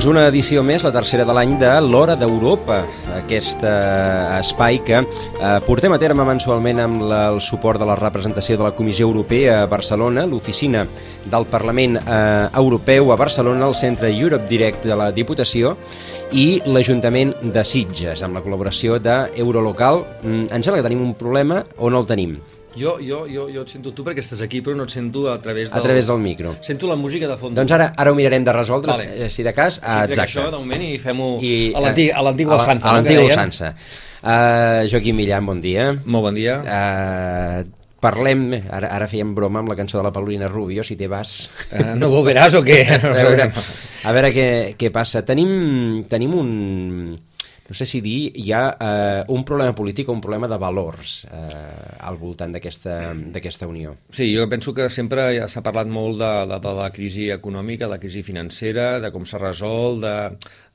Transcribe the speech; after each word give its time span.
Doncs 0.00 0.14
una 0.16 0.22
edició 0.30 0.62
més, 0.64 0.80
la 0.80 0.94
tercera 0.94 1.26
de 1.28 1.34
l'any 1.36 1.58
de 1.60 1.68
l'Hora 1.84 2.14
d'Europa, 2.16 2.78
aquest 3.18 3.60
eh, 3.68 4.38
espai 4.38 4.78
que 4.80 4.94
eh, 4.96 5.50
portem 5.66 5.92
a 5.92 5.98
terme 6.00 6.24
mensualment 6.24 6.78
amb 6.80 7.02
la, 7.10 7.18
el 7.34 7.42
suport 7.44 7.76
de 7.76 7.84
la 7.84 7.98
representació 8.00 8.56
de 8.56 8.64
la 8.64 8.70
Comissió 8.72 9.04
Europea 9.04 9.58
a 9.60 9.66
Barcelona, 9.68 10.24
l'oficina 10.24 10.86
del 11.34 11.44
Parlament 11.52 11.98
eh, 12.00 12.14
Europeu 12.62 13.12
a 13.12 13.18
Barcelona, 13.20 13.68
el 13.68 13.76
Centre 13.76 14.08
Europe 14.08 14.48
Direct 14.48 14.88
de 14.88 14.96
la 14.96 15.10
Diputació 15.12 15.74
i 16.32 16.46
l'Ajuntament 16.64 17.34
de 17.52 17.60
Sitges, 17.60 18.24
amb 18.24 18.40
la 18.40 18.42
col·laboració 18.46 18.96
d'Eurolocal. 19.04 20.00
Mm, 20.22 20.48
em 20.48 20.64
sembla 20.64 20.80
que 20.80 20.88
tenim 20.88 21.04
un 21.04 21.12
problema 21.20 21.60
o 21.76 21.92
no 21.92 22.00
el 22.00 22.08
tenim? 22.08 22.38
Jo, 22.76 22.98
jo, 23.02 23.24
jo, 23.26 23.48
jo 23.50 23.62
et 23.66 23.72
sento 23.72 23.90
tu 23.96 24.04
perquè 24.06 24.22
estàs 24.22 24.40
aquí, 24.46 24.60
però 24.62 24.76
no 24.78 24.84
et 24.86 24.92
sento 24.94 25.24
a 25.32 25.36
través 25.42 25.72
del... 25.72 25.78
A 25.78 25.82
través 25.82 26.06
del 26.06 26.20
micro. 26.22 26.52
Sento 26.62 26.86
la 26.86 26.94
música 26.96 27.26
de 27.26 27.36
fons. 27.36 27.54
Doncs 27.58 27.72
ara 27.74 27.88
ara 27.98 28.12
ho 28.12 28.14
mirarem 28.14 28.44
de 28.46 28.52
resoldre, 28.54 28.92
Vale. 28.92 29.08
eh, 29.26 29.30
si 29.30 29.42
de 29.42 29.52
cas. 29.52 29.80
sí, 29.80 29.82
exacte. 30.06 30.22
això 30.28 30.46
de 30.52 30.60
moment 30.62 30.84
i 30.86 30.92
fem-ho 31.02 31.32
a 31.40 31.82
l'antic- 31.82 32.12
a 32.14 32.22
l'antic 32.22 32.46
a 32.46 32.54
la- 32.54 32.60
Ulsanza. 32.62 32.70
A 32.70 32.76
no, 32.76 32.80
que 32.80 32.94
l'antic 32.94 33.16
deien? 33.16 33.26
Ulsanza. 33.26 33.74
Uh, 34.22 34.86
Joaquim 34.92 35.16
Millan, 35.16 35.46
bon 35.46 35.60
dia. 35.60 35.88
Molt 36.04 36.24
bon 36.28 36.34
dia. 36.38 36.60
Uh, 36.62 37.64
parlem, 38.00 38.46
ara, 38.70 38.88
ara 38.96 39.08
fèiem 39.10 39.34
broma 39.34 39.60
amb 39.64 39.68
la 39.72 39.76
cançó 39.76 39.98
de 39.98 40.04
la 40.06 40.12
Paulina 40.12 40.46
Rubio, 40.48 40.84
si 40.84 40.94
te 40.96 41.08
vas... 41.10 41.50
Uh, 41.72 41.96
no 41.98 42.08
volveràs 42.12 42.54
o 42.54 42.62
què? 42.62 42.78
No 43.02 43.10
a 43.16 43.18
veure, 43.18 43.50
a 44.04 44.12
veure 44.14 44.30
què, 44.36 44.46
què 44.78 44.92
passa. 44.94 45.24
Tenim, 45.26 46.04
tenim 46.08 46.34
un... 46.38 47.18
No 47.70 47.76
sé 47.78 47.86
si 47.86 48.00
dir, 48.02 48.32
hi 48.34 48.50
ha 48.50 48.64
eh, 48.74 49.24
un 49.30 49.44
problema 49.46 49.70
polític 49.78 50.08
o 50.10 50.14
un 50.16 50.20
problema 50.20 50.48
de 50.50 50.56
valors 50.58 51.20
eh, 51.30 51.98
al 52.02 52.16
voltant 52.18 52.50
d'aquesta 52.50 53.68
unió. 53.70 53.92
Sí, 54.10 54.26
jo 54.34 54.48
penso 54.50 54.74
que 54.74 54.88
sempre 54.90 55.28
ja 55.36 55.46
s'ha 55.46 55.62
parlat 55.62 55.86
molt 55.86 56.18
de, 56.18 56.30
de, 56.50 56.58
de 56.64 56.72
la 56.74 56.88
crisi 56.90 57.28
econòmica, 57.30 57.86
de 57.86 57.92
la 57.94 58.00
crisi 58.02 58.24
financera, 58.26 58.88
de 58.98 59.12
com 59.14 59.22
s'ha 59.22 59.38
resolt, 59.38 60.02
de, 60.02 60.16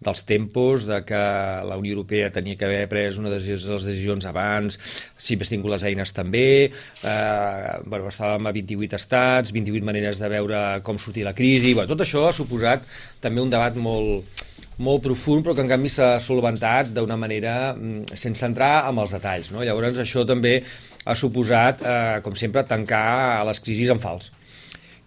dels 0.07 0.23
tempos, 0.23 0.87
de 0.87 1.01
que 1.03 1.19
la 1.67 1.75
Unió 1.81 1.97
Europea 1.97 2.31
tenia 2.31 2.55
que 2.55 2.63
haver 2.63 2.87
pres 2.87 3.19
una 3.19 3.33
de 3.33 3.41
les 3.43 3.67
decisions 3.75 4.31
abans, 4.31 4.79
si 5.17 5.35
hagués 5.35 5.51
tingut 5.51 5.75
les 5.75 5.83
eines 5.91 6.15
també, 6.15 6.47
eh, 6.71 7.75
bueno, 7.85 8.07
estàvem 8.07 8.47
a 8.47 8.55
28 8.55 8.95
estats, 8.95 9.51
28 9.51 9.83
maneres 9.83 10.23
de 10.23 10.31
veure 10.31 10.63
com 10.87 10.95
sortir 10.95 11.27
la 11.27 11.35
crisi, 11.35 11.75
bueno, 11.75 11.91
tot 11.91 12.07
això 12.07 12.29
ha 12.29 12.35
suposat 12.39 12.87
també 13.19 13.43
un 13.43 13.51
debat 13.51 13.75
molt, 13.75 14.45
molt 14.77 15.03
profund, 15.05 15.43
però 15.45 15.55
que 15.55 15.63
en 15.63 15.71
canvi 15.71 15.91
s'ha 15.91 16.15
solventat 16.23 16.91
d'una 16.95 17.17
manera 17.19 17.73
mm, 17.73 18.17
sense 18.19 18.45
entrar 18.47 18.87
en 18.89 18.99
els 18.99 19.13
detalls. 19.15 19.51
No? 19.55 19.63
Llavors 19.63 20.01
això 20.03 20.25
també 20.27 20.57
ha 21.05 21.15
suposat, 21.15 21.83
eh, 21.85 22.17
com 22.25 22.35
sempre, 22.35 22.65
tancar 22.67 23.45
les 23.47 23.61
crisis 23.63 23.93
en 23.93 24.01
fals. 24.03 24.31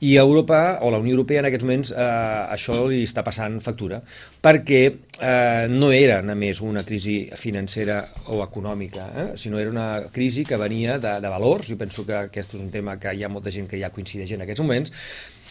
I 0.01 0.13
a 0.15 0.23
Europa, 0.23 0.79
o 0.87 0.93
la 0.95 1.01
Unió 1.03 1.17
Europea 1.17 1.41
en 1.41 1.49
aquests 1.49 1.67
moments, 1.67 1.89
eh, 1.91 2.03
això 2.55 2.85
li 2.87 3.01
està 3.03 3.25
passant 3.27 3.57
factura, 3.61 3.99
perquè 4.41 4.83
eh, 4.87 5.65
no 5.73 5.89
era 5.91 6.21
només 6.23 6.61
una 6.63 6.85
crisi 6.87 7.17
financera 7.35 7.97
o 8.31 8.39
econòmica, 8.45 9.09
eh, 9.11 9.27
sinó 9.35 9.59
era 9.59 9.73
una 9.75 9.89
crisi 10.15 10.45
que 10.47 10.57
venia 10.57 11.01
de, 11.03 11.17
de 11.19 11.33
valors, 11.33 11.67
jo 11.67 11.77
penso 11.81 12.07
que 12.07 12.15
aquest 12.15 12.55
és 12.55 12.63
un 12.63 12.71
tema 12.71 12.95
que 13.03 13.11
hi 13.11 13.27
ha 13.27 13.33
molta 13.33 13.51
gent 13.51 13.67
que 13.67 13.81
ja 13.81 13.91
coincideix 13.91 14.37
en 14.37 14.47
aquests 14.47 14.63
moments, 14.63 14.95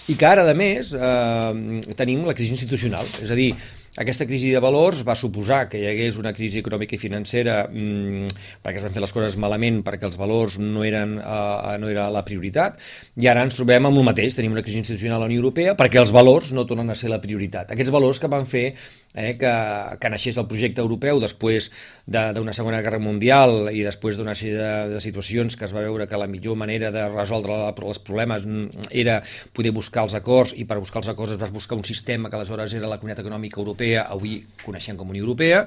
i 0.07 0.15
que 0.15 0.29
ara, 0.29 0.47
a 0.47 0.55
més, 0.55 0.93
eh, 0.95 1.91
tenim 1.99 2.23
la 2.23 2.37
crisi 2.37 2.55
institucional, 2.55 3.11
és 3.19 3.35
a 3.35 3.35
dir, 3.35 3.51
aquesta 3.97 4.27
crisi 4.29 4.51
de 4.53 4.61
valors 4.61 5.01
va 5.07 5.15
suposar 5.17 5.63
que 5.71 5.79
hi 5.81 5.87
hagués 5.89 6.19
una 6.21 6.33
crisi 6.37 6.61
econòmica 6.61 6.95
i 6.95 7.01
financera 7.01 7.57
mmm, 7.65 8.27
perquè 8.63 8.81
es 8.81 8.85
van 8.85 8.93
fer 8.93 9.03
les 9.03 9.13
coses 9.15 9.37
malament, 9.41 9.81
perquè 9.85 10.05
els 10.05 10.19
valors 10.19 10.59
no 10.61 10.85
eren, 10.85 11.17
uh, 11.17 11.73
no 11.81 11.89
era 11.89 12.07
la 12.13 12.23
prioritat, 12.27 12.77
i 13.17 13.29
ara 13.29 13.45
ens 13.45 13.57
trobem 13.57 13.89
amb 13.89 13.97
el 13.97 14.05
mateix, 14.05 14.37
tenim 14.37 14.53
una 14.53 14.63
crisi 14.65 14.83
institucional 14.83 15.17
a 15.17 15.25
la 15.25 15.31
Unió 15.31 15.41
Europea 15.41 15.73
perquè 15.79 16.01
els 16.01 16.13
valors 16.13 16.51
no 16.53 16.67
tornen 16.69 16.93
a 16.93 16.97
ser 16.99 17.09
la 17.09 17.21
prioritat. 17.23 17.73
Aquests 17.73 17.93
valors 17.93 18.21
que 18.21 18.29
van 18.31 18.45
fer 18.45 18.67
eh, 19.13 19.35
que, 19.39 19.53
que 20.01 20.11
naixés 20.11 20.37
el 20.37 20.47
projecte 20.49 20.83
europeu 20.83 21.21
després 21.23 21.69
d'una 22.07 22.55
Segona 22.55 22.81
Guerra 22.85 22.99
Mundial 23.03 23.71
i 23.73 23.83
després 23.85 24.17
d'una 24.17 24.35
sèrie 24.37 24.57
de, 24.57 24.73
de 24.95 25.03
situacions 25.03 25.57
que 25.57 25.67
es 25.67 25.75
va 25.75 25.85
veure 25.85 26.07
que 26.07 26.19
la 26.19 26.29
millor 26.31 26.57
manera 26.59 26.91
de 26.91 27.07
resoldre 27.13 27.55
la, 27.55 27.71
els 27.71 28.03
problemes 28.03 28.45
mm, 28.45 28.91
era 28.91 29.21
poder 29.53 29.73
buscar 29.75 30.07
els 30.07 30.17
acords 30.17 30.53
i 30.57 30.67
per 30.69 30.79
buscar 30.81 31.03
els 31.03 31.13
acords 31.13 31.37
es 31.37 31.41
va 31.41 31.51
buscar 31.53 31.79
un 31.79 31.87
sistema 31.87 32.29
que 32.29 32.39
aleshores 32.39 32.73
era 32.77 32.89
la 32.89 32.99
Comunitat 33.01 33.25
Econòmica 33.25 33.61
Europea, 33.61 34.07
avui 34.11 34.41
coneixem 34.63 34.97
com 34.99 35.09
Unió 35.09 35.25
Europea, 35.25 35.65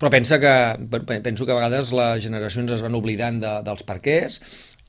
però 0.00 0.08
pensa 0.08 0.38
que, 0.40 0.54
penso 1.20 1.44
que 1.44 1.52
a 1.52 1.58
vegades 1.58 1.90
les 1.92 2.22
generacions 2.24 2.72
es 2.72 2.82
van 2.84 2.96
oblidant 2.96 3.40
de, 3.42 3.54
dels 3.66 3.82
perquès 3.84 4.40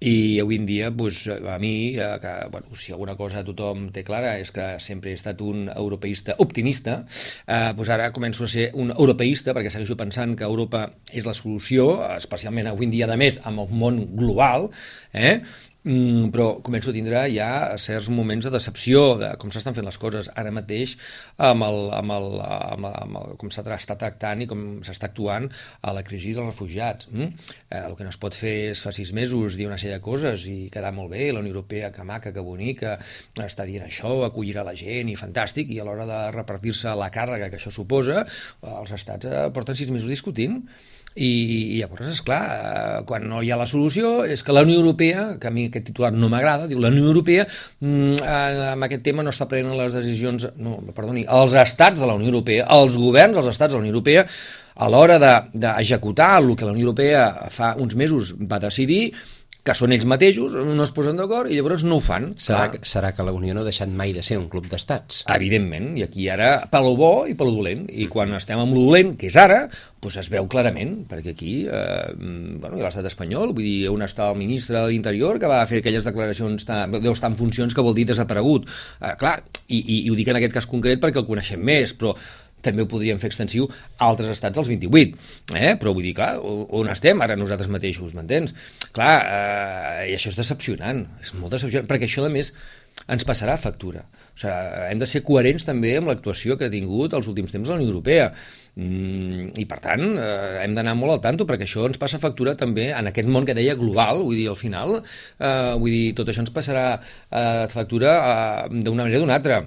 i 0.01 0.39
avui 0.41 0.57
en 0.57 0.65
dia, 0.65 0.89
doncs, 0.89 1.27
a 1.29 1.57
mi, 1.61 1.93
eh, 1.93 2.17
que, 2.21 2.33
bueno, 2.49 2.75
si 2.75 2.91
alguna 2.91 3.13
cosa 3.15 3.43
tothom 3.45 3.91
té 3.93 4.01
clara 4.03 4.33
és 4.41 4.49
que 4.51 4.65
sempre 4.81 5.11
he 5.11 5.17
estat 5.17 5.43
un 5.45 5.67
europeista 5.69 6.35
optimista, 6.41 7.03
eh, 7.45 7.69
doncs 7.77 7.91
ara 7.93 8.09
començo 8.11 8.47
a 8.47 8.49
ser 8.49 8.71
un 8.73 8.89
europeista 8.95 9.53
perquè 9.53 9.69
segueixo 9.69 9.99
pensant 9.99 10.33
que 10.35 10.47
Europa 10.47 10.87
és 11.13 11.27
la 11.29 11.37
solució, 11.37 11.91
especialment 12.15 12.71
avui 12.71 12.89
en 12.89 12.95
dia, 12.97 13.09
de 13.11 13.19
més, 13.21 13.37
amb 13.45 13.61
el 13.61 13.75
món 13.77 14.01
global, 14.17 14.71
eh? 15.13 15.43
Mm, 15.81 16.29
però 16.29 16.59
començo 16.61 16.91
a 16.91 16.93
tindre 16.93 17.23
ja 17.33 17.73
certs 17.81 18.11
moments 18.13 18.45
de 18.45 18.51
decepció 18.53 19.15
de 19.17 19.31
com 19.41 19.49
s'estan 19.49 19.73
fent 19.73 19.87
les 19.87 19.97
coses 19.97 20.27
ara 20.37 20.51
mateix 20.53 20.93
amb, 21.41 21.65
el, 21.65 21.79
amb, 21.97 22.13
el, 22.13 22.27
amb, 22.45 22.85
el, 22.85 22.97
amb 22.99 23.17
el, 23.17 23.31
com 23.41 23.49
s'està 23.49 23.97
tractant 23.97 24.43
i 24.43 24.47
com 24.51 24.61
s'està 24.85 25.09
actuant 25.09 25.49
a 25.81 25.95
la 25.97 26.03
crisi 26.05 26.35
dels 26.37 26.51
refugiats. 26.51 27.09
Mm? 27.09 27.31
Eh, 27.71 27.81
el 27.81 27.97
que 27.97 28.05
no 28.05 28.13
es 28.13 28.21
pot 28.21 28.37
fer 28.37 28.53
és 28.75 28.83
fa 28.85 28.93
sis 28.93 29.09
mesos 29.17 29.57
dir 29.57 29.65
una 29.71 29.79
sèrie 29.81 29.97
de 29.97 30.05
coses 30.05 30.45
i 30.51 30.69
quedar 30.73 30.93
molt 30.93 31.15
bé, 31.15 31.31
la 31.33 31.41
Unió 31.41 31.55
Europea 31.55 31.89
que 31.95 32.05
maca, 32.05 32.29
que 32.35 32.45
bonica, 32.45 32.99
està 33.41 33.65
dient 33.65 33.87
això, 33.87 34.19
acollirà 34.29 34.61
la 34.67 34.77
gent 34.77 35.09
i 35.09 35.17
fantàstic, 35.17 35.73
i 35.73 35.81
a 35.81 35.89
l'hora 35.89 36.05
de 36.05 36.23
repartir-se 36.37 36.93
la 36.93 37.09
càrrega 37.09 37.49
que 37.49 37.57
això 37.57 37.73
suposa, 37.73 38.21
els 38.77 38.97
estats 39.01 39.25
eh, 39.25 39.45
porten 39.55 39.81
sis 39.81 39.89
mesos 39.89 40.13
discutint 40.13 40.61
i, 41.15 41.27
i 41.75 41.79
llavors, 41.81 42.07
és 42.13 42.21
clar, 42.23 42.39
eh, 42.55 42.99
quan 43.07 43.25
no 43.27 43.41
hi 43.43 43.51
ha 43.51 43.59
la 43.59 43.67
solució, 43.67 44.21
és 44.23 44.43
que 44.45 44.55
la 44.55 44.63
Unió 44.63 44.79
Europea, 44.79 45.25
que 45.41 45.49
a 45.49 45.53
mi 45.53 45.67
aquest 45.67 45.89
titular 45.89 46.13
no 46.15 46.29
m'agrada, 46.31 46.69
diu 46.71 46.79
la 46.79 46.91
Unió 46.93 47.09
Europea 47.09 47.43
mm, 47.47 48.21
eh, 48.23 48.71
amb 48.71 48.87
aquest 48.87 49.03
tema 49.07 49.25
no 49.25 49.33
està 49.33 49.49
prenent 49.51 49.75
les 49.79 49.97
decisions, 49.97 50.47
no, 50.63 50.77
perdoni, 50.95 51.25
els 51.27 51.57
estats 51.59 51.99
de 51.99 52.07
la 52.07 52.15
Unió 52.15 52.31
Europea, 52.31 52.69
els 52.79 52.95
governs 52.99 53.35
dels 53.39 53.51
estats 53.51 53.73
de 53.73 53.79
la 53.79 53.83
Unió 53.83 53.95
Europea, 53.95 54.25
a 54.81 54.87
l'hora 54.89 55.19
d'executar 55.19 56.31
de, 56.39 56.45
el 56.45 56.55
que 56.55 56.65
la 56.65 56.71
Unió 56.71 56.87
Europea 56.87 57.25
fa 57.51 57.75
uns 57.77 57.97
mesos 57.99 58.31
va 58.39 58.61
decidir, 58.63 59.11
que 59.63 59.75
són 59.77 59.91
ells 59.93 60.07
mateixos, 60.09 60.55
no 60.57 60.81
es 60.83 60.89
posen 60.95 61.19
d'acord 61.19 61.51
i 61.51 61.57
llavors 61.59 61.83
no 61.85 61.99
ho 61.99 62.01
fan. 62.01 62.31
Serà, 62.41 62.63
Clar. 62.63 62.71
que- 62.73 62.79
serà 62.89 63.11
que 63.13 63.21
la 63.21 63.31
Unió 63.31 63.53
no 63.53 63.61
ha 63.61 63.67
deixat 63.67 63.89
mai 63.93 64.11
de 64.11 64.23
ser 64.25 64.39
un 64.39 64.47
club 64.49 64.65
d'estats? 64.71 65.19
Evidentment, 65.29 65.91
i 65.99 66.03
aquí 66.07 66.27
ara 66.33 66.67
pel 66.71 66.95
bo 66.97 67.27
i 67.29 67.35
pel 67.37 67.53
dolent, 67.53 67.85
i 67.93 68.07
quan 68.09 68.33
estem 68.33 68.57
amb 68.57 68.73
el 68.73 68.81
dolent, 68.87 69.11
que 69.21 69.27
és 69.29 69.37
ara, 69.37 69.67
doncs 70.01 70.17
es 70.17 70.31
veu 70.33 70.47
clarament, 70.49 71.05
perquè 71.07 71.35
aquí, 71.35 71.67
eh, 71.69 72.09
mm, 72.17 72.59
bueno, 72.59 72.79
ha 72.79 72.87
l'estat 72.87 73.05
espanyol, 73.05 73.53
vull 73.53 73.61
dir, 73.63 73.87
on 73.93 74.01
està 74.01 74.31
el 74.31 74.37
ministre 74.39 74.79
de 74.79 74.87
l'Interior 74.89 75.37
que 75.37 75.45
va 75.45 75.61
fer 75.69 75.83
aquelles 75.83 76.03
declaracions, 76.09 76.65
tan, 76.65 76.91
deu 76.97 77.11
estar 77.13 77.29
en 77.29 77.35
funcions 77.37 77.75
que 77.77 77.81
vol 77.85 77.93
dir 77.93 78.05
desaparegut. 78.09 78.65
Eh, 78.99 79.13
clar, 79.19 79.43
i, 79.67 79.77
i, 79.77 79.99
i 80.07 80.09
ho 80.09 80.15
dic 80.17 80.27
en 80.33 80.37
aquest 80.41 80.53
cas 80.57 80.65
concret 80.65 80.99
perquè 80.99 81.21
el 81.21 81.27
coneixem 81.29 81.61
més, 81.61 81.93
però 81.93 82.15
també 82.65 82.85
ho 82.85 82.89
podríem 82.91 83.19
fer 83.21 83.31
extensiu 83.31 83.67
a 83.69 84.09
altres 84.09 84.31
estats 84.33 84.61
als 84.61 84.69
28, 84.71 85.17
eh? 85.55 85.73
però 85.81 85.95
vull 85.95 86.05
dir, 86.05 86.15
clar, 86.17 86.35
on 86.41 86.91
estem 86.91 87.21
ara 87.23 87.37
nosaltres 87.39 87.71
mateixos, 87.73 88.15
m'entens? 88.17 88.55
Clar, 88.95 89.15
eh, 89.21 90.11
i 90.11 90.15
això 90.17 90.31
és 90.33 90.39
decepcionant, 90.39 91.05
és 91.23 91.33
molt 91.37 91.57
decepcionant, 91.57 91.89
perquè 91.89 92.09
això, 92.09 92.25
a 92.27 92.33
més, 92.33 92.53
ens 93.11 93.25
passarà 93.27 93.57
factura. 93.59 94.03
O 94.31 94.39
sigui, 94.39 94.53
hem 94.91 95.01
de 95.01 95.07
ser 95.09 95.21
coherents 95.27 95.65
també 95.67 95.95
amb 95.97 96.11
l'actuació 96.11 96.57
que 96.57 96.67
ha 96.69 96.73
tingut 96.73 97.15
els 97.17 97.27
últims 97.27 97.51
temps 97.53 97.69
la 97.69 97.77
Unió 97.79 97.89
Europea. 97.89 98.29
Mm, 98.79 99.51
I, 99.59 99.65
per 99.67 99.81
tant, 99.83 100.05
eh, 100.15 100.61
hem 100.63 100.77
d'anar 100.77 100.95
molt 100.95 101.17
al 101.17 101.23
tanto, 101.25 101.47
perquè 101.49 101.67
això 101.67 101.83
ens 101.89 101.99
passa 102.01 102.21
factura 102.21 102.55
també 102.59 102.91
en 102.95 103.11
aquest 103.11 103.27
món 103.27 103.47
que 103.47 103.57
deia 103.57 103.75
global, 103.79 104.23
vull 104.23 104.39
dir, 104.39 104.47
al 104.51 104.59
final, 104.59 105.01
eh, 105.01 105.73
vull 105.81 105.91
dir, 105.91 106.15
tot 106.15 106.31
això 106.31 106.45
ens 106.45 106.55
passarà 106.55 106.85
eh, 106.95 107.67
factura 107.73 108.15
eh, 108.21 108.71
d'una 108.71 109.03
manera 109.03 109.19
o 109.19 109.25
d'una 109.25 109.39
altra 109.41 109.63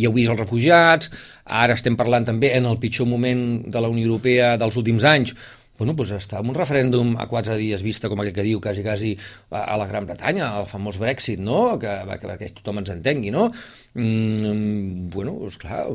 hi 0.00 0.08
heu 0.08 0.16
vist 0.16 0.32
els 0.32 0.40
refugiats, 0.40 1.12
ara 1.44 1.76
estem 1.76 1.96
parlant 2.00 2.24
també 2.32 2.54
en 2.56 2.68
el 2.70 2.80
pitjor 2.80 3.08
moment 3.10 3.46
de 3.68 3.80
la 3.84 3.92
Unió 3.92 4.08
Europea 4.08 4.54
dels 4.60 4.80
últims 4.80 5.04
anys, 5.04 5.34
bueno, 5.80 5.94
doncs 5.96 6.10
està 6.12 6.42
en 6.42 6.50
un 6.52 6.56
referèndum 6.56 7.14
a 7.16 7.24
quatre 7.24 7.54
dies 7.56 7.80
vista, 7.80 8.10
com 8.12 8.20
aquell 8.20 8.34
que 8.36 8.44
diu, 8.44 8.58
quasi, 8.60 8.82
quasi 8.84 9.14
a 9.48 9.78
la 9.80 9.86
Gran 9.88 10.04
Bretanya, 10.04 10.50
el 10.60 10.66
famós 10.68 10.98
Brexit, 11.00 11.40
no?, 11.40 11.78
que, 11.80 11.94
que, 12.10 12.28
perquè 12.28 12.50
tothom 12.58 12.82
ens 12.82 12.92
entengui, 12.92 13.32
no? 13.32 13.46
Mm, 13.96 15.08
bueno, 15.14 15.38
és 15.48 15.56
clar, 15.56 15.86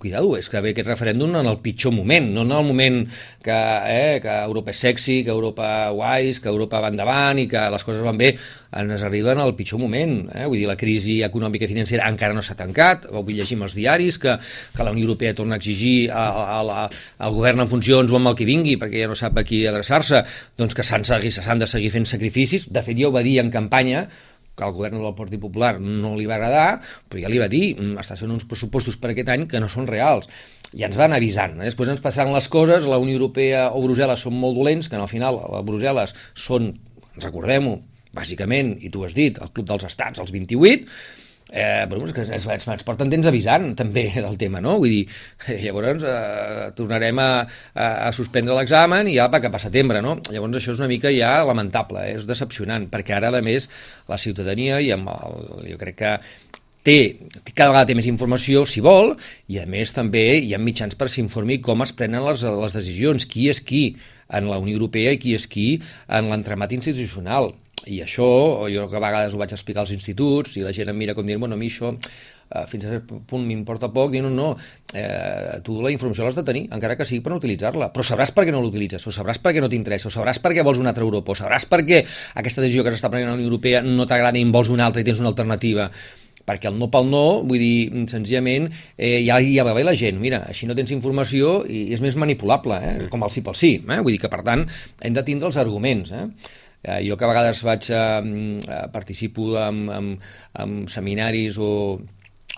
cuidado, 0.00 0.32
és 0.40 0.48
que 0.48 0.62
ve 0.64 0.72
aquest 0.72 0.88
referèndum 0.88 1.36
en 1.36 1.50
el 1.52 1.60
pitjor 1.60 1.92
moment, 1.92 2.30
no 2.38 2.46
en 2.48 2.56
el 2.56 2.64
moment 2.70 3.02
que, 3.44 3.58
eh, 3.92 4.16
que 4.24 4.32
Europa 4.48 4.72
és 4.72 4.80
sexy, 4.86 5.18
que 5.26 5.36
Europa 5.36 5.68
guais, 5.92 6.40
que 6.40 6.48
Europa 6.48 6.80
va 6.80 6.88
endavant 6.88 7.44
i 7.44 7.44
que 7.52 7.68
les 7.68 7.84
coses 7.84 8.00
van 8.08 8.16
bé, 8.16 8.32
ens 8.72 9.02
arriben 9.02 9.40
al 9.40 9.54
pitjor 9.56 9.80
moment. 9.80 10.28
Eh? 10.34 10.44
Vull 10.46 10.60
dir, 10.60 10.68
la 10.68 10.76
crisi 10.80 11.18
econòmica 11.24 11.64
i 11.66 11.70
financera 11.70 12.08
encara 12.10 12.36
no 12.36 12.44
s'ha 12.44 12.56
tancat, 12.58 13.08
avui 13.08 13.38
llegim 13.38 13.64
els 13.64 13.76
diaris 13.78 14.20
que, 14.20 14.36
que 14.74 14.86
la 14.86 14.92
Unió 14.94 15.08
Europea 15.08 15.34
torna 15.34 15.56
a 15.56 15.62
exigir 15.62 16.10
a, 16.12 16.28
a, 16.28 16.60
a, 16.60 16.86
al 17.24 17.36
govern 17.36 17.64
en 17.64 17.70
funcions 17.70 18.12
o 18.12 18.18
amb 18.20 18.32
el 18.32 18.38
que 18.38 18.48
vingui, 18.48 18.78
perquè 18.80 19.04
ja 19.04 19.10
no 19.10 19.18
sap 19.18 19.40
a 19.40 19.46
qui 19.46 19.64
adreçar-se, 19.66 20.24
doncs 20.58 20.76
que 20.76 20.86
s'han 20.86 21.06
de 21.62 21.70
seguir 21.70 21.92
fent 21.94 22.08
sacrificis. 22.08 22.68
De 22.72 22.84
fet, 22.84 22.98
ja 22.98 23.08
ho 23.08 23.14
va 23.14 23.24
dir 23.26 23.38
en 23.42 23.52
campanya, 23.54 24.06
que 24.58 24.66
al 24.66 24.74
govern 24.74 24.98
del 24.98 25.14
Partit 25.14 25.40
Popular 25.40 25.76
no 25.80 26.16
li 26.18 26.26
va 26.26 26.36
agradar, 26.36 26.80
però 27.08 27.22
ja 27.22 27.30
li 27.30 27.38
va 27.38 27.46
dir, 27.48 27.76
mm, 27.78 28.00
estàs 28.02 28.24
fent 28.24 28.34
uns 28.34 28.46
pressupostos 28.50 28.98
per 28.98 29.12
aquest 29.12 29.30
any 29.30 29.46
que 29.46 29.60
no 29.62 29.68
són 29.70 29.86
reals. 29.86 30.26
Ja 30.74 30.90
ens 30.90 30.98
van 30.98 31.14
avisant. 31.14 31.60
Eh? 31.60 31.70
Després 31.70 31.88
ens 31.94 32.02
passaran 32.04 32.34
les 32.34 32.48
coses, 32.48 32.84
la 32.84 32.98
Unió 32.98 33.14
Europea 33.14 33.70
o 33.70 33.82
Brussel·les 33.84 34.26
són 34.26 34.34
molt 34.34 34.58
dolents, 34.58 34.88
que 34.88 34.98
al 34.98 35.08
final 35.08 35.38
a 35.38 35.62
Brussel·les 35.62 36.12
són, 36.34 36.74
recordem-ho, 37.22 37.78
bàsicament, 38.16 38.76
i 38.84 38.92
tu 38.92 39.04
has 39.06 39.16
dit, 39.16 39.38
el 39.40 39.54
Club 39.54 39.68
dels 39.68 39.88
Estats, 39.88 40.20
els 40.22 40.32
28, 40.34 40.86
eh, 41.50 41.84
però 41.88 42.00
és 42.04 42.12
que 42.12 42.24
ens, 42.26 42.46
ens, 42.46 42.66
ens 42.74 42.84
porten 42.86 43.10
temps 43.12 43.28
avisant 43.28 43.70
també 43.76 44.06
del 44.14 44.36
tema, 44.40 44.60
no? 44.64 44.76
Vull 44.82 44.92
dir, 44.92 45.04
llavors 45.64 46.04
eh, 46.04 46.66
tornarem 46.78 47.22
a, 47.22 47.30
a, 47.74 47.86
a 48.08 48.10
suspendre 48.16 48.56
l'examen 48.58 49.08
i 49.08 49.16
ja 49.16 49.28
va 49.32 49.42
cap 49.44 49.56
a 49.56 49.62
setembre, 49.62 50.02
no? 50.04 50.18
Llavors 50.32 50.60
això 50.60 50.74
és 50.74 50.82
una 50.82 50.90
mica 50.90 51.12
ja 51.14 51.38
lamentable, 51.48 52.04
eh? 52.04 52.18
és 52.18 52.28
decepcionant, 52.28 52.88
perquè 52.92 53.16
ara, 53.16 53.32
a 53.32 53.44
més, 53.44 53.68
la 54.08 54.20
ciutadania 54.20 54.82
i 54.84 54.92
amb 54.94 55.10
el, 55.14 55.48
jo 55.72 55.80
crec 55.80 55.98
que 56.02 56.12
té, 56.88 56.98
cada 57.52 57.72
vegada 57.72 57.88
té 57.90 57.96
més 57.98 58.08
informació, 58.08 58.64
si 58.68 58.82
vol, 58.84 59.14
i 59.52 59.58
a 59.60 59.66
més 59.68 59.92
també 59.96 60.26
hi 60.40 60.54
ha 60.54 60.60
mitjans 60.62 60.96
per 60.98 61.10
s'informi 61.12 61.60
com 61.64 61.84
es 61.84 61.92
prenen 61.96 62.24
les, 62.24 62.44
les 62.44 62.76
decisions, 62.76 63.28
qui 63.28 63.48
és 63.52 63.60
qui 63.64 63.82
en 64.28 64.48
la 64.48 64.58
Unió 64.60 64.76
Europea 64.76 65.14
i 65.16 65.20
qui 65.20 65.34
és 65.36 65.48
qui 65.48 65.70
en 66.12 66.28
l'entremat 66.28 66.72
institucional 66.76 67.54
i 67.86 68.00
això, 68.02 68.26
jo 68.72 68.88
que 68.90 68.98
a 68.98 69.02
vegades 69.02 69.34
ho 69.34 69.38
vaig 69.40 69.52
explicar 69.54 69.84
als 69.84 69.92
instituts, 69.94 70.56
i 70.58 70.64
la 70.64 70.74
gent 70.74 70.90
em 70.90 70.98
mira 70.98 71.14
com 71.14 71.26
dient, 71.26 71.40
bueno, 71.40 71.54
a 71.54 71.60
mi 71.60 71.70
això 71.70 71.92
eh, 71.94 72.64
fins 72.68 72.84
a 72.84 72.92
cert 72.92 73.12
punt 73.28 73.46
m'importa 73.46 73.90
poc, 73.94 74.16
i 74.18 74.22
no, 74.24 74.30
no, 74.34 74.50
eh, 74.92 75.58
tu 75.64 75.78
la 75.82 75.92
informació 75.94 76.26
l'has 76.26 76.38
de 76.38 76.44
tenir, 76.44 76.66
encara 76.74 76.98
que 76.98 77.06
sigui 77.08 77.22
per 77.24 77.32
no 77.32 77.40
utilitzar-la, 77.40 77.90
però 77.94 78.04
sabràs 78.04 78.34
per 78.34 78.46
què 78.48 78.54
no 78.54 78.62
l'utilitzes, 78.64 79.06
o 79.06 79.14
sabràs 79.14 79.40
per 79.42 79.54
què 79.56 79.64
no 79.64 79.70
t'interessa, 79.72 80.10
o 80.10 80.14
sabràs 80.14 80.42
per 80.42 80.54
què 80.56 80.64
vols 80.66 80.80
una 80.82 80.92
altra 80.94 81.06
Europa, 81.06 81.32
o 81.32 81.38
sabràs 81.38 81.68
per 81.70 81.84
què 81.88 82.04
aquesta 82.42 82.64
decisió 82.64 82.84
que 82.84 82.94
s'està 82.94 83.12
prenent 83.12 83.30
a 83.30 83.36
la 83.36 83.40
Unió 83.40 83.50
Europea 83.52 83.84
no 83.84 84.08
t'agrada 84.08 84.40
i 84.40 84.46
en 84.46 84.54
vols 84.54 84.72
una 84.74 84.88
altra 84.88 85.04
i 85.04 85.06
tens 85.08 85.22
una 85.22 85.32
alternativa 85.32 85.90
perquè 86.48 86.70
el 86.70 86.78
no 86.80 86.88
pel 86.88 87.08
no, 87.12 87.24
vull 87.44 87.60
dir, 87.60 88.06
senzillament, 88.08 88.70
eh, 88.96 89.18
ja, 89.26 89.36
ja 89.44 89.66
va 89.68 89.74
bé 89.76 89.82
la 89.84 89.92
gent, 89.98 90.16
mira, 90.22 90.40
així 90.48 90.68
no 90.68 90.76
tens 90.78 90.94
informació 90.94 91.58
i 91.68 91.90
és 91.92 92.00
més 92.00 92.16
manipulable, 92.16 92.78
eh, 92.88 92.94
com 93.12 93.26
el 93.26 93.34
sí 93.34 93.42
pel 93.44 93.58
sí, 93.58 93.74
eh? 93.84 93.98
vull 94.00 94.14
dir 94.14 94.22
que, 94.22 94.32
per 94.32 94.40
tant, 94.46 94.64
hem 95.04 95.18
de 95.18 95.26
tindre 95.26 95.50
els 95.50 95.60
arguments, 95.60 96.14
eh? 96.16 96.24
Eh, 96.88 97.02
jo 97.04 97.18
que 97.20 97.26
a 97.26 97.28
vegades 97.28 97.60
vaig, 97.66 97.84
eh, 97.92 98.86
participo 98.92 99.50
en, 99.60 99.82
en, 99.92 100.06
en 100.56 100.78
seminaris 100.88 101.58
o, 101.60 101.98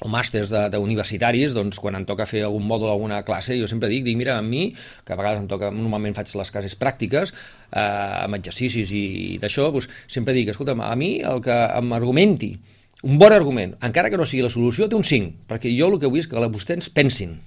o 0.01 0.09
màsters 0.09 0.53
d'universitaris, 0.73 1.55
doncs 1.57 1.81
quan 1.83 1.99
em 1.99 2.07
toca 2.09 2.29
fer 2.29 2.45
algun 2.47 2.65
mòdul, 2.69 2.93
alguna 2.93 3.21
classe, 3.27 3.59
jo 3.59 3.69
sempre 3.69 3.91
dic, 3.91 4.05
dic, 4.07 4.17
mira, 4.21 4.39
a 4.39 4.45
mi, 4.45 4.71
que 5.05 5.17
a 5.17 5.19
vegades 5.19 5.43
em 5.43 5.51
toca, 5.51 5.73
normalment 5.75 6.15
faig 6.17 6.31
les 6.39 6.55
classes 6.55 6.79
pràctiques, 6.79 7.35
eh, 7.35 7.83
amb 7.83 8.39
exercicis 8.39 8.95
i, 8.95 9.05
i 9.35 9.39
d'això, 9.43 9.69
doncs, 9.75 9.91
sempre 10.07 10.37
dic, 10.37 10.55
escolta, 10.55 10.79
a 10.79 10.95
mi 10.97 11.17
el 11.27 11.43
que 11.45 11.59
m'argumenti, 11.85 12.55
un 13.03 13.19
bon 13.21 13.33
argument, 13.33 13.75
encara 13.83 14.13
que 14.13 14.21
no 14.21 14.29
sigui 14.29 14.45
la 14.45 14.53
solució, 14.53 14.89
té 14.89 14.97
un 14.97 15.07
5, 15.07 15.49
perquè 15.51 15.73
jo 15.75 15.91
el 15.91 16.01
que 16.01 16.09
vull 16.09 16.23
és 16.23 16.29
que 16.31 16.51
vostès 16.53 16.93
pensin, 16.93 17.41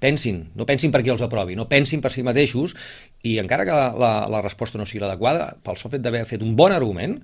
pensin, 0.00 0.44
no 0.58 0.66
pensin 0.68 0.94
per 0.94 1.02
qui 1.04 1.12
els 1.12 1.24
aprovi, 1.24 1.56
no 1.58 1.68
pensin 1.70 2.02
per 2.04 2.12
si 2.14 2.24
mateixos 2.26 2.74
i 3.26 3.36
encara 3.42 3.66
que 3.68 3.74
la, 3.74 3.92
la, 3.98 4.12
la 4.30 4.42
resposta 4.44 4.78
no 4.78 4.86
sigui 4.86 5.04
l'adequada, 5.04 5.52
pel 5.64 5.78
sol 5.80 5.94
fet 5.94 6.04
d'haver 6.04 6.24
fet 6.28 6.44
un 6.44 6.54
bon 6.58 6.74
argument, 6.74 7.18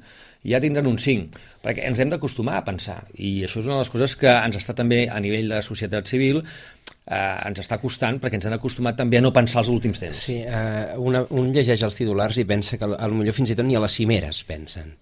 ja 0.44 0.60
tindran 0.60 0.88
un 0.90 0.98
5, 1.00 1.40
perquè 1.64 1.86
ens 1.88 2.00
hem 2.02 2.10
d'acostumar 2.12 2.58
a 2.60 2.64
pensar, 2.66 2.98
i 3.16 3.38
això 3.46 3.62
és 3.62 3.68
una 3.68 3.78
de 3.78 3.84
les 3.84 3.92
coses 3.92 4.16
que 4.20 4.28
ens 4.28 4.58
està 4.60 4.76
també 4.76 5.06
a 5.08 5.20
nivell 5.24 5.54
de 5.54 5.62
societat 5.64 6.10
civil 6.10 6.42
eh, 6.42 7.46
ens 7.48 7.62
està 7.62 7.78
costant 7.80 8.20
perquè 8.20 8.40
ens 8.40 8.48
han 8.50 8.58
acostumat 8.58 8.98
també 9.00 9.20
a 9.20 9.24
no 9.24 9.32
pensar 9.32 9.62
els 9.62 9.72
últims 9.72 10.02
temps. 10.02 10.26
Sí, 10.28 10.40
eh, 10.44 10.98
una, 11.00 11.24
un 11.32 11.50
llegeix 11.54 11.86
els 11.86 11.96
titulars 11.96 12.40
i 12.40 12.46
pensa 12.48 12.80
que 12.80 12.90
potser 12.90 13.36
fins 13.38 13.54
i 13.54 13.58
tot 13.58 13.68
ni 13.68 13.78
a 13.78 13.82
les 13.84 13.96
cimeres 14.00 14.44
pensen. 14.48 14.92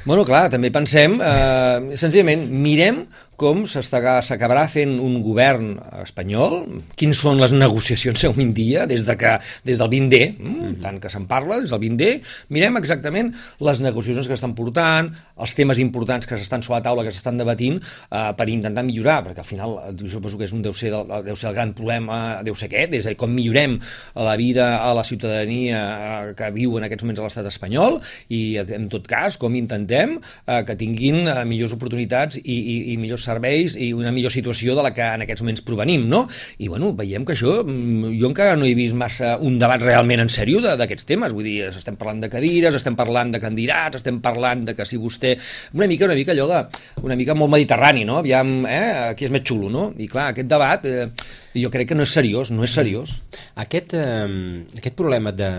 Bueno, 0.00 0.24
clar, 0.24 0.46
també 0.48 0.70
pensem, 0.72 1.18
eh, 1.20 1.96
senzillament, 2.00 2.46
mirem 2.48 3.02
com 3.40 3.62
s'acabarà 3.64 4.66
fent 4.68 4.98
un 5.00 5.16
govern 5.24 5.72
espanyol, 6.02 6.58
quins 7.00 7.22
són 7.24 7.40
les 7.40 7.54
negociacions 7.56 8.26
avui 8.28 8.44
en 8.44 8.52
dia, 8.56 8.84
des, 8.90 9.06
de 9.06 9.16
que, 9.16 9.36
des 9.64 9.80
del 9.80 9.88
20D, 9.88 10.18
mm, 10.36 10.56
-hmm. 10.56 10.74
tant 10.82 10.98
que 11.00 11.08
se'n 11.08 11.26
parla, 11.26 11.60
des 11.60 11.70
del 11.70 11.80
20D, 11.80 12.20
mirem 12.50 12.76
exactament 12.76 13.32
les 13.60 13.80
negociacions 13.80 14.26
que 14.28 14.34
estan 14.34 14.54
portant, 14.54 15.08
els 15.36 15.54
temes 15.54 15.78
importants 15.78 16.26
que 16.26 16.36
s'estan 16.36 16.62
sobre 16.62 16.80
la 16.80 16.82
taula, 16.82 17.04
que 17.04 17.10
s'estan 17.10 17.38
debatint, 17.38 17.80
eh, 18.10 18.32
per 18.36 18.48
intentar 18.48 18.84
millorar, 18.84 19.24
perquè 19.24 19.38
al 19.38 19.44
final 19.44 19.96
jo 19.96 20.08
suposo 20.08 20.36
que 20.36 20.44
és 20.44 20.52
un 20.52 20.62
deu 20.62 20.74
ser, 20.74 20.92
el, 20.92 21.24
deu 21.24 21.36
ser 21.36 21.48
el 21.48 21.54
gran 21.54 21.72
problema, 21.72 22.42
deu 22.42 22.54
ser 22.54 22.68
aquest, 22.68 22.92
és 22.94 23.06
a 23.06 23.08
dir, 23.08 23.16
com 23.16 23.30
millorem 23.30 23.80
la 24.14 24.36
vida 24.36 24.82
a 24.82 24.92
la 24.94 25.04
ciutadania 25.04 26.28
eh, 26.28 26.34
que 26.34 26.50
viu 26.50 26.76
en 26.76 26.84
aquests 26.84 27.04
moments 27.04 27.20
a 27.20 27.22
l'estat 27.22 27.46
espanyol, 27.46 28.00
i 28.28 28.58
en 28.58 28.88
tot 28.88 29.06
cas, 29.06 29.38
com 29.38 29.54
intentem 29.54 30.20
eh, 30.46 30.62
que 30.64 30.76
tinguin 30.76 31.26
eh, 31.26 31.44
millors 31.44 31.72
oportunitats 31.72 32.36
i, 32.36 32.42
i, 32.44 32.92
i 32.92 32.96
millors 32.98 33.29
serveis 33.30 33.76
i 33.78 33.92
una 33.96 34.12
millor 34.14 34.34
situació 34.34 34.76
de 34.76 34.84
la 34.84 34.92
que 34.96 35.06
en 35.06 35.24
aquests 35.24 35.44
moments 35.44 35.64
provenim, 35.66 36.06
no? 36.10 36.24
I, 36.58 36.68
bueno, 36.68 36.92
veiem 36.98 37.24
que 37.26 37.36
això, 37.36 37.60
mm, 37.64 38.14
jo 38.20 38.30
encara 38.30 38.56
no 38.58 38.68
he 38.68 38.74
vist 38.78 38.98
massa 38.98 39.36
un 39.40 39.58
debat 39.60 39.82
realment 39.82 40.24
en 40.24 40.32
sèrio 40.32 40.60
d'aquests 40.60 41.08
temes, 41.08 41.34
vull 41.36 41.46
dir, 41.46 41.70
estem 41.70 41.96
parlant 42.00 42.20
de 42.24 42.30
cadires, 42.32 42.76
estem 42.76 42.98
parlant 42.98 43.32
de 43.34 43.40
candidats, 43.42 44.00
estem 44.00 44.20
parlant 44.24 44.66
de 44.68 44.76
que 44.76 44.86
si 44.86 45.00
vostè... 45.00 45.36
Una 45.78 45.88
mica, 45.90 46.08
una 46.08 46.18
mica 46.18 46.34
allò 46.34 46.48
de... 46.50 46.62
una 47.06 47.16
mica 47.16 47.34
molt 47.38 47.54
mediterrani, 47.54 48.04
no? 48.08 48.18
Aviam, 48.20 48.60
eh? 48.68 49.14
Qui 49.16 49.28
és 49.28 49.34
més 49.34 49.46
xulo, 49.46 49.70
no? 49.72 49.90
I 49.98 50.10
clar, 50.10 50.30
aquest 50.34 50.50
debat... 50.50 50.86
Eh, 50.86 51.08
jo 51.50 51.66
crec 51.66 51.88
que 51.90 51.96
no 51.98 52.04
és 52.06 52.12
seriós, 52.14 52.52
no 52.54 52.62
és 52.62 52.70
seriós. 52.70 53.16
Aquest, 53.58 53.96
eh, 53.98 54.62
aquest 54.78 54.94
problema 54.98 55.32
de, 55.34 55.50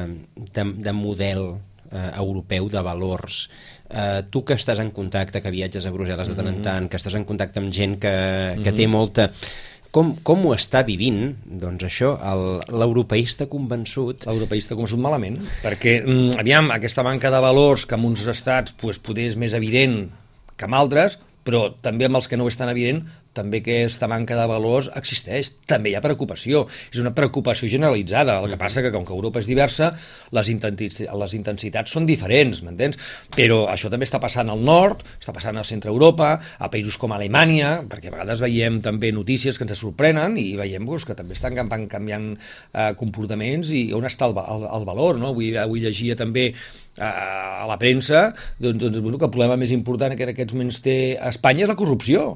de, 0.55 0.63
de 0.87 0.93
model 0.95 1.43
eh, 1.91 2.11
europeu 2.15 2.69
de 2.71 2.83
valors 2.85 3.43
eh, 3.93 4.21
tu 4.31 4.43
que 4.47 4.57
estàs 4.59 4.79
en 4.83 4.91
contacte, 4.95 5.41
que 5.43 5.53
viatges 5.53 5.85
a 5.85 5.91
Brussel·les 5.93 6.31
de 6.31 6.37
tant 6.37 6.47
en 6.47 6.55
mm-hmm. 6.55 6.67
tant, 6.67 6.87
que 6.89 6.99
estàs 6.99 7.17
en 7.19 7.27
contacte 7.27 7.61
amb 7.61 7.73
gent 7.75 7.99
que, 8.01 8.15
que 8.61 8.71
té 8.71 8.87
mm-hmm. 8.87 8.97
molta... 8.97 9.29
Com, 9.91 10.13
com 10.23 10.45
ho 10.47 10.53
està 10.55 10.85
vivint, 10.87 11.33
doncs 11.59 11.83
això, 11.83 12.13
l'europeista 12.71 13.49
convençut? 13.51 14.23
L'europeista 14.23 14.77
convençut 14.77 15.01
malament, 15.03 15.35
perquè, 15.65 15.97
mm, 15.99 16.37
aviam, 16.39 16.69
aquesta 16.71 17.03
manca 17.03 17.27
de 17.33 17.41
valors 17.43 17.83
que 17.83 17.99
en 17.99 18.05
uns 18.07 18.23
estats 18.31 18.71
pues, 18.79 19.01
poder 19.03 19.27
és 19.33 19.35
més 19.35 19.51
evident 19.57 20.05
que 20.55 20.69
en 20.69 20.77
altres, 20.79 21.17
però 21.43 21.65
també 21.83 22.07
amb 22.07 22.21
els 22.21 22.31
que 22.31 22.39
no 22.39 22.47
ho 22.47 22.53
és 22.53 22.55
tan 22.55 22.71
evident, 22.71 23.03
també 23.37 23.61
que 23.63 23.77
aquesta 23.85 24.09
manca 24.11 24.35
de 24.35 24.45
valors 24.49 24.89
existeix, 24.99 25.53
també 25.69 25.91
hi 25.91 25.95
ha 25.95 26.03
preocupació, 26.03 26.65
és 26.91 26.99
una 26.99 27.13
preocupació 27.15 27.69
generalitzada, 27.71 28.39
el 28.41 28.51
que 28.51 28.59
passa 28.59 28.83
que 28.83 28.91
com 28.93 29.05
que 29.07 29.15
Europa 29.15 29.39
és 29.39 29.47
diversa, 29.47 29.91
les, 30.35 30.51
intensitats, 30.51 31.07
les 31.23 31.35
intensitats 31.37 31.95
són 31.95 32.07
diferents, 32.09 32.63
m'entens? 32.65 32.99
Però 33.35 33.63
això 33.71 33.91
també 33.91 34.07
està 34.07 34.19
passant 34.23 34.51
al 34.51 34.63
nord, 34.67 35.05
està 35.19 35.33
passant 35.35 35.57
al 35.57 35.67
centre 35.67 35.91
Europa, 35.93 36.33
a 36.59 36.69
països 36.73 36.99
com 37.01 37.15
Alemanya, 37.15 37.79
perquè 37.87 38.11
a 38.11 38.17
vegades 38.17 38.43
veiem 38.43 38.81
també 38.83 39.13
notícies 39.15 39.57
que 39.57 39.67
ens 39.67 39.79
sorprenen 39.79 40.37
i 40.41 40.51
veiem 40.59 40.85
pues, 40.87 41.07
que 41.07 41.15
també 41.17 41.37
estan 41.37 41.55
canviant, 41.55 41.87
canviant 41.91 42.29
eh, 42.35 42.91
comportaments 42.99 43.71
i 43.75 43.87
on 43.95 44.07
està 44.07 44.27
el, 44.27 44.37
el, 44.41 44.67
el 44.79 44.87
valor, 44.87 45.19
no? 45.21 45.31
Avui, 45.31 45.53
avui 45.57 45.83
llegia 45.83 46.17
també 46.19 46.49
eh, 46.51 47.01
a 47.01 47.67
la 47.69 47.79
premsa 47.79 48.29
doncs, 48.59 48.79
doncs, 48.83 48.99
bueno, 48.99 49.17
que 49.17 49.27
el 49.29 49.33
problema 49.33 49.59
més 49.59 49.71
important 49.75 50.15
que 50.17 50.27
en 50.27 50.35
aquests 50.35 50.57
moments 50.57 50.81
té 50.83 50.97
Espanya 51.31 51.65
és 51.65 51.71
la 51.71 51.79
corrupció 51.79 52.33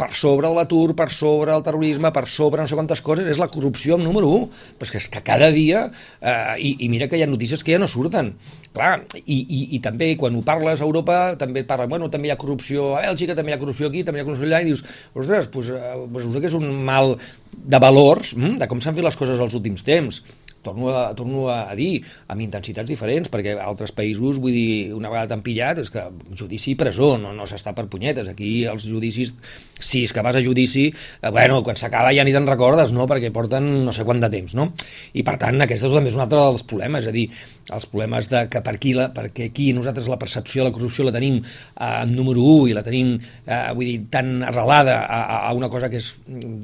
per 0.00 0.10
sobre 0.16 0.48
de 0.48 0.56
l'atur, 0.56 0.94
per 0.96 1.10
sobre 1.12 1.52
el 1.52 1.64
terrorisme, 1.66 2.12
per 2.14 2.24
sobre 2.32 2.62
no 2.62 2.70
sé 2.70 2.78
quantes 2.78 3.02
coses, 3.04 3.28
és 3.28 3.40
la 3.40 3.50
corrupció 3.52 3.98
amb 3.98 4.06
número 4.06 4.30
1. 4.38 4.48
Però 4.80 4.88
és 4.88 4.94
que, 4.94 5.02
és 5.02 5.08
que 5.12 5.22
cada 5.26 5.50
dia, 5.52 5.84
eh, 6.20 6.54
i, 6.56 6.72
i 6.86 6.90
mira 6.92 7.10
que 7.10 7.20
hi 7.20 7.24
ha 7.26 7.28
notícies 7.28 7.64
que 7.66 7.76
ja 7.76 7.82
no 7.82 7.90
surten. 7.90 8.32
Clar, 8.72 8.94
i, 9.20 9.36
i, 9.36 9.60
i 9.76 9.80
també 9.84 10.14
quan 10.16 10.36
ho 10.38 10.44
parles 10.46 10.80
a 10.80 10.86
Europa, 10.86 11.20
també 11.40 11.64
parla, 11.68 11.88
bueno, 11.90 12.08
també 12.12 12.30
hi 12.30 12.34
ha 12.34 12.40
corrupció 12.40 12.94
a 12.96 13.04
Bèlgica, 13.04 13.36
també 13.36 13.52
hi 13.52 13.58
ha 13.58 13.62
corrupció 13.62 13.90
aquí, 13.90 14.04
també 14.06 14.22
hi 14.22 14.24
ha 14.24 14.28
corrupció 14.28 14.48
allà, 14.48 14.62
i 14.62 14.70
dius, 14.70 14.84
ostres, 15.12 15.50
doncs, 15.50 15.72
pues, 15.72 15.72
pues, 16.14 16.30
que 16.38 16.48
és 16.48 16.56
un 16.56 16.70
mal 16.86 17.16
de 17.50 17.82
valors, 17.82 18.32
hm, 18.38 18.60
de 18.62 18.70
com 18.70 18.80
s'han 18.80 18.96
fet 18.96 19.04
les 19.04 19.18
coses 19.18 19.42
els 19.42 19.58
últims 19.58 19.84
temps 19.84 20.22
torno 20.62 20.90
a, 20.92 21.14
torno 21.16 21.46
a 21.48 21.74
dir, 21.76 22.02
amb 22.30 22.44
intensitats 22.44 22.88
diferents, 22.88 23.30
perquè 23.32 23.56
altres 23.60 23.92
països, 23.96 24.40
vull 24.42 24.54
dir, 24.54 24.92
una 24.96 25.10
vegada 25.12 25.32
t'han 25.32 25.44
pillat, 25.46 25.80
és 25.82 25.90
que 25.92 26.04
judici 26.36 26.74
i 26.74 26.78
presó, 26.80 27.14
no, 27.20 27.32
no 27.36 27.48
s'està 27.48 27.74
per 27.76 27.86
punyetes. 27.90 28.28
Aquí 28.32 28.64
els 28.70 28.86
judicis, 28.88 29.34
si 29.80 30.04
és 30.06 30.14
que 30.14 30.24
vas 30.24 30.36
a 30.36 30.44
judici, 30.44 30.88
eh, 30.90 31.30
bueno, 31.30 31.62
quan 31.66 31.78
s'acaba 31.80 32.12
ja 32.16 32.24
ni 32.26 32.34
te'n 32.36 32.48
recordes, 32.48 32.94
no?, 32.96 33.08
perquè 33.10 33.32
porten 33.34 33.70
no 33.86 33.94
sé 33.96 34.04
quant 34.08 34.20
de 34.22 34.30
temps, 34.32 34.54
no? 34.58 34.70
I 35.16 35.24
per 35.26 35.38
tant, 35.40 35.60
aquest 35.64 35.88
també 35.88 36.12
és 36.12 36.18
un 36.18 36.24
altre 36.26 36.40
dels 36.40 36.66
problemes, 36.68 37.06
és 37.06 37.10
a 37.10 37.14
dir, 37.14 37.26
els 37.70 37.86
problemes 37.90 38.28
de 38.30 38.44
que 38.50 38.62
per 38.64 38.74
aquí, 38.76 38.94
la, 38.96 39.08
perquè 39.14 39.50
aquí 39.50 39.70
nosaltres 39.76 40.08
la 40.10 40.18
percepció 40.20 40.62
de 40.62 40.68
la 40.70 40.74
corrupció 40.74 41.06
la 41.06 41.14
tenim 41.14 41.40
eh, 41.40 42.04
número 42.10 42.42
1 42.42 42.70
i 42.70 42.76
la 42.76 42.84
tenim, 42.86 43.14
eh, 43.46 43.60
vull 43.76 43.86
dir, 43.86 43.98
tan 44.12 44.42
arrelada 44.46 45.00
a, 45.06 45.40
a 45.48 45.52
una 45.56 45.70
cosa 45.72 45.90
que 45.90 46.00
és 46.00 46.10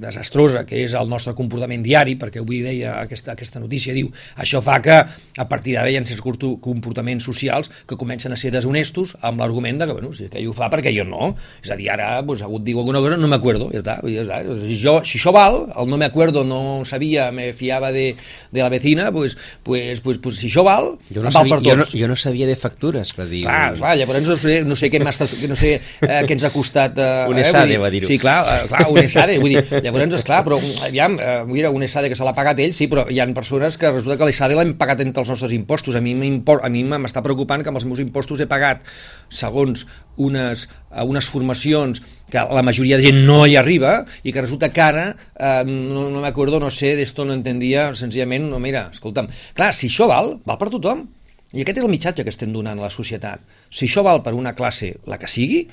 desastrosa, 0.03 0.65
que 0.69 0.83
és 0.85 0.97
el 0.99 1.11
nostre 1.11 1.35
comportament 1.39 1.85
diari, 1.85 2.17
perquè 2.21 2.43
avui 2.43 2.63
deia 2.65 2.97
aquesta, 3.03 3.37
aquesta 3.37 3.63
notícia 3.63 3.86
justícia. 3.87 3.95
Diu, 3.95 4.11
això 4.37 4.63
fa 4.63 4.81
que 4.83 4.97
a 5.37 5.49
partir 5.49 5.77
d'ara 5.77 5.91
hi 5.91 5.97
ha 5.97 6.05
certs 6.07 6.23
comportaments 6.63 7.25
socials 7.25 7.71
que 7.87 7.97
comencen 7.97 8.33
a 8.33 8.37
ser 8.41 8.51
deshonestos 8.55 9.17
amb 9.23 9.41
l'argument 9.41 9.79
de 9.79 9.87
que, 9.87 9.93
bueno, 9.93 10.13
si 10.17 10.27
aquell 10.27 10.49
ho 10.49 10.55
fa 10.57 10.71
perquè 10.73 10.93
jo 10.97 11.05
no. 11.05 11.35
És 11.63 11.71
a 11.71 11.77
dir, 11.77 11.91
ara 11.93 12.23
pues, 12.27 12.43
algú 12.43 12.61
et 12.61 12.67
diu 12.67 12.81
alguna 12.81 13.03
cosa, 13.05 13.19
no 13.21 13.29
m'acuerdo, 13.29 13.71
ja 13.73 13.83
està. 13.83 13.99
Ja 14.03 14.25
està. 14.25 14.41
Si, 14.63 14.79
jo, 14.81 14.99
si 15.05 15.21
això 15.21 15.35
val, 15.37 15.67
el 15.77 15.91
no 15.93 15.99
me 16.01 16.09
acuerdo, 16.09 16.45
no 16.45 16.85
sabia, 16.89 17.31
me 17.33 17.53
fiava 17.57 17.93
de, 17.93 18.15
de 18.51 18.63
la 18.63 18.71
vecina, 18.73 19.11
pues, 19.13 19.37
pues, 19.63 20.01
pues, 20.01 20.19
pues, 20.19 20.41
si 20.41 20.51
això 20.51 20.65
val, 20.67 20.95
jo 21.11 21.21
no 21.21 21.29
val 21.29 21.37
sabia, 21.37 21.57
per 21.57 21.63
tots. 21.63 21.71
Jo 21.71 21.77
no, 21.83 21.89
jo 21.93 22.11
no 22.13 22.17
sabia 22.17 22.49
de 22.49 22.57
factures, 22.57 23.13
per 23.17 23.29
dir... 23.29 23.45
Clar, 23.47 23.77
clar 23.79 23.97
llavors 24.01 24.27
no 24.27 24.39
sé, 24.41 24.59
no 24.67 24.79
sé 24.79 24.91
què, 24.93 25.03
no 25.03 25.13
sé, 25.59 25.77
eh, 25.77 26.23
què 26.27 26.37
ens 26.37 26.47
ha 26.49 26.53
costat... 26.55 26.97
Eh, 26.97 27.27
un 27.31 27.43
esade, 27.43 27.77
eh, 27.77 27.83
va 27.83 27.93
dir-ho. 27.93 28.09
Sí, 28.09 28.19
clar, 28.23 28.39
eh, 28.55 28.67
clar, 28.71 28.87
un 28.93 29.03
esade, 29.05 29.37
vull 29.43 29.55
dir, 29.55 29.65
llavors, 29.85 30.17
esclar, 30.17 30.43
però 30.47 30.59
aviam, 30.87 31.19
eh, 31.21 31.39
mira, 31.51 31.71
un 31.75 31.85
esade 31.85 32.09
que 32.13 32.19
se 32.19 32.25
l'ha 32.25 32.35
pagat 32.37 32.63
ell, 32.65 32.75
sí, 32.77 32.89
però 32.91 33.07
hi 33.11 33.21
ha 33.21 33.27
persones 33.37 33.76
que 33.79 33.91
resulta 33.91 34.17
que 34.19 34.29
l'esade 34.29 34.57
l'hem 34.59 34.75
pagat 34.79 35.03
entre 35.05 35.23
els 35.23 35.31
nostres 35.33 35.55
impostos. 35.57 35.97
A 35.97 36.03
mi 36.03 36.15
m'està 36.17 37.23
preocupant 37.25 37.63
que 37.63 37.73
amb 37.73 37.81
els 37.81 37.87
meus 37.89 38.03
impostos 38.03 38.41
he 38.41 38.49
pagat, 38.51 38.85
segons 39.29 39.87
unes, 40.17 40.67
unes 41.05 41.31
formacions 41.33 42.03
que 42.31 42.43
la 42.43 42.65
majoria 42.67 42.99
de 42.99 43.09
gent 43.09 43.21
no 43.29 43.45
hi 43.47 43.57
arriba 43.61 43.99
i 44.23 44.33
que 44.33 44.45
resulta 44.45 44.71
que 44.73 44.83
ara, 44.83 45.09
eh, 45.13 45.65
no, 45.67 46.09
no 46.11 46.23
m'acordo, 46.25 46.61
no 46.63 46.71
sé, 46.71 46.95
d'esto 46.99 47.25
no 47.25 47.37
entendia, 47.37 47.91
senzillament, 47.95 48.49
no, 48.51 48.61
mira, 48.63 48.89
escolta'm, 48.93 49.29
clar, 49.57 49.73
si 49.77 49.91
això 49.93 50.09
val, 50.11 50.37
val 50.47 50.61
per 50.61 50.73
tothom. 50.73 51.07
I 51.55 51.63
aquest 51.63 51.79
és 51.79 51.85
el 51.87 51.93
mitjatge 51.93 52.25
que 52.27 52.33
estem 52.33 52.51
donant 52.53 52.81
a 52.81 52.89
la 52.89 52.93
societat. 52.93 53.45
Si 53.71 53.87
això 53.87 54.03
val 54.05 54.25
per 54.25 54.35
una 54.35 54.57
classe, 54.59 54.97
la 55.07 55.21
que 55.21 55.31
sigui, 55.31 55.67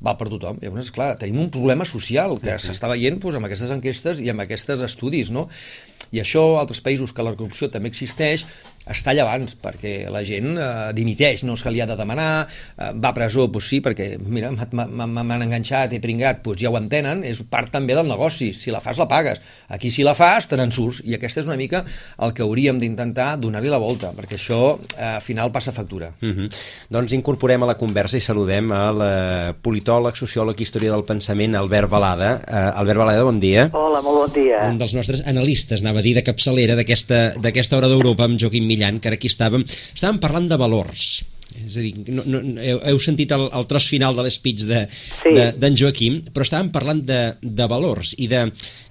val 0.00 0.16
per 0.18 0.28
tothom. 0.32 0.58
Llavors, 0.62 0.90
clar, 0.94 1.12
tenim 1.20 1.38
un 1.44 1.50
problema 1.52 1.86
social 1.88 2.38
que 2.42 2.56
s'està 2.62 2.88
veient 2.90 3.20
doncs, 3.20 3.36
amb 3.38 3.48
aquestes 3.48 3.72
enquestes 3.74 4.22
i 4.24 4.30
amb 4.32 4.44
aquests 4.46 4.82
estudis, 4.88 5.30
no? 5.34 5.46
I 6.10 6.22
això, 6.24 6.42
altres 6.60 6.82
països 6.84 7.14
que 7.14 7.24
la 7.26 7.36
corrupció 7.36 7.70
també 7.70 7.90
existeix, 7.92 8.46
es 8.90 9.02
talla 9.04 9.26
abans, 9.26 9.54
perquè 9.60 10.08
la 10.10 10.22
gent 10.26 10.56
eh, 10.56 10.68
dimiteix, 10.96 11.44
no 11.44 11.54
és 11.54 11.62
que 11.62 11.70
li 11.72 11.82
ha 11.82 11.86
de 11.86 11.96
demanar, 11.98 12.46
eh, 12.48 12.90
va 12.96 13.12
a 13.12 13.16
presó, 13.16 13.46
doncs 13.52 13.68
sí, 13.70 13.80
perquè 13.84 14.14
mira, 14.18 14.50
m'han 14.50 15.44
enganxat, 15.44 15.92
he 15.94 16.00
pringat, 16.02 16.40
doncs 16.44 16.62
ja 16.64 16.72
ho 16.72 16.78
entenen, 16.78 17.22
és 17.28 17.42
part 17.50 17.70
també 17.74 17.94
del 17.94 18.08
negoci, 18.08 18.50
si 18.56 18.72
la 18.72 18.80
fas 18.82 18.98
la 18.98 19.06
pagues, 19.10 19.42
aquí 19.68 19.92
si 19.92 20.06
la 20.06 20.16
fas 20.18 20.48
te 20.50 20.58
n'en 20.58 20.72
surts, 20.74 21.02
i 21.04 21.14
aquest 21.14 21.42
és 21.42 21.50
una 21.50 21.58
mica 21.60 21.84
el 22.24 22.34
que 22.34 22.42
hauríem 22.46 22.80
d'intentar 22.80 23.34
donar-li 23.40 23.70
la 23.70 23.80
volta, 23.82 24.14
perquè 24.16 24.38
això 24.40 24.62
eh, 24.96 25.04
al 25.12 25.24
final 25.24 25.52
passa 25.52 25.76
factura. 25.76 26.10
Uh 26.22 26.32
-huh. 26.32 26.48
Doncs 26.90 27.12
incorporem 27.12 27.62
a 27.62 27.66
la 27.66 27.78
conversa 27.78 28.16
i 28.16 28.20
saludem 28.20 28.72
a 28.72 28.92
la 28.92 29.54
politòleg, 29.62 30.16
sociòleg 30.16 30.58
i 30.60 30.62
història 30.62 30.90
del 30.90 31.04
pensament, 31.04 31.54
Albert 31.54 31.90
Balada. 31.90 32.40
Uh, 32.48 32.78
Albert 32.80 32.98
Balada, 32.98 33.22
bon 33.24 33.40
dia. 33.40 33.68
Hola, 33.72 34.00
molt 34.02 34.18
bon 34.18 34.32
dia. 34.42 34.68
Un 34.68 34.78
dels 34.78 34.94
nostres 34.94 35.26
analistes, 35.26 35.80
anava 35.80 35.99
a 36.00 36.04
dir, 36.06 36.16
de 36.16 36.24
capçalera 36.26 36.78
d'aquesta 36.78 37.76
hora 37.78 37.90
d'Europa 37.90 38.26
amb 38.26 38.40
Joaquim 38.40 38.66
Millan, 38.68 39.00
que 39.00 39.12
ara 39.12 39.20
aquí 39.20 39.30
estàvem, 39.30 39.66
estàvem 39.66 40.22
parlant 40.22 40.48
de 40.50 40.58
valors. 40.60 41.10
És 41.50 41.76
a 41.76 41.82
dir, 41.82 41.90
no, 42.14 42.22
no, 42.30 42.40
heu, 42.62 42.98
sentit 43.02 43.32
el, 43.34 43.48
el 43.56 43.66
tros 43.70 43.88
final 43.90 44.14
de 44.14 44.22
l'espeig 44.22 44.62
d'en 44.62 44.86
de, 44.86 45.08
sí. 45.18 45.32
de, 45.58 45.70
Joaquim, 45.80 46.20
però 46.30 46.46
estàvem 46.46 46.70
parlant 46.72 47.00
de, 47.06 47.18
de 47.42 47.66
valors 47.70 48.14
i 48.22 48.28
de, 48.30 48.44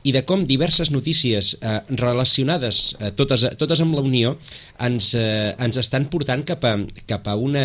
i 0.03 0.13
de 0.15 0.23
com 0.27 0.43
diverses 0.47 0.91
notícies 0.91 1.53
eh, 1.61 1.77
relacionades, 2.01 2.81
eh, 2.99 3.13
totes, 3.15 3.47
totes 3.59 3.83
amb 3.83 3.95
la 3.95 4.03
Unió, 4.03 4.35
ens, 4.85 5.13
eh, 5.19 5.53
ens 5.55 5.79
estan 5.79 6.09
portant 6.11 6.43
cap 6.47 6.67
a, 6.67 6.75
cap 7.09 7.31
a, 7.31 7.37
una, 7.39 7.63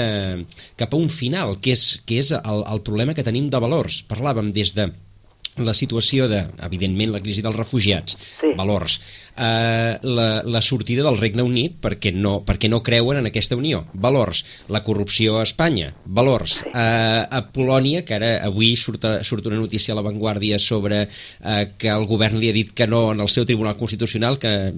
cap 0.78 0.94
a 0.94 1.00
un 1.00 1.10
final, 1.10 1.58
que 1.58 1.74
és, 1.74 1.88
que 2.06 2.20
és 2.22 2.30
el, 2.38 2.62
el 2.62 2.84
problema 2.86 3.18
que 3.18 3.26
tenim 3.26 3.50
de 3.50 3.62
valors. 3.66 4.04
Parlàvem 4.10 4.54
des 4.54 4.76
de 4.78 4.92
la 5.62 5.74
situació 5.74 6.26
de, 6.30 6.40
evidentment, 6.66 7.12
la 7.14 7.20
crisi 7.22 7.42
dels 7.44 7.56
refugiats, 7.56 8.16
sí. 8.40 8.50
valors, 8.58 8.96
eh, 9.38 9.98
la, 10.02 10.28
la 10.42 10.62
sortida 10.62 11.04
del 11.06 11.18
Regne 11.20 11.44
Unit 11.46 11.76
perquè 11.82 12.10
no, 12.14 12.40
perquè 12.46 12.70
no 12.70 12.82
creuen 12.86 13.20
en 13.20 13.28
aquesta 13.30 13.58
unió, 13.58 13.84
valors, 13.94 14.44
la 14.72 14.82
corrupció 14.86 15.38
a 15.38 15.44
Espanya, 15.46 15.92
valors, 16.06 16.60
sí. 16.62 16.72
eh, 16.74 17.22
a 17.24 17.42
Polònia, 17.54 18.02
que 18.06 18.16
ara 18.18 18.32
avui 18.46 18.72
surt, 18.80 19.06
surt 19.22 19.46
una 19.50 19.60
notícia 19.60 19.94
a 19.94 19.98
l'avantguàrdia 19.98 20.58
sobre 20.58 21.04
eh, 21.04 21.64
que 21.78 21.92
el 21.92 22.08
govern 22.10 22.40
li 22.40 22.50
ha 22.50 22.56
dit 22.56 22.74
que 22.74 22.88
no 22.90 23.06
en 23.12 23.22
el 23.22 23.30
seu 23.30 23.46
Tribunal 23.46 23.78
Constitucional, 23.78 24.40
que, 24.42 24.72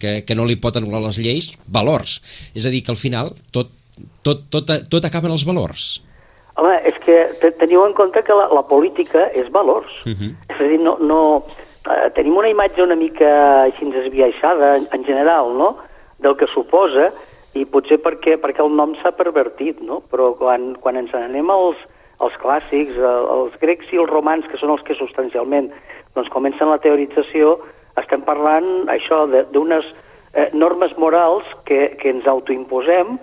que, 0.00 0.18
que 0.26 0.36
no 0.36 0.48
li 0.48 0.58
pot 0.60 0.76
anul·lar 0.76 1.04
les 1.06 1.22
lleis, 1.24 1.52
valors. 1.68 2.18
És 2.54 2.68
a 2.68 2.74
dir, 2.74 2.82
que 2.84 2.92
al 2.92 3.00
final 3.00 3.32
tot, 3.54 3.72
tot, 4.22 4.44
tot, 4.52 4.76
tot 4.90 5.08
acaba 5.08 5.30
en 5.30 5.38
els 5.38 5.46
valors. 5.48 5.88
Home, 6.58 6.74
és 6.90 6.96
que 7.04 7.16
teniu 7.60 7.84
en 7.86 7.94
compte 7.94 8.22
que 8.26 8.34
la, 8.34 8.48
la 8.50 8.64
política 8.66 9.28
és 9.30 9.50
valors. 9.54 9.90
Uh 10.04 10.10
mhm. 10.10 10.16
-huh. 10.18 10.32
És 10.50 10.60
a 10.60 10.68
dir, 10.68 10.80
no, 10.80 10.96
no, 11.00 11.44
eh, 11.86 12.10
tenim 12.14 12.36
una 12.36 12.48
imatge 12.48 12.82
una 12.82 12.96
mica 12.96 13.62
així 13.62 13.86
esbiaixada 14.04 14.76
en, 14.76 14.86
en 14.92 15.04
general, 15.04 15.56
no?, 15.56 15.76
del 16.18 16.36
que 16.36 16.46
suposa, 16.46 17.12
i 17.54 17.64
potser 17.64 17.98
perquè, 18.02 18.36
perquè 18.36 18.62
el 18.64 18.74
nom 18.74 18.94
s'ha 18.96 19.12
pervertit, 19.12 19.80
no? 19.80 20.02
Però 20.10 20.34
quan, 20.36 20.74
quan 20.82 20.96
ens 20.96 21.14
anem 21.14 21.50
als, 21.50 21.76
als 22.18 22.34
clàssics, 22.42 22.98
els 22.98 23.54
grecs 23.60 23.92
i 23.92 24.00
els 24.02 24.10
romans, 24.10 24.46
que 24.50 24.58
són 24.58 24.70
els 24.70 24.82
que 24.82 24.94
substancialment 24.98 25.70
doncs, 26.14 26.30
comencen 26.34 26.70
la 26.70 26.82
teorització, 26.82 27.58
estem 27.96 28.22
parlant 28.26 28.88
això 28.88 29.24
d'unes 29.52 29.86
eh, 30.34 30.48
normes 30.52 30.96
morals 30.98 31.46
que, 31.64 31.96
que 32.00 32.10
ens 32.10 32.26
autoimposem 32.26 33.16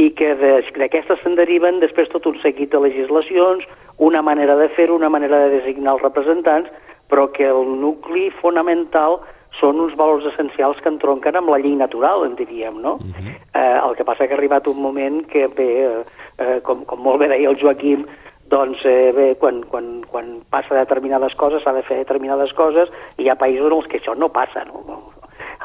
i 0.00 0.10
que 0.16 0.32
d'aquestes 0.34 1.20
se'n 1.20 1.36
deriven 1.36 1.80
després 1.82 2.08
tot 2.08 2.26
un 2.26 2.38
seguit 2.40 2.72
de 2.72 2.80
legislacions, 2.80 3.64
una 3.98 4.22
manera 4.22 4.56
de 4.56 4.68
fer 4.72 4.90
una 4.90 5.10
manera 5.12 5.44
de 5.44 5.58
designar 5.58 5.94
els 5.96 6.02
representants, 6.02 6.70
però 7.10 7.28
que 7.32 7.44
el 7.50 7.68
nucli 7.80 8.30
fonamental 8.40 9.20
són 9.60 9.82
uns 9.84 9.92
valors 10.00 10.24
essencials 10.30 10.80
que 10.80 10.88
entronquen 10.88 11.36
amb 11.36 11.52
la 11.52 11.60
llei 11.60 11.74
natural, 11.76 12.24
en 12.24 12.34
diríem, 12.38 12.80
no? 12.80 12.94
Uh 12.94 13.12
-huh. 13.12 13.34
eh, 13.54 13.80
el 13.84 13.94
que 13.96 14.04
passa 14.04 14.26
que 14.26 14.32
ha 14.32 14.36
arribat 14.38 14.66
un 14.66 14.80
moment 14.80 15.26
que, 15.26 15.46
bé, 15.46 15.70
eh, 15.84 16.04
eh, 16.38 16.60
com, 16.62 16.84
com 16.84 16.98
molt 16.98 17.20
bé 17.20 17.28
deia 17.28 17.50
el 17.50 17.60
Joaquim, 17.60 18.06
doncs 18.48 18.84
eh, 18.84 19.12
bé, 19.12 19.34
quan, 19.36 19.62
quan, 19.64 20.02
quan 20.10 20.40
passa 20.50 20.74
determinades 20.74 21.34
coses 21.34 21.62
s'ha 21.62 21.72
de 21.72 21.82
fer 21.82 21.98
determinades 21.98 22.52
coses 22.52 22.88
i 23.18 23.22
hi 23.22 23.28
ha 23.28 23.36
països 23.36 23.66
en 23.66 23.78
els 23.78 23.86
que 23.86 23.98
això 23.98 24.16
no 24.16 24.28
passa, 24.28 24.64
no? 24.64 25.12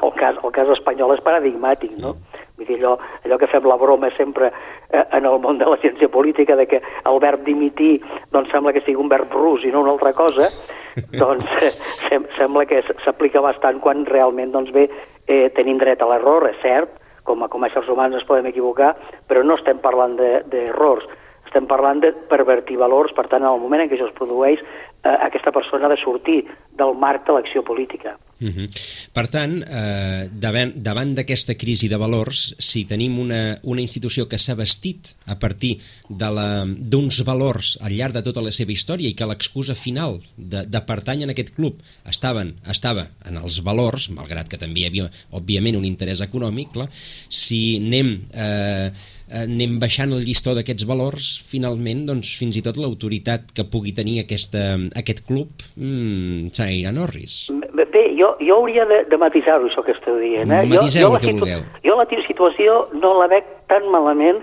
El 0.04 0.14
cas, 0.14 0.36
el 0.44 0.52
cas 0.52 0.70
espanyol 0.70 1.16
és 1.16 1.24
paradigmàtic, 1.24 1.98
no? 1.98 2.10
Uh 2.10 2.27
Vull 2.58 2.66
dir, 2.66 2.80
allò, 2.80 2.96
allò 3.24 3.38
que 3.38 3.50
fem 3.52 3.68
la 3.70 3.78
broma 3.78 4.10
sempre 4.18 4.50
eh, 4.50 5.04
en 5.14 5.26
el 5.30 5.38
món 5.44 5.60
de 5.62 5.68
la 5.70 5.78
ciència 5.78 6.10
política 6.10 6.56
de 6.58 6.66
que 6.66 6.82
el 6.82 7.20
verb 7.22 7.44
dimitir 7.46 8.00
doncs 8.34 8.50
sembla 8.52 8.74
que 8.74 8.82
sigui 8.82 8.98
un 8.98 9.12
verb 9.12 9.34
rus 9.34 9.66
i 9.66 9.74
no 9.74 9.84
una 9.86 9.94
altra 9.94 10.14
cosa, 10.18 10.50
doncs 11.22 11.46
eh, 11.62 11.74
sem 12.08 12.26
sembla 12.38 12.66
que 12.66 12.82
s'aplica 13.04 13.44
bastant 13.46 13.78
quan 13.84 14.06
realment 14.10 14.56
doncs 14.56 14.74
bé 14.74 14.88
eh, 14.90 15.50
tenim 15.54 15.78
dret 15.78 16.02
a 16.02 16.10
l'error, 16.10 16.50
és 16.50 16.58
cert, 16.64 16.98
com 17.28 17.44
a, 17.44 17.52
com 17.52 17.64
a 17.64 17.70
éssers 17.70 17.90
humans 17.94 18.18
ens 18.18 18.26
podem 18.26 18.50
equivocar, 18.50 18.96
però 19.30 19.44
no 19.46 19.60
estem 19.60 19.82
parlant 19.84 20.16
d'errors, 20.18 21.06
de, 21.06 21.24
estem 21.48 21.68
parlant 21.70 22.02
de 22.04 22.14
pervertir 22.32 22.80
valors, 22.80 23.14
per 23.14 23.28
tant, 23.28 23.44
en 23.44 23.54
el 23.54 23.62
moment 23.62 23.84
en 23.84 23.92
què 23.92 24.00
això 24.00 24.10
es 24.10 24.18
produeix, 24.18 24.64
eh, 25.04 25.18
aquesta 25.30 25.54
persona 25.54 25.86
ha 25.86 25.94
de 25.94 26.00
sortir 26.02 26.42
del 26.80 26.96
marc 26.98 27.28
de 27.28 27.38
l'acció 27.38 27.64
política. 27.68 28.18
Uh 28.40 28.50
-huh. 28.54 28.70
Per 29.14 29.28
tant, 29.28 29.64
eh, 29.64 30.30
davant, 30.32 30.72
davant 30.76 31.16
d'aquesta 31.16 31.56
crisi 31.56 31.88
de 31.88 31.98
valors, 31.98 32.54
si 32.60 32.86
tenim 32.86 33.18
una, 33.20 33.58
una 33.64 33.82
institució 33.82 34.28
que 34.28 34.38
s'ha 34.38 34.54
vestit 34.54 35.16
a 35.26 35.40
partir 35.40 35.80
d'uns 36.10 37.24
valors 37.24 37.78
al 37.82 37.94
llarg 37.94 38.14
de 38.14 38.22
tota 38.22 38.42
la 38.42 38.52
seva 38.52 38.72
història 38.72 39.10
i 39.10 39.16
que 39.16 39.26
l'excusa 39.26 39.76
final 39.76 40.22
de, 40.38 40.66
de 40.66 40.82
pertany 40.82 41.24
en 41.24 41.30
aquest 41.30 41.56
club 41.56 41.82
estaven, 42.06 42.56
estava 42.70 43.10
en 43.26 43.38
els 43.38 43.60
valors, 43.64 44.10
malgrat 44.10 44.48
que 44.48 44.58
també 44.58 44.82
hi 44.82 44.86
havia, 44.86 45.12
òbviament, 45.32 45.76
un 45.76 45.86
interès 45.86 46.22
econòmic, 46.22 46.72
clar, 46.72 46.90
si 47.30 47.78
anem... 47.78 48.22
Eh, 48.34 48.92
anem 49.34 49.78
baixant 49.82 50.14
el 50.16 50.24
llistó 50.24 50.54
d'aquests 50.56 50.86
valors, 50.88 51.30
finalment, 51.50 52.06
doncs, 52.08 52.32
fins 52.40 52.58
i 52.60 52.64
tot 52.64 52.80
l'autoritat 52.80 53.52
que 53.56 53.66
pugui 53.68 53.94
tenir 53.96 54.22
aquesta, 54.24 54.78
aquest 54.96 55.26
club 55.28 55.52
mmm, 55.76 56.52
s'anirà 56.56 56.94
Norris. 56.96 57.48
Bé, 57.76 57.88
jo, 58.18 58.34
jo 58.40 58.60
hauria 58.62 58.86
de, 58.88 59.04
de 59.12 59.20
matisar-ho, 59.20 59.68
això 59.68 59.84
que 59.84 59.96
esteu 59.96 60.20
dient. 60.22 60.52
Eh? 60.52 60.64
Matiseu 60.70 61.08
jo, 61.08 61.10
jo 61.10 61.16
el 61.16 61.26
que 61.26 61.34
vulgueu. 61.40 61.66
Jo 61.84 61.98
la 62.00 62.08
situació 62.28 62.78
no 63.02 63.18
la 63.20 63.28
veig 63.32 63.50
tan 63.72 63.90
malament 63.92 64.40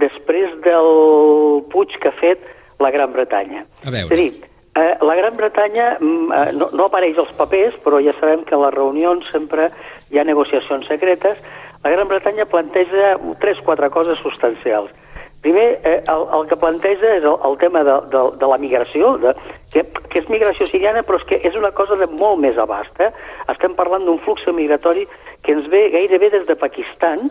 després 0.00 0.52
del 0.64 0.90
puig 1.72 1.96
que 2.02 2.12
ha 2.12 2.18
fet 2.20 2.42
la 2.82 2.92
Gran 2.92 3.12
Bretanya. 3.12 3.64
A 3.84 3.90
veure. 3.90 4.10
És 4.10 4.12
a 4.12 4.20
dir, 4.20 4.32
eh, 4.76 4.94
la 5.00 5.16
Gran 5.16 5.36
Bretanya 5.36 5.96
mm, 5.98 6.32
eh, 6.32 6.52
no, 6.60 6.70
no 6.76 6.88
apareix 6.90 7.18
als 7.18 7.32
papers, 7.38 7.76
però 7.84 8.00
ja 8.04 8.14
sabem 8.20 8.44
que 8.44 8.56
a 8.56 8.60
les 8.66 8.74
reunions 8.76 9.28
sempre 9.32 9.70
hi 10.12 10.20
ha 10.20 10.26
negociacions 10.28 10.86
secretes. 10.90 11.40
La 11.84 11.90
Gran 11.90 12.08
Bretanya 12.08 12.46
planteja 12.50 13.16
tres 13.40 13.60
quatre 13.64 13.90
coses 13.90 14.18
substancials. 14.22 14.90
Primer, 15.42 15.80
eh, 15.84 16.02
el, 16.10 16.22
el 16.34 16.48
que 16.50 16.56
planteja 16.58 17.12
és 17.18 17.24
el, 17.24 17.36
el 17.46 17.56
tema 17.60 17.84
de, 17.86 17.94
de, 18.10 18.22
de 18.40 18.46
la 18.50 18.58
migració, 18.58 19.12
de, 19.22 19.34
que, 19.70 19.84
que 20.10 20.22
és 20.22 20.30
migració 20.32 20.66
siriana, 20.66 21.04
però 21.06 21.20
és 21.20 21.26
que 21.28 21.38
és 21.46 21.54
una 21.54 21.70
cosa 21.76 21.98
de 22.00 22.08
molt 22.16 22.40
més 22.42 22.58
abast. 22.58 22.98
Eh? 22.98 23.12
Estem 23.52 23.76
parlant 23.78 24.02
d'un 24.08 24.18
flux 24.24 24.42
migratori 24.56 25.06
que 25.46 25.54
ens 25.54 25.68
ve 25.70 25.84
gairebé 25.94 26.32
des 26.34 26.48
de 26.48 26.58
Pakistan 26.58 27.28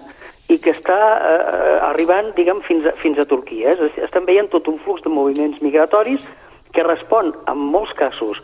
i 0.48 0.60
que 0.62 0.72
està 0.78 0.96
eh, 1.18 1.78
arribant, 1.90 2.32
diguem, 2.38 2.62
fins 2.64 2.88
a, 2.88 2.96
fins 2.96 3.20
a 3.20 3.28
Turquia. 3.28 3.74
Eh? 3.74 3.92
Estem 4.08 4.30
veient 4.30 4.48
tot 4.54 4.70
un 4.72 4.80
flux 4.86 5.04
de 5.04 5.12
moviments 5.12 5.60
migratoris 5.66 6.24
que 6.72 6.88
respon, 6.88 7.34
en 7.52 7.68
molts 7.75 7.92
casos, 8.00 8.40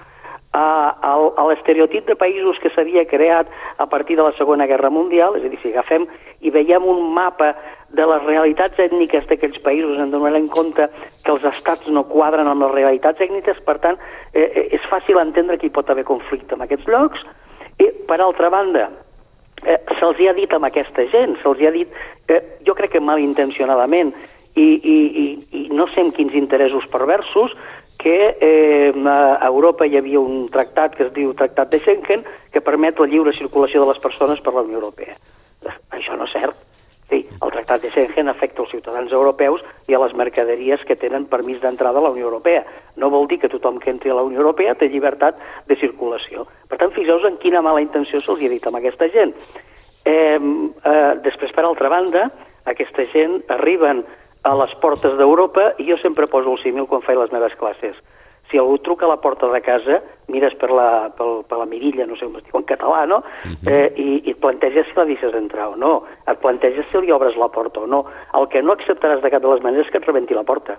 a, 0.53 1.45
l'estereotip 1.47 2.07
de 2.07 2.15
països 2.19 2.59
que 2.59 2.71
s'havia 2.75 3.05
creat 3.07 3.47
a 3.77 3.87
partir 3.87 4.17
de 4.17 4.23
la 4.23 4.33
Segona 4.37 4.67
Guerra 4.67 4.89
Mundial, 4.89 5.37
és 5.37 5.45
a 5.45 5.51
dir, 5.51 5.59
si 5.61 5.71
agafem 5.71 6.07
i 6.41 6.51
veiem 6.51 6.83
un 6.83 7.13
mapa 7.13 7.53
de 7.91 8.05
les 8.07 8.23
realitats 8.23 8.79
ètniques 8.79 9.27
d'aquells 9.27 9.59
països, 9.63 9.99
en 9.99 10.11
donarem 10.11 10.47
compte 10.51 10.87
que 11.23 11.31
els 11.31 11.45
estats 11.47 11.87
no 11.87 12.05
quadren 12.09 12.47
amb 12.47 12.65
les 12.65 12.73
realitats 12.75 13.23
ètniques, 13.23 13.59
per 13.65 13.77
tant, 13.83 13.99
eh, 14.33 14.47
eh, 14.47 14.67
és 14.77 14.89
fàcil 14.91 15.19
entendre 15.19 15.57
que 15.57 15.67
hi 15.67 15.75
pot 15.75 15.89
haver 15.89 16.07
conflicte 16.07 16.55
en 16.55 16.67
aquests 16.67 16.87
llocs, 16.87 17.23
i, 17.79 17.87
per 18.07 18.19
altra 18.19 18.49
banda, 18.49 18.89
eh, 19.63 19.79
se'ls 19.99 20.19
ha 20.27 20.35
dit 20.35 20.53
amb 20.53 20.67
aquesta 20.67 21.07
gent, 21.11 21.37
se'ls 21.41 21.63
ha 21.67 21.71
dit, 21.71 21.99
eh, 22.27 22.41
jo 22.67 22.75
crec 22.75 22.95
que 22.95 23.03
malintencionadament, 23.03 24.15
i, 24.55 24.67
i, 24.83 24.97
i, 25.23 25.27
i 25.59 25.67
no 25.71 25.87
sé 25.87 26.03
amb 26.03 26.15
quins 26.15 26.33
interessos 26.35 26.87
perversos, 26.91 27.53
que 28.01 28.35
eh, 28.41 28.93
a 29.05 29.45
Europa 29.45 29.85
hi 29.85 29.99
havia 29.99 30.19
un 30.19 30.49
tractat 30.49 30.95
que 30.97 31.05
es 31.05 31.13
diu 31.13 31.35
Tractat 31.37 31.69
de 31.69 31.79
Schengen 31.83 32.25
que 32.51 32.63
permet 32.65 32.97
la 32.97 33.05
lliure 33.05 33.33
circulació 33.37 33.83
de 33.83 33.91
les 33.91 34.01
persones 34.01 34.41
per 34.41 34.55
la 34.55 34.65
Unió 34.65 34.79
Europea. 34.79 35.13
Això 35.93 36.17
no 36.17 36.25
és 36.25 36.33
cert. 36.33 36.57
Sí, 37.11 37.19
el 37.27 37.51
Tractat 37.53 37.83
de 37.85 37.91
Schengen 37.93 38.31
afecta 38.31 38.63
els 38.63 38.71
ciutadans 38.73 39.11
europeus 39.13 39.61
i 39.91 39.93
a 39.93 39.99
les 40.01 40.15
mercaderies 40.17 40.81
que 40.87 40.97
tenen 40.97 41.27
permís 41.29 41.61
d'entrada 41.61 42.01
a 42.01 42.05
la 42.07 42.13
Unió 42.15 42.25
Europea. 42.31 42.63
No 42.97 43.11
vol 43.13 43.27
dir 43.27 43.37
que 43.41 43.51
tothom 43.51 43.77
que 43.83 43.91
entri 43.93 44.09
a 44.09 44.15
la 44.17 44.23
Unió 44.25 44.41
Europea 44.41 44.73
té 44.79 44.89
llibertat 44.89 45.37
de 45.67 45.77
circulació. 45.77 46.47
Per 46.71 46.79
tant, 46.81 46.95
fixeu 46.95 47.21
en 47.27 47.37
quina 47.37 47.61
mala 47.61 47.83
intenció 47.83 48.23
se'ls 48.23 48.41
ha 48.41 48.49
dit 48.55 48.65
amb 48.65 48.81
aquesta 48.81 49.11
gent. 49.13 49.35
Eh, 50.05 50.39
eh, 50.39 51.13
després, 51.21 51.53
per 51.53 51.67
altra 51.67 51.91
banda, 51.93 52.31
aquesta 52.65 53.05
gent 53.13 53.43
arriben 53.53 54.01
a 54.43 54.55
les 54.57 54.73
portes 54.81 55.17
d'Europa 55.19 55.73
i 55.77 55.85
jo 55.89 55.97
sempre 56.01 56.27
poso 56.27 56.55
el 56.55 56.61
símil 56.63 56.87
quan 56.89 57.03
faig 57.05 57.19
les 57.19 57.33
meves 57.33 57.53
classes. 57.59 57.97
Si 58.49 58.59
algú 58.59 58.77
truca 58.83 59.05
a 59.05 59.11
la 59.13 59.21
porta 59.23 59.47
de 59.47 59.61
casa, 59.63 60.01
mires 60.27 60.55
per 60.59 60.71
la, 60.75 60.89
per, 61.15 61.27
per 61.47 61.59
la 61.61 61.67
mirilla, 61.69 62.07
no 62.07 62.17
sé 62.19 62.27
com 62.27 62.35
es 62.39 62.47
diu 62.49 62.57
en 62.59 62.67
català, 62.67 63.05
no? 63.07 63.21
Uh 63.21 63.47
mhm. 63.47 63.55
-huh. 63.61 63.71
eh, 63.71 63.93
i, 63.95 64.21
I 64.27 64.31
et 64.31 64.39
planteges 64.41 64.87
si 64.87 64.95
la 64.95 65.05
deixes 65.05 65.33
entrar 65.33 65.69
o 65.69 65.75
no. 65.75 66.03
Et 66.27 66.37
planteges 66.39 66.85
si 66.91 66.97
li 66.97 67.11
obres 67.11 67.37
la 67.37 67.47
porta 67.47 67.79
o 67.79 67.87
no. 67.87 68.05
El 68.33 68.47
que 68.47 68.61
no 68.61 68.73
acceptaràs 68.73 69.21
de 69.21 69.29
cap 69.29 69.41
de 69.41 69.47
les 69.47 69.63
maneres 69.63 69.85
és 69.85 69.91
que 69.91 69.97
et 69.97 70.05
rebenti 70.05 70.33
la 70.33 70.43
porta. 70.43 70.77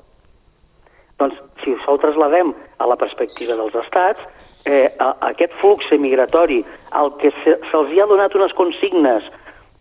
Doncs, 1.19 1.37
si 1.63 1.77
ho 1.87 1.99
trasladem 1.99 2.55
a 2.79 2.87
la 2.87 2.97
perspectiva 2.97 3.55
dels 3.55 3.75
estats, 3.75 4.21
eh, 4.67 4.93
a, 4.99 5.17
a 5.21 5.29
aquest 5.29 5.53
flux 5.55 5.91
migratori, 5.93 6.65
al 6.91 7.17
que 7.17 7.33
se'ls 7.45 7.61
se 7.71 8.01
ha 8.01 8.07
donat 8.07 8.35
unes 8.35 8.53
consignes 8.53 9.23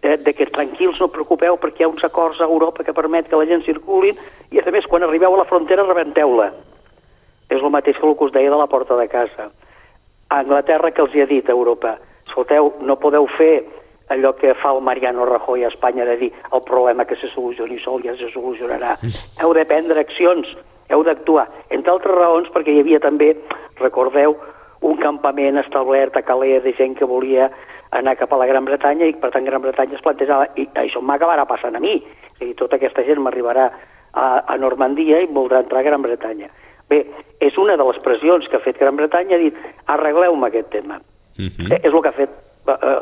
eh, 0.01 0.17
de 0.17 0.33
que 0.33 0.47
tranquils 0.49 0.99
no 0.99 1.09
preocupeu 1.13 1.57
perquè 1.61 1.83
hi 1.83 1.87
ha 1.87 1.91
uns 1.91 2.03
acords 2.03 2.41
a 2.41 2.49
Europa 2.49 2.83
que 2.83 2.93
permet 2.93 3.29
que 3.29 3.37
la 3.39 3.47
gent 3.49 3.63
circulin 3.65 4.17
i 4.51 4.59
a 4.59 4.71
més 4.73 4.87
quan 4.89 5.03
arribeu 5.03 5.35
a 5.35 5.41
la 5.41 5.49
frontera 5.49 5.85
rebenteu-la. 5.87 6.51
És 7.49 7.59
el 7.59 7.69
mateix 7.69 7.99
que 7.99 8.07
el 8.07 8.15
que 8.17 8.25
us 8.29 8.33
deia 8.33 8.49
de 8.49 8.57
la 8.57 8.67
porta 8.67 8.95
de 8.97 9.07
casa. 9.11 9.49
A 10.29 10.39
Anglaterra 10.39 10.91
que 10.91 11.03
els 11.03 11.15
hi 11.15 11.21
ha 11.21 11.27
dit 11.27 11.49
a 11.49 11.55
Europa, 11.55 11.97
escolteu, 12.27 12.73
no 12.81 12.95
podeu 12.95 13.27
fer 13.37 13.63
allò 14.11 14.33
que 14.35 14.53
fa 14.59 14.73
el 14.75 14.81
Mariano 14.83 15.25
Rajoy 15.25 15.63
a 15.63 15.69
Espanya 15.71 16.05
de 16.05 16.17
dir 16.17 16.31
el 16.51 16.61
problema 16.67 17.05
que 17.05 17.15
se 17.15 17.29
solucioni 17.31 17.79
sol 17.79 18.03
ja 18.03 18.15
se 18.15 18.31
solucionarà. 18.31 18.97
Heu 19.39 19.53
de 19.55 19.65
prendre 19.65 19.99
accions, 19.99 20.47
heu 20.89 21.03
d'actuar. 21.03 21.47
Entre 21.69 21.91
altres 21.91 22.15
raons 22.15 22.49
perquè 22.51 22.73
hi 22.75 22.81
havia 22.83 22.99
també, 22.99 23.35
recordeu, 23.79 24.35
un 24.81 24.97
campament 24.97 25.59
establert 25.61 26.17
a 26.17 26.23
Calais 26.25 26.63
de 26.63 26.73
gent 26.73 26.97
que 26.97 27.07
volia 27.07 27.51
anar 27.91 28.15
cap 28.17 28.33
a 28.33 28.39
la 28.39 28.47
Gran 28.47 28.65
Bretanya 28.65 29.07
i 29.09 29.15
per 29.19 29.31
tant 29.33 29.45
Gran 29.45 29.61
Bretanya 29.63 29.97
es 29.97 30.03
plantejava 30.03 30.47
i 30.55 30.67
això 30.79 31.01
m'acabarà 31.03 31.45
passant 31.47 31.75
a 31.75 31.81
mi 31.83 31.97
és 31.97 32.41
a 32.41 32.45
dir, 32.45 32.55
tota 32.59 32.77
aquesta 32.79 33.03
gent 33.07 33.19
m'arribarà 33.23 33.67
a, 33.67 34.25
a 34.47 34.57
Normandia 34.57 35.19
i 35.21 35.29
voldrà 35.31 35.61
entrar 35.63 35.81
a 35.81 35.87
Gran 35.89 36.03
Bretanya 36.05 36.47
bé, 36.89 37.03
és 37.39 37.57
una 37.57 37.75
de 37.77 37.87
les 37.87 37.99
pressions 38.03 38.47
que 38.47 38.57
ha 38.57 38.63
fet 38.63 38.79
Gran 38.79 38.95
Bretanya 38.95 39.35
ha 39.35 39.43
dit 39.43 39.59
arregleu-me 39.91 40.47
aquest 40.47 40.71
tema 40.71 40.97
uh 40.97 41.41
mhm. 41.41 41.67
-huh. 41.67 41.79
és 41.83 41.93
el 41.93 42.01
que 42.01 42.09
ha 42.09 42.19
fet 42.19 42.29
eh, 42.29 42.71
eh, 42.71 42.99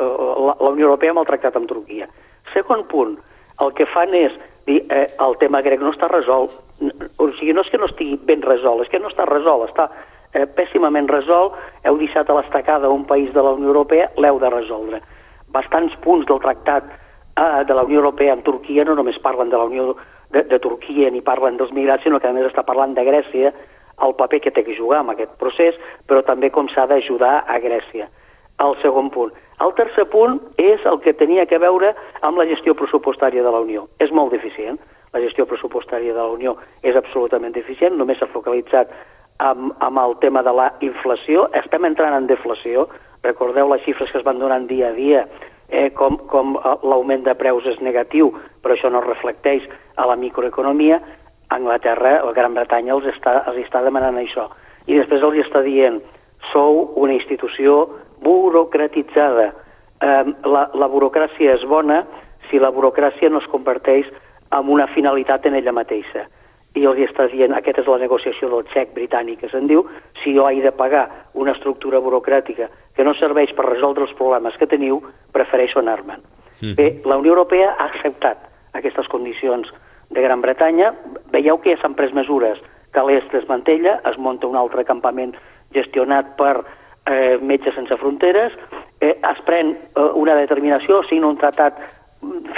la, 0.47 0.55
la 0.59 0.69
Unió 0.69 0.85
Europea 0.85 1.11
amb 1.11 1.19
el 1.19 1.29
tractat 1.29 1.55
amb 1.55 1.67
Turquia 1.67 2.07
segon 2.53 2.87
punt, 2.87 3.17
el 3.61 3.73
que 3.73 3.85
fan 3.85 4.13
és 4.13 4.33
dir, 4.65 4.83
eh, 4.89 5.07
el 5.19 5.37
tema 5.37 5.61
grec 5.61 5.79
no 5.81 5.91
està 5.91 6.07
resolt 6.07 6.51
o 7.17 7.31
sigui, 7.39 7.53
no 7.53 7.61
és 7.61 7.69
que 7.69 7.77
no 7.77 7.85
estigui 7.85 8.19
ben 8.23 8.41
resolt 8.41 8.83
és 8.83 8.89
que 8.89 8.99
no 8.99 9.09
està 9.09 9.25
resolt, 9.25 9.69
està 9.69 9.89
eh, 10.33 10.45
pèssimament 10.45 11.09
resolt, 11.09 11.57
heu 11.83 11.97
deixat 11.97 12.29
a 12.29 12.37
l'estacada 12.37 12.89
un 12.89 13.05
país 13.05 13.33
de 13.33 13.41
la 13.41 13.55
Unió 13.57 13.73
Europea, 13.73 14.09
l'heu 14.17 14.39
de 14.39 14.49
resoldre. 14.49 15.01
Bastants 15.49 15.95
punts 16.03 16.27
del 16.29 16.41
tractat 16.43 16.85
eh, 16.89 17.63
de 17.65 17.73
la 17.73 17.83
Unió 17.83 18.03
Europea 18.03 18.33
amb 18.33 18.45
Turquia 18.45 18.85
no 18.85 18.95
només 18.95 19.19
parlen 19.23 19.49
de 19.49 19.57
la 19.57 19.65
Unió 19.65 19.95
de, 20.31 20.43
de 20.43 20.59
Turquia 20.59 21.09
ni 21.09 21.21
parlen 21.25 21.57
dels 21.57 21.73
migrats, 21.73 22.03
sinó 22.03 22.19
que 22.19 22.29
a 22.29 22.33
més 22.35 22.47
està 22.49 22.63
parlant 22.63 22.93
de 22.93 23.05
Grècia, 23.05 23.53
el 23.99 24.15
paper 24.15 24.39
que 24.41 24.51
té 24.55 24.63
que 24.63 24.77
jugar 24.77 25.01
en 25.03 25.11
aquest 25.11 25.35
procés, 25.41 25.75
però 26.07 26.21
també 26.23 26.51
com 26.53 26.69
s'ha 26.71 26.85
d'ajudar 26.87 27.43
a 27.47 27.59
Grècia. 27.59 28.07
El 28.59 28.75
segon 28.83 29.09
punt. 29.11 29.33
El 29.63 29.73
tercer 29.75 30.05
punt 30.11 30.37
és 30.59 30.85
el 30.87 30.99
que 31.03 31.13
tenia 31.15 31.45
que 31.47 31.59
veure 31.59 31.91
amb 32.23 32.39
la 32.39 32.47
gestió 32.47 32.75
pressupostària 32.79 33.43
de 33.43 33.51
la 33.51 33.59
Unió. 33.59 33.87
És 33.99 34.11
molt 34.11 34.31
deficient. 34.31 34.79
La 35.11 35.19
gestió 35.23 35.45
pressupostària 35.49 36.13
de 36.13 36.21
la 36.21 36.31
Unió 36.31 36.55
és 36.85 36.95
absolutament 36.95 37.55
deficient, 37.55 37.95
només 37.97 38.19
s'ha 38.19 38.29
focalitzat 38.29 38.91
amb, 39.39 39.73
amb 39.79 39.99
el 39.99 40.17
tema 40.19 40.43
de 40.43 40.53
la 40.53 40.69
inflació. 40.85 41.47
Estem 41.55 41.87
entrant 41.87 42.15
en 42.15 42.27
deflació. 42.27 42.87
Recordeu 43.23 43.71
les 43.71 43.83
xifres 43.87 44.11
que 44.11 44.19
es 44.19 44.27
van 44.27 44.39
donant 44.39 44.67
dia 44.67 44.91
a 44.91 44.95
dia, 44.95 45.25
eh, 45.69 45.89
com, 45.95 46.19
com 46.31 46.55
eh, 46.59 46.75
l'augment 46.83 47.25
de 47.25 47.35
preus 47.39 47.65
és 47.67 47.79
negatiu, 47.83 48.31
però 48.63 48.75
això 48.75 48.91
no 48.91 49.03
reflecteix 49.03 49.65
a 49.95 50.07
la 50.07 50.19
microeconomia. 50.19 50.99
Anglaterra, 51.49 52.19
la 52.23 52.35
Gran 52.35 52.53
Bretanya, 52.53 52.93
els 52.93 53.09
està, 53.09 53.39
els 53.49 53.63
està 53.65 53.81
demanant 53.83 54.19
això. 54.21 54.47
I 54.85 54.99
després 54.99 55.23
els 55.25 55.39
està 55.45 55.63
dient, 55.65 55.99
sou 56.51 56.93
una 57.01 57.15
institució 57.15 57.87
burocratitzada. 58.23 59.51
Eh, 59.99 60.23
la, 60.45 60.67
la 60.73 60.91
burocràcia 60.91 61.55
és 61.55 61.63
bona 61.67 62.03
si 62.49 62.59
la 62.59 62.71
burocràcia 62.73 63.29
no 63.29 63.41
es 63.43 63.47
converteix 63.51 64.07
en 64.51 64.69
una 64.73 64.87
finalitat 64.87 65.45
en 65.45 65.59
ella 65.59 65.75
mateixa 65.75 66.25
i 66.77 66.85
els 66.85 66.99
està 67.01 67.25
dient, 67.31 67.53
aquesta 67.55 67.81
és 67.81 67.89
la 67.89 67.97
negociació 68.01 68.49
del 68.51 68.67
xec 68.73 68.93
britànic, 68.93 69.39
que 69.41 69.49
se'n 69.49 69.67
diu, 69.67 69.85
si 70.21 70.35
jo 70.35 70.45
he 70.49 70.61
de 70.61 70.71
pagar 70.71 71.07
una 71.33 71.55
estructura 71.57 71.99
burocràtica 71.99 72.69
que 72.95 73.05
no 73.07 73.15
serveix 73.17 73.53
per 73.55 73.65
resoldre 73.65 74.05
els 74.05 74.15
problemes 74.17 74.57
que 74.59 74.67
teniu, 74.69 75.01
prefereixo 75.33 75.79
anar-me'n. 75.81 76.21
Mm. 76.61 76.73
Bé, 76.75 76.87
la 77.05 77.17
Unió 77.17 77.33
Europea 77.33 77.73
ha 77.77 77.87
acceptat 77.89 78.45
aquestes 78.73 79.07
condicions 79.07 79.71
de 80.09 80.21
Gran 80.21 80.41
Bretanya. 80.41 80.93
Veieu 81.31 81.57
que 81.57 81.75
ja 81.75 81.81
s'han 81.81 81.95
pres 81.97 82.13
mesures 82.13 82.59
que 82.93 83.05
l'est 83.05 83.31
desmantella, 83.33 83.99
es 84.09 84.17
munta 84.17 84.49
un 84.49 84.57
altre 84.57 84.83
campament 84.85 85.35
gestionat 85.73 86.35
per 86.37 86.55
eh, 87.05 87.37
Metges 87.41 87.75
Sense 87.77 87.97
Fronteres, 87.97 88.53
eh, 88.99 89.15
es 89.15 89.41
pren 89.45 89.75
eh, 89.75 90.09
una 90.17 90.35
determinació, 90.35 91.03
signa 91.09 91.29
un 91.29 91.37
tractat 91.37 91.77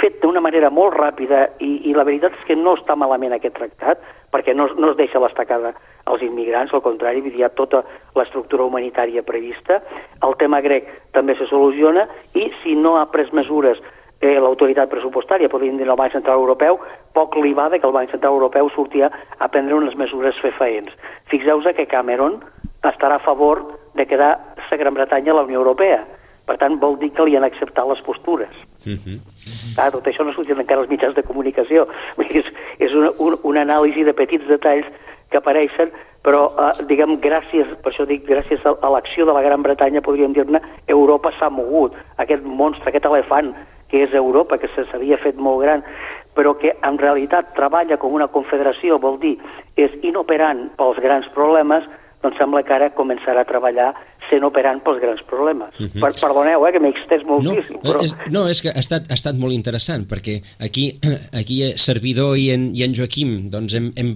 fet 0.00 0.18
d'una 0.22 0.40
manera 0.42 0.70
molt 0.74 0.96
ràpida 0.96 1.44
i, 1.62 1.88
i 1.90 1.94
la 1.94 2.04
veritat 2.04 2.34
és 2.34 2.44
que 2.48 2.56
no 2.58 2.74
està 2.78 2.96
malament 2.98 3.36
aquest 3.36 3.54
tractat 3.58 4.02
perquè 4.32 4.54
no, 4.56 4.66
no 4.78 4.90
es 4.90 4.98
deixa 4.98 5.20
l'estacada 5.22 5.74
als 6.10 6.22
immigrants, 6.26 6.72
al 6.74 6.82
contrari, 6.82 7.22
hi 7.22 7.44
ha 7.44 7.52
tota 7.54 7.82
l'estructura 8.16 8.64
humanitària 8.64 9.22
prevista. 9.22 9.78
El 10.24 10.34
tema 10.40 10.58
grec 10.64 10.88
també 11.14 11.36
se 11.38 11.46
soluciona 11.46 12.08
i 12.34 12.48
si 12.62 12.74
no 12.74 12.96
ha 12.98 13.04
pres 13.12 13.30
mesures 13.36 13.78
eh, 14.22 14.38
l'autoritat 14.40 14.90
pressupostària, 14.90 15.50
podríem 15.52 15.76
dir 15.78 15.86
el 15.86 15.98
Banc 15.98 16.16
Central 16.16 16.40
Europeu, 16.40 16.80
poc 17.14 17.36
li 17.36 17.52
va 17.54 17.68
que 17.74 17.86
el 17.86 17.94
Banc 17.94 18.10
Central 18.10 18.38
Europeu 18.38 18.70
sortia 18.74 19.10
a 19.38 19.48
prendre 19.48 19.76
unes 19.76 19.94
mesures 19.98 20.38
fefaents. 20.40 20.94
Fixeu-vos 21.30 21.74
que 21.76 21.86
Cameron 21.86 22.40
estarà 22.82 23.20
a 23.20 23.24
favor 23.26 23.62
de 23.94 24.06
quedar 24.06 24.38
la 24.70 24.76
Gran 24.76 24.94
Bretanya 24.94 25.32
a 25.32 25.36
la 25.36 25.42
Unió 25.42 25.58
Europea. 25.58 26.04
Per 26.46 26.56
tant, 26.58 26.78
vol 26.82 26.98
dir 26.98 27.12
que 27.14 27.24
li 27.26 27.36
han 27.38 27.46
acceptat 27.46 27.88
les 27.88 28.00
postures. 28.02 28.54
Uh 28.84 28.98
-huh. 28.98 29.18
ah, 29.78 29.90
tot 29.90 30.06
això 30.06 30.24
no 30.24 30.32
sortit 30.32 30.58
encara 30.58 30.80
als 30.80 30.90
mitjans 30.90 31.14
de 31.14 31.22
comunicació. 31.22 31.86
És, 32.18 32.46
és 32.78 32.92
una, 32.94 33.10
un, 33.18 33.38
una 33.42 33.62
anàlisi 33.62 34.04
de 34.04 34.12
petits 34.12 34.46
detalls 34.46 34.86
que 35.30 35.38
apareixen, 35.38 35.90
però, 36.22 36.52
eh, 36.58 36.84
diguem, 36.86 37.16
gràcies, 37.20 37.66
per 37.82 37.92
això 37.92 38.06
dic, 38.06 38.26
gràcies 38.28 38.60
a, 38.64 38.74
a 38.80 38.90
l'acció 38.90 39.26
de 39.26 39.32
la 39.32 39.42
Gran 39.42 39.62
Bretanya, 39.62 40.00
podríem 40.00 40.32
dir-ne, 40.32 40.60
Europa 40.86 41.32
s'ha 41.38 41.48
mogut. 41.50 41.96
Aquest 42.16 42.44
monstre, 42.44 42.88
aquest 42.88 43.04
elefant, 43.04 43.54
que 43.88 44.04
és 44.04 44.14
Europa, 44.14 44.58
que 44.58 44.68
s'havia 44.68 45.18
fet 45.18 45.36
molt 45.36 45.62
gran, 45.62 45.82
però 46.34 46.54
que 46.58 46.72
en 46.82 46.98
realitat 46.98 47.52
treballa 47.56 47.98
com 48.00 48.14
una 48.16 48.30
confederació, 48.32 48.98
vol 48.98 49.18
dir, 49.20 49.34
és 49.76 49.92
inoperant 50.02 50.70
pels 50.78 51.00
grans 51.04 51.28
problemes, 51.34 51.84
doncs 52.22 52.38
sembla 52.38 52.62
que 52.62 52.72
ara 52.72 52.92
començarà 52.94 53.42
a 53.42 53.48
treballar 53.48 53.92
sent 54.32 54.48
operant 54.48 54.80
pels 54.84 55.00
grans 55.02 55.22
problemes. 55.28 55.76
Uh 55.76 55.84
mhm. 55.84 55.90
-huh. 55.92 56.00
per, 56.00 56.12
perdoneu, 56.24 56.66
eh, 56.66 56.72
que 56.72 56.80
m'he 56.80 56.92
extès 56.94 57.22
moltíssim. 57.28 57.76
No, 57.76 57.82
però... 57.90 58.02
és, 58.04 58.16
no, 58.30 58.46
és 58.48 58.62
que 58.64 58.70
ha 58.72 58.80
estat, 58.80 59.10
ha 59.10 59.16
estat 59.18 59.36
molt 59.36 59.52
interessant, 59.52 60.06
perquè 60.08 60.40
aquí, 60.58 60.98
aquí 61.40 61.60
Servidor 61.76 62.36
i 62.38 62.50
en, 62.56 62.70
i 62.74 62.82
en 62.86 62.94
Joaquim 62.96 63.50
doncs 63.52 63.74
hem, 63.78 63.92
hem 63.96 64.12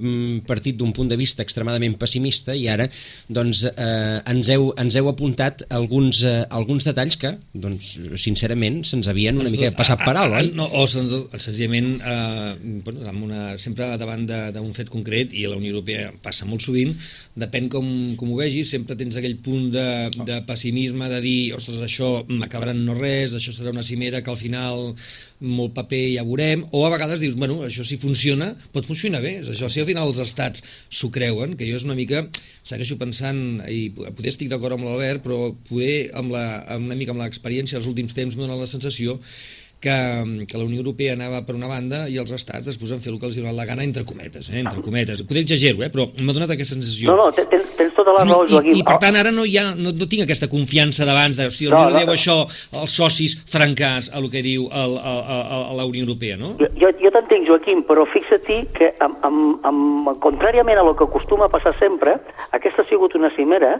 partit 0.46 0.76
d'un 0.76 0.92
punt 0.96 1.09
de 1.09 1.16
vista 1.16 1.42
extremadament 1.42 1.98
pessimista 2.00 2.55
i 2.55 2.66
ara 2.68 2.88
doncs, 3.29 3.64
eh, 3.68 4.20
ens, 4.33 4.50
heu, 4.55 4.72
ens 4.79 4.96
heu 4.96 5.09
apuntat 5.09 5.66
alguns, 5.70 6.22
eh, 6.24 6.44
alguns 6.50 6.87
detalls 6.88 7.16
que, 7.20 7.35
doncs, 7.52 7.96
sincerament, 8.16 8.83
se'ns 8.87 9.09
havien 9.09 9.38
una 9.38 9.52
mica 9.52 9.72
passat 9.76 10.02
per 10.05 10.16
alt, 10.16 10.38
oi? 10.40 10.52
No, 10.57 10.68
o 10.72 10.87
senzillament 10.87 12.00
eh, 12.00 12.55
bueno, 12.85 13.07
amb 13.09 13.26
una, 13.29 13.42
sempre 13.61 13.92
davant 14.00 14.26
d'un 14.26 14.72
fet 14.76 14.90
concret, 14.92 15.35
i 15.37 15.46
a 15.46 15.52
la 15.52 15.61
Unió 15.61 15.74
Europea 15.74 16.11
passa 16.22 16.46
molt 16.48 16.64
sovint, 16.64 16.94
depèn 17.37 17.68
com, 17.72 17.87
com 18.18 18.33
ho 18.33 18.38
vegis, 18.38 18.70
sempre 18.72 18.96
tens 18.98 19.18
aquell 19.18 19.37
punt 19.44 19.70
de 19.74 19.87
de 20.14 20.40
pessimisme, 20.49 21.09
de 21.11 21.21
dir, 21.25 21.40
ostres, 21.57 21.81
això 21.85 22.11
acabarà 22.47 22.75
no 22.77 22.95
res, 22.97 23.35
això 23.37 23.55
serà 23.55 23.73
una 23.75 23.85
cimera 23.87 24.23
que 24.23 24.33
al 24.33 24.38
final 24.40 24.92
molt 25.40 25.75
paper 25.77 26.03
ja 26.14 26.25
veurem, 26.25 26.64
o 26.73 26.85
a 26.87 26.92
vegades 26.95 27.21
dius, 27.21 27.37
bueno, 27.37 27.59
això 27.66 27.85
si 27.85 27.99
funciona, 28.01 28.53
pot 28.73 28.88
funcionar 28.88 29.21
bé, 29.25 29.37
és 29.42 29.51
això 29.53 29.69
si 29.73 29.83
al 29.83 29.88
final 29.88 30.09
els 30.09 30.23
estats 30.23 30.64
s'ho 30.88 31.11
creuen, 31.12 31.59
que 31.59 31.69
jo 31.69 31.77
és 31.77 31.85
una 31.85 31.99
mica, 31.99 32.25
segueixo 32.66 32.97
pensant, 33.01 33.61
i 33.69 33.90
poder 33.97 34.33
estic 34.33 34.51
d'acord 34.53 34.79
amb 34.79 34.88
l'Albert, 34.88 35.25
però 35.27 35.53
poder 35.69 36.09
amb 36.16 36.33
la, 36.33 36.47
amb 36.73 36.88
una 36.88 36.97
mica 36.99 37.12
amb 37.12 37.23
l'experiència 37.25 37.79
dels 37.79 37.90
últims 37.90 38.16
temps 38.16 38.37
m'ha 38.37 38.49
la 38.57 38.71
sensació 38.71 39.21
que, 39.81 40.47
que 40.49 40.59
la 40.59 40.65
Unió 40.65 40.81
Europea 40.81 41.15
anava 41.15 41.43
per 41.47 41.55
una 41.57 41.69
banda 41.71 42.07
i 42.09 42.17
els 42.21 42.33
estats 42.35 42.67
després 42.67 42.93
van 42.95 43.03
fer 43.05 43.12
el 43.12 43.19
que 43.21 43.29
els 43.29 43.37
donava 43.39 43.57
la 43.59 43.67
gana 43.69 43.85
entre 43.85 44.05
cometes, 44.09 44.49
eh? 44.51 44.61
entre 44.62 44.83
cometes. 44.85 45.23
Poder 45.29 45.45
exagero, 45.45 45.83
eh? 45.85 45.91
però 45.93 46.09
m'ha 46.23 46.37
donat 46.37 46.55
aquesta 46.55 46.77
sensació. 46.77 47.12
No, 47.12 47.27
no, 47.27 47.33
tens, 47.37 47.69
tens 47.79 47.95
tota 47.97 48.15
la 48.17 48.25
raó, 48.25 48.45
Joaquim. 48.49 48.75
I, 48.75 48.81
I, 48.81 48.87
per 48.87 48.99
tant, 49.03 49.19
ara 49.21 49.33
no, 49.35 49.45
hi 49.47 49.59
ha, 49.61 49.67
no, 49.79 49.93
no 49.97 50.09
tinc 50.11 50.25
aquesta 50.25 50.49
confiança 50.53 51.07
d'abans 51.09 51.39
de, 51.39 51.49
si 51.55 51.69
la 51.69 51.77
Unió 51.77 51.91
no, 51.91 51.93
no, 51.93 52.05
deu 52.05 52.15
això 52.17 52.39
als 52.83 52.97
socis 52.97 53.37
francars 53.49 54.11
a 54.12 54.21
el 54.21 54.31
que 54.33 54.43
diu 54.45 54.67
el, 54.73 54.97
a, 54.99 55.17
a, 55.21 55.59
a 55.71 55.77
la 55.77 55.85
Unió 55.89 56.07
Europea, 56.07 56.39
no? 56.41 56.55
Jo, 56.59 56.91
jo 57.03 57.12
t'entenc, 57.15 57.47
Joaquim, 57.49 57.85
però 57.87 58.07
fixa-t'hi 58.11 58.62
que, 58.77 58.93
amb, 59.05 59.21
amb, 59.27 59.67
amb, 59.69 60.15
contràriament 60.25 60.81
a 60.81 60.87
lo 60.87 60.97
que 60.97 61.07
acostuma 61.07 61.47
a 61.47 61.53
passar 61.53 61.77
sempre, 61.79 62.17
aquesta 62.57 62.83
ha 62.83 62.89
sigut 62.89 63.15
una 63.19 63.31
cimera 63.37 63.77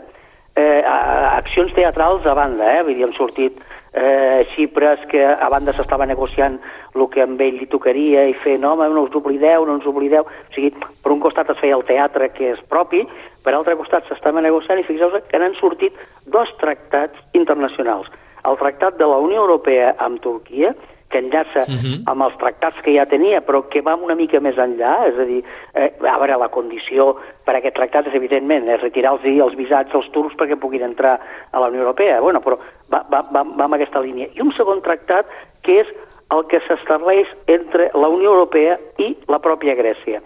eh, 0.57 0.81
accions 0.85 1.73
teatrals 1.75 2.25
a 2.25 2.37
banda, 2.37 2.69
eh? 2.77 2.85
Vull 2.85 2.97
dir, 2.97 3.07
han 3.07 3.17
sortit 3.17 3.59
eh, 3.93 4.45
xifres 4.55 5.05
que 5.11 5.23
a 5.25 5.49
banda 5.49 5.73
s'estava 5.73 6.05
negociant 6.05 6.59
el 6.95 7.07
que 7.13 7.21
amb 7.23 7.41
ell 7.41 7.59
li 7.59 7.67
tocaria 7.69 8.25
i 8.27 8.33
fer, 8.33 8.57
no, 8.59 8.75
no 8.75 9.05
us 9.05 9.15
oblideu, 9.15 9.65
no 9.65 9.77
us 9.77 9.87
oblideu. 9.89 10.25
O 10.25 10.53
sigui, 10.55 10.73
per 10.73 11.13
un 11.13 11.21
costat 11.23 11.49
es 11.53 11.59
feia 11.61 11.77
el 11.77 11.85
teatre 11.87 12.29
que 12.33 12.53
és 12.55 12.61
propi, 12.69 13.03
per 13.43 13.53
altre 13.55 13.77
costat 13.79 14.07
s'estava 14.09 14.43
negociant 14.43 14.81
i 14.81 14.87
fixeu-vos 14.87 15.23
que 15.29 15.39
n'han 15.39 15.55
sortit 15.59 15.95
dos 16.25 16.51
tractats 16.59 17.19
internacionals. 17.37 18.09
El 18.47 18.57
tractat 18.59 18.97
de 18.99 19.07
la 19.07 19.17
Unió 19.23 19.43
Europea 19.45 19.93
amb 20.03 20.21
Turquia, 20.23 20.73
que 21.09 21.19
enllaça 21.19 21.63
uh 21.63 21.75
-huh. 21.75 22.01
amb 22.05 22.21
els 22.23 22.37
tractats 22.37 22.81
que 22.81 22.93
ja 22.93 23.05
tenia, 23.05 23.41
però 23.41 23.67
que 23.69 23.81
va 23.81 23.95
una 23.95 24.15
mica 24.15 24.39
més 24.39 24.57
enllà, 24.57 25.07
és 25.07 25.19
a 25.19 25.25
dir, 25.25 25.43
eh, 25.73 25.91
a 26.01 26.17
veure, 26.17 26.37
la 26.37 26.49
condició 26.49 27.15
per 27.45 27.55
a 27.55 27.57
aquest 27.57 27.75
tractat 27.75 28.07
és, 28.07 28.13
evidentment, 28.13 28.67
és 28.67 28.81
retirar-los 28.81 29.23
els 29.23 29.55
visats 29.55 29.93
als 29.93 30.09
turcs 30.11 30.35
perquè 30.35 30.59
puguin 30.59 30.83
entrar 30.83 31.19
a 31.51 31.59
la 31.59 31.67
Unió 31.67 31.79
Europea, 31.81 32.19
bueno, 32.19 32.41
però 32.41 32.57
va, 32.91 33.05
va, 33.11 33.21
va, 33.31 33.43
va 33.43 33.63
amb 33.63 33.73
aquesta 33.73 34.01
línia. 34.01 34.27
I 34.35 34.41
un 34.41 34.51
segon 34.51 34.81
tractat 34.81 35.25
que 35.63 35.79
és 35.81 35.87
el 36.29 36.45
que 36.47 36.59
s'estableix 36.67 37.27
entre 37.47 37.89
la 37.93 38.09
Unió 38.09 38.33
Europea 38.33 38.77
i 38.97 39.15
la 39.27 39.39
pròpia 39.39 39.75
Grècia. 39.75 40.21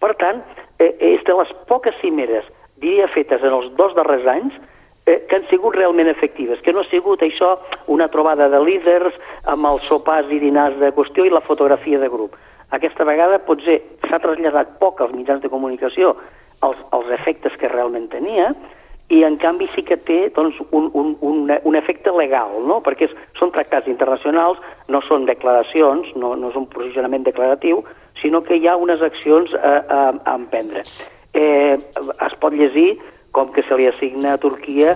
Per 0.00 0.14
tant, 0.16 0.42
eh, 0.78 0.94
és 0.98 1.22
de 1.24 1.34
les 1.38 1.52
poques 1.68 1.94
cimeres, 2.00 2.44
diria, 2.76 3.06
fetes 3.08 3.42
en 3.42 3.52
els 3.52 3.70
dos 3.76 3.94
darrers 3.94 4.26
anys, 4.26 4.52
eh, 5.06 5.24
que 5.28 5.36
han 5.36 5.48
sigut 5.48 5.76
realment 5.76 6.08
efectives, 6.08 6.60
que 6.60 6.72
no 6.72 6.80
ha 6.80 6.90
sigut 6.90 7.22
això 7.22 7.54
una 7.86 8.08
trobada 8.08 8.48
de 8.48 8.60
líders 8.64 9.16
amb 9.50 9.66
els 9.72 9.84
sopars 9.88 10.30
i 10.32 10.40
dinars 10.42 10.78
de 10.80 10.92
qüestió 10.96 11.26
i 11.26 11.32
la 11.32 11.44
fotografia 11.44 12.00
de 12.00 12.08
grup. 12.08 12.36
Aquesta 12.74 13.04
vegada 13.04 13.42
potser 13.46 13.80
s'ha 14.08 14.18
traslladat 14.18 14.78
poc 14.80 15.00
als 15.00 15.12
mitjans 15.14 15.42
de 15.42 15.52
comunicació 15.52 16.14
els, 16.64 16.80
els 16.92 17.10
efectes 17.18 17.54
que 17.60 17.68
realment 17.68 18.08
tenia 18.10 18.54
i 19.12 19.20
en 19.22 19.36
canvi 19.36 19.68
sí 19.74 19.82
que 19.84 19.98
té 20.00 20.30
doncs, 20.34 20.56
un, 20.70 20.88
un, 20.96 21.12
un, 21.20 21.50
un 21.52 21.76
efecte 21.76 22.12
legal, 22.16 22.56
no? 22.64 22.80
perquè 22.84 23.10
és, 23.10 23.16
són 23.38 23.52
tractats 23.52 23.90
internacionals, 23.90 24.62
no 24.88 25.02
són 25.04 25.26
declaracions, 25.28 26.08
no, 26.16 26.32
no 26.40 26.50
és 26.50 26.56
un 26.56 26.64
posicionament 26.72 27.26
declaratiu, 27.26 27.82
sinó 28.22 28.40
que 28.42 28.56
hi 28.56 28.66
ha 28.66 28.78
unes 28.80 29.04
accions 29.04 29.52
a, 29.60 29.74
a, 29.84 30.00
a 30.24 30.34
emprendre. 30.38 30.82
Eh, 31.34 31.76
es 31.76 32.36
pot 32.40 32.56
llegir 32.56 32.94
com 33.34 33.50
que 33.52 33.66
se 33.66 33.76
li 33.76 33.88
assigna 33.90 34.34
a 34.34 34.40
Turquia 34.40 34.94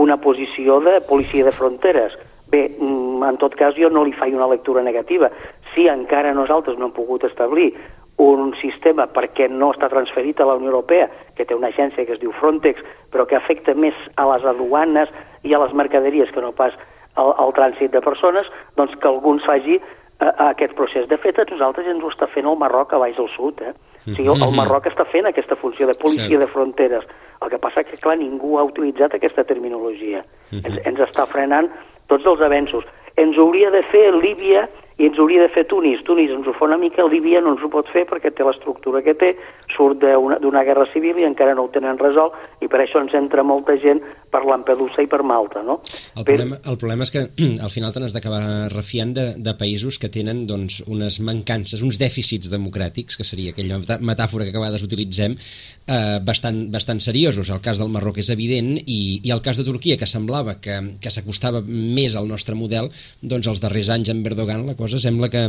una 0.00 0.16
posició 0.22 0.78
de 0.80 1.00
policia 1.02 1.44
de 1.44 1.52
fronteres. 1.52 2.14
Bé, 2.50 2.68
mm, 2.70 3.22
en 3.26 3.36
tot 3.38 3.54
cas 3.58 3.74
jo 3.76 3.90
no 3.90 4.04
li 4.06 4.14
faig 4.16 4.34
una 4.34 4.48
lectura 4.48 4.82
negativa. 4.82 5.30
Si 5.74 5.86
encara 5.90 6.34
nosaltres 6.34 6.78
no 6.78 6.88
hem 6.88 6.94
pogut 6.94 7.26
establir 7.26 7.74
un 8.20 8.54
sistema 8.60 9.06
perquè 9.08 9.48
no 9.48 9.70
està 9.72 9.88
transferit 9.88 10.40
a 10.40 10.46
la 10.46 10.56
Unió 10.58 10.70
Europea, 10.70 11.08
que 11.36 11.44
té 11.44 11.54
una 11.56 11.70
agència 11.72 12.04
que 12.06 12.16
es 12.16 12.20
diu 12.20 12.32
Frontex, 12.36 12.82
però 13.12 13.26
que 13.26 13.36
afecta 13.36 13.74
més 13.74 13.96
a 14.16 14.26
les 14.32 14.44
aduanes 14.44 15.08
i 15.42 15.54
a 15.54 15.60
les 15.62 15.72
mercaderies 15.72 16.30
que 16.34 16.42
no 16.44 16.52
pas 16.52 16.76
al, 17.16 17.32
al 17.36 17.54
trànsit 17.56 17.94
de 17.94 18.02
persones, 18.04 18.46
doncs 18.76 18.96
que 19.00 19.08
algú 19.08 19.34
ens 19.34 19.46
faci 19.48 19.80
a, 20.20 20.28
a 20.28 20.48
aquest 20.50 20.76
procés. 20.76 21.08
De 21.08 21.16
fet, 21.16 21.38
a 21.38 21.48
nosaltres 21.48 21.88
ens 21.88 22.04
ho 22.04 22.12
està 22.12 22.28
fent 22.28 22.46
el 22.46 22.60
Marroc 22.60 22.92
a 22.92 23.00
baix 23.02 23.18
al 23.18 23.30
sud. 23.36 23.62
Eh? 23.64 23.72
O 23.72 24.14
sigui, 24.14 24.28
el. 24.28 24.56
Marroc 24.56 24.86
està 24.90 25.06
fent 25.08 25.28
aquesta 25.28 25.56
funció 25.56 25.88
de 25.88 25.96
policia 25.98 26.38
de 26.40 26.48
fronteres. 26.50 27.08
El 27.40 27.50
que 27.50 27.58
passa 27.58 27.84
que, 27.84 27.96
clar, 27.96 28.18
ningú 28.20 28.58
ha 28.58 28.66
utilitzat 28.68 29.14
aquesta 29.16 29.44
terminologia. 29.48 30.24
Mm-hmm. 30.50 30.66
Ens, 30.66 30.82
ens 30.90 31.04
està 31.08 31.24
frenant 31.30 31.70
tots 32.10 32.26
els 32.28 32.42
avenços. 32.44 32.84
Ens 33.20 33.38
hauria 33.38 33.70
de 33.72 33.82
fer 33.88 34.10
Líbia 34.16 34.66
i 35.00 35.08
ens 35.08 35.18
hauria 35.18 35.46
de 35.46 35.52
fer 35.52 35.64
Tunis. 35.70 36.02
Tunis 36.04 36.32
ens 36.34 36.46
ho 36.46 36.52
fa 36.56 36.66
una 36.68 36.78
mica, 36.80 37.06
Líbia 37.08 37.40
no 37.40 37.54
ens 37.54 37.64
ho 37.64 37.70
pot 37.72 37.88
fer 37.88 38.04
perquè 38.08 38.32
té 38.34 38.44
l'estructura 38.44 39.00
que 39.06 39.16
té, 39.16 39.32
surt 39.74 40.02
d'una 40.42 40.64
guerra 40.66 40.86
civil 40.92 41.20
i 41.20 41.28
encara 41.28 41.54
no 41.54 41.66
ho 41.66 41.72
tenen 41.72 41.98
resolt 42.00 42.36
i 42.60 42.68
per 42.68 42.82
això 42.82 43.00
ens 43.02 43.14
entra 43.16 43.44
molta 43.46 43.76
gent 43.80 44.02
per 44.30 44.44
Lampedusa 44.46 45.02
i 45.02 45.08
per 45.10 45.22
Malta, 45.26 45.62
no? 45.66 45.80
El 46.14 46.24
problema, 46.24 46.58
el 46.70 46.78
problema 46.78 47.06
és 47.06 47.12
que 47.14 47.24
al 47.66 47.72
final 47.72 47.92
te 47.92 48.02
n'has 48.02 48.14
d'acabar 48.14 48.70
refiant 48.72 49.12
de, 49.16 49.26
de 49.42 49.54
països 49.58 49.98
que 50.00 50.10
tenen 50.12 50.44
doncs, 50.46 50.80
unes 50.90 51.18
mancances, 51.26 51.82
uns 51.86 51.98
dèficits 52.00 52.50
democràtics, 52.52 53.18
que 53.18 53.26
seria 53.26 53.54
aquella 53.54 53.80
metàfora 54.06 54.46
que 54.46 54.54
a 54.54 54.62
vegades 54.62 54.86
utilitzem, 54.86 55.34
eh, 55.34 56.18
bastant, 56.26 56.62
bastant 56.72 57.02
seriosos. 57.02 57.50
El 57.50 57.62
cas 57.64 57.82
del 57.82 57.90
Marroc 57.92 58.22
és 58.22 58.30
evident 58.30 58.76
i, 58.84 59.18
i 59.24 59.34
el 59.34 59.42
cas 59.42 59.58
de 59.58 59.66
Turquia, 59.66 59.98
que 59.98 60.08
semblava 60.10 60.60
que, 60.62 60.78
que 61.02 61.12
s'acostava 61.12 61.64
més 61.66 62.16
al 62.16 62.30
nostre 62.30 62.58
model, 62.58 62.90
doncs 63.20 63.50
els 63.50 63.62
darrers 63.64 63.90
anys 63.90 64.14
amb 64.14 64.26
Erdogan 64.30 64.66
la 64.68 64.78
cosa 64.78 65.00
sembla 65.02 65.30
que, 65.32 65.48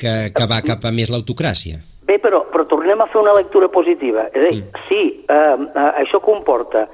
que, 0.00 0.14
que 0.32 0.48
va 0.48 0.64
cap 0.64 0.84
a 0.84 0.94
més 0.94 1.12
l'autocràcia. 1.12 1.82
Bé, 2.04 2.18
però, 2.20 2.42
però 2.52 2.63
tornem 2.84 3.00
a 3.00 3.06
fer 3.06 3.20
una 3.22 3.32
lectura 3.32 3.68
positiva. 3.68 4.28
És 4.28 4.42
a 4.42 4.50
dir, 4.50 4.60
mm. 4.60 4.82
sí, 4.88 5.02
eh, 5.24 5.56
eh, 5.64 5.90
això 6.04 6.20
comporta 6.20 6.84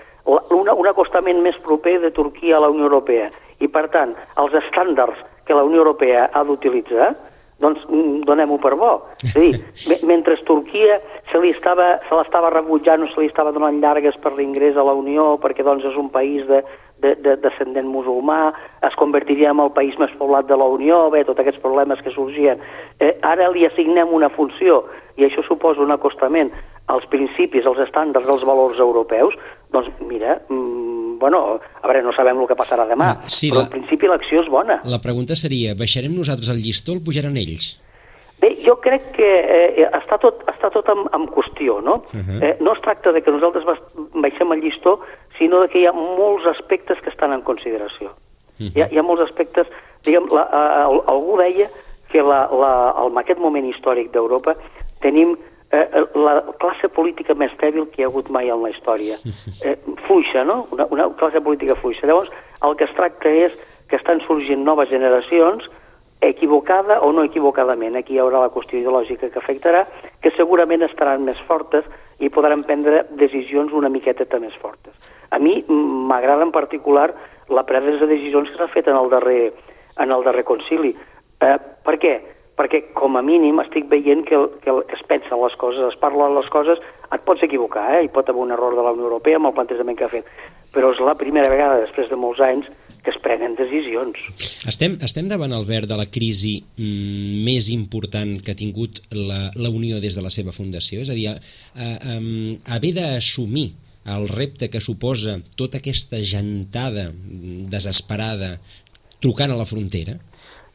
una, 0.54 0.76
un 0.78 0.86
acostament 0.86 1.40
més 1.42 1.58
proper 1.64 1.98
de 2.04 2.12
Turquia 2.14 2.58
a 2.58 2.62
la 2.62 2.70
Unió 2.70 2.86
Europea 2.86 3.26
i, 3.58 3.66
per 3.66 3.88
tant, 3.90 4.14
els 4.38 4.54
estàndards 4.62 5.18
que 5.44 5.56
la 5.56 5.64
Unió 5.66 5.82
Europea 5.82 6.28
ha 6.30 6.44
d'utilitzar, 6.46 7.10
doncs 7.60 7.82
mm, 7.88 8.22
donem-ho 8.28 8.60
per 8.62 8.76
bo. 8.78 8.92
És 9.24 9.34
a 9.34 9.42
dir, 9.42 9.98
mentre 10.12 10.38
Turquia 10.46 11.00
se 11.32 11.42
li 11.42 11.50
estava, 11.50 11.96
se 12.06 12.14
l'estava 12.14 12.54
rebutjant 12.54 13.02
o 13.02 13.10
se 13.10 13.24
li 13.24 13.32
estava 13.32 13.50
donant 13.50 13.82
llargues 13.82 14.14
per 14.22 14.36
l'ingrés 14.38 14.78
a 14.78 14.86
la 14.86 14.94
Unió 14.94 15.34
perquè 15.42 15.66
doncs 15.66 15.90
és 15.90 15.98
un 15.98 16.08
país 16.14 16.46
de, 16.46 16.62
de, 17.02 17.16
de 17.18 17.34
descendent 17.42 17.90
musulmà, 17.90 18.52
es 18.86 18.94
convertiria 19.00 19.50
en 19.50 19.66
el 19.66 19.74
país 19.74 19.98
més 19.98 20.14
poblat 20.22 20.46
de 20.46 20.56
la 20.56 20.70
Unió, 20.70 21.08
bé, 21.10 21.26
tots 21.26 21.42
aquests 21.42 21.60
problemes 21.60 22.00
que 22.04 22.14
sorgien. 22.14 22.62
Eh, 23.00 23.16
ara 23.26 23.50
li 23.50 23.66
assignem 23.66 24.14
una 24.14 24.30
funció 24.30 24.84
i 25.16 25.26
això 25.26 25.42
suposa 25.46 25.80
un 25.80 25.90
acostament 25.90 26.52
als 26.90 27.06
principis, 27.10 27.66
als 27.66 27.78
estàndards, 27.86 28.28
als 28.28 28.44
valors 28.46 28.78
europeus, 28.78 29.36
doncs 29.70 29.90
mira, 30.08 30.40
mmm, 30.48 31.18
bueno, 31.20 31.60
a 31.82 31.86
veure, 31.86 32.02
no 32.02 32.14
sabem 32.16 32.40
el 32.40 32.48
que 32.48 32.56
passarà 32.58 32.86
demà, 32.88 33.12
ah, 33.12 33.28
sí, 33.28 33.52
però 33.52 33.62
la... 33.62 33.68
en 33.68 33.76
principi 33.76 34.10
l'acció 34.10 34.42
és 34.42 34.50
bona. 34.50 34.80
La 34.88 34.98
pregunta 35.04 35.36
seria, 35.38 35.76
baixarem 35.78 36.16
nosaltres 36.16 36.50
el 36.50 36.62
llistó 36.64 36.94
o 36.94 36.98
el 36.98 37.04
pujaran 37.06 37.36
ells? 37.38 37.74
Bé, 38.40 38.54
jo 38.64 38.78
crec 38.80 39.10
que 39.18 39.28
eh, 39.28 39.84
està 39.98 40.16
tot, 40.20 40.40
està 40.48 40.70
tot 40.72 40.88
en, 40.88 41.04
en 41.12 41.26
qüestió, 41.28 41.80
no? 41.84 42.00
Uh 42.08 42.24
-huh. 42.24 42.40
eh, 42.40 42.56
no 42.60 42.72
es 42.72 42.80
tracta 42.80 43.12
de 43.12 43.20
que 43.20 43.30
nosaltres 43.30 43.64
baixem 44.14 44.52
el 44.52 44.62
llistó, 44.64 45.00
sinó 45.38 45.68
que 45.68 45.80
hi 45.80 45.86
ha 45.86 45.92
molts 45.92 46.46
aspectes 46.46 46.98
que 47.04 47.10
estan 47.10 47.32
en 47.32 47.42
consideració. 47.42 48.08
Uh 48.08 48.66
-huh. 48.66 48.72
hi, 48.74 48.82
ha, 48.82 48.88
hi 48.90 48.98
ha 48.98 49.02
molts 49.02 49.22
aspectes... 49.22 49.66
Diguem, 50.02 50.28
la, 50.32 50.42
a, 50.48 50.84
algú 51.12 51.36
deia 51.36 51.68
que 52.10 52.22
la, 52.22 52.48
la, 52.48 52.94
en 53.06 53.18
aquest 53.18 53.38
moment 53.38 53.66
històric 53.66 54.10
d'Europa 54.10 54.54
tenim 55.00 55.36
eh, 55.70 56.04
la 56.14 56.40
classe 56.60 56.88
política 56.88 57.34
més 57.34 57.52
dèbil 57.60 57.88
que 57.90 58.02
hi 58.02 58.06
ha 58.06 58.10
hagut 58.10 58.30
mai 58.30 58.50
en 58.50 58.62
la 58.62 58.72
història. 58.74 59.18
Eh, 59.60 59.76
fluixa, 60.06 60.44
no? 60.44 60.66
Una, 60.72 60.86
una 60.88 61.10
classe 61.20 61.40
política 61.44 61.76
fluixa. 61.76 62.06
Llavors, 62.08 62.30
el 62.64 62.76
que 62.76 62.86
es 62.88 62.94
tracta 62.96 63.28
és 63.28 63.56
que 63.90 63.98
estan 63.98 64.22
sorgint 64.24 64.64
noves 64.64 64.88
generacions 64.88 65.66
equivocada 66.20 67.00
o 67.00 67.12
no 67.12 67.24
equivocadament. 67.24 67.96
Aquí 67.96 68.14
hi 68.14 68.20
haurà 68.22 68.40
la 68.44 68.52
qüestió 68.52 68.78
ideològica 68.78 69.30
que 69.32 69.40
afectarà, 69.40 69.86
que 70.20 70.32
segurament 70.36 70.84
estaran 70.86 71.24
més 71.24 71.40
fortes 71.48 71.84
i 72.20 72.28
podran 72.28 72.64
prendre 72.68 73.04
decisions 73.16 73.72
una 73.72 73.88
miqueta 73.88 74.40
més 74.40 74.56
fortes. 74.60 74.92
A 75.30 75.38
mi 75.38 75.60
m'agrada 75.68 76.44
en 76.44 76.52
particular 76.52 77.10
la 77.48 77.64
presa 77.64 77.96
de 77.96 78.06
decisions 78.06 78.50
que 78.50 78.58
s'ha 78.58 78.68
fet 78.68 78.88
en 78.88 78.96
el 78.96 79.08
darrer, 79.10 79.52
en 79.98 80.12
el 80.12 80.24
darrer 80.24 80.44
concili. 80.44 80.92
Eh, 81.40 81.56
per 81.84 81.96
què? 81.98 82.14
Perquè 82.60 82.82
com 82.92 83.16
a 83.16 83.24
mínim 83.24 83.56
estic 83.62 83.88
veient 83.88 84.20
que, 84.28 84.36
que 84.60 84.76
es 84.92 85.02
pensen 85.08 85.40
les 85.40 85.56
coses, 85.56 85.80
es 85.88 85.96
parlen 86.00 86.36
les 86.36 86.48
coses, 86.52 86.82
et 87.08 87.24
pots 87.24 87.42
equivocar, 87.46 87.86
eh? 87.96 88.04
hi 88.04 88.12
pot 88.12 88.28
haver 88.28 88.44
un 88.44 88.52
error 88.52 88.76
de 88.76 88.84
la 88.84 88.92
Unió 88.92 89.08
Europea 89.08 89.40
amb 89.40 89.48
el 89.48 89.56
plantejament 89.56 89.96
que 89.96 90.04
ha 90.04 90.12
fet, 90.12 90.28
però 90.74 90.92
és 90.92 91.00
la 91.02 91.16
primera 91.18 91.48
vegada 91.48 91.80
després 91.80 92.12
de 92.12 92.20
molts 92.20 92.42
anys 92.44 92.68
que 93.00 93.12
es 93.14 93.18
prenen 93.24 93.56
decisions. 93.56 94.18
Estem, 94.68 94.98
estem 95.02 95.28
davant, 95.30 95.54
Albert, 95.56 95.88
de 95.88 95.96
la 95.96 96.06
crisi 96.12 96.58
mm, 96.60 97.40
més 97.46 97.70
important 97.72 98.36
que 98.44 98.52
ha 98.52 98.58
tingut 98.58 99.00
la, 99.16 99.46
la 99.56 99.72
Unió 99.72 100.00
des 100.04 100.18
de 100.18 100.24
la 100.24 100.32
seva 100.32 100.52
fundació? 100.52 101.00
És 101.00 101.08
a 101.08 101.16
dir, 101.16 101.30
a, 101.32 101.38
a, 101.80 101.88
a 102.18 102.76
haver 102.76 102.92
d'assumir 103.00 103.70
el 104.10 104.28
repte 104.28 104.68
que 104.72 104.84
suposa 104.84 105.38
tota 105.56 105.80
aquesta 105.80 106.20
gentada 106.24 107.08
desesperada 107.72 108.58
trucant 109.20 109.52
a 109.52 109.58
la 109.58 109.68
frontera? 109.68 110.18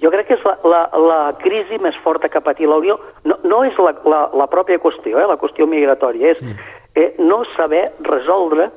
Jo 0.03 0.11
crec 0.11 0.27
que 0.27 0.35
és 0.35 0.43
la, 0.43 0.55
la, 0.67 0.81
la 0.99 1.19
crisi 1.39 1.79
més 1.81 1.95
forta 2.03 2.29
que 2.29 2.39
ha 2.39 2.43
patit 2.43 2.67
la 2.67 2.79
Unió. 2.81 2.97
No, 3.23 3.37
no 3.47 3.61
és 3.67 3.77
la, 3.79 3.93
la, 4.03 4.21
la 4.35 4.47
pròpia 4.51 4.81
qüestió, 4.83 5.19
eh, 5.21 5.27
la 5.29 5.39
qüestió 5.39 5.67
migratòria, 5.71 6.33
és 6.35 6.41
mm. 6.43 6.73
eh, 6.99 7.07
no 7.23 7.43
saber 7.55 7.87
resoldre 8.07 8.69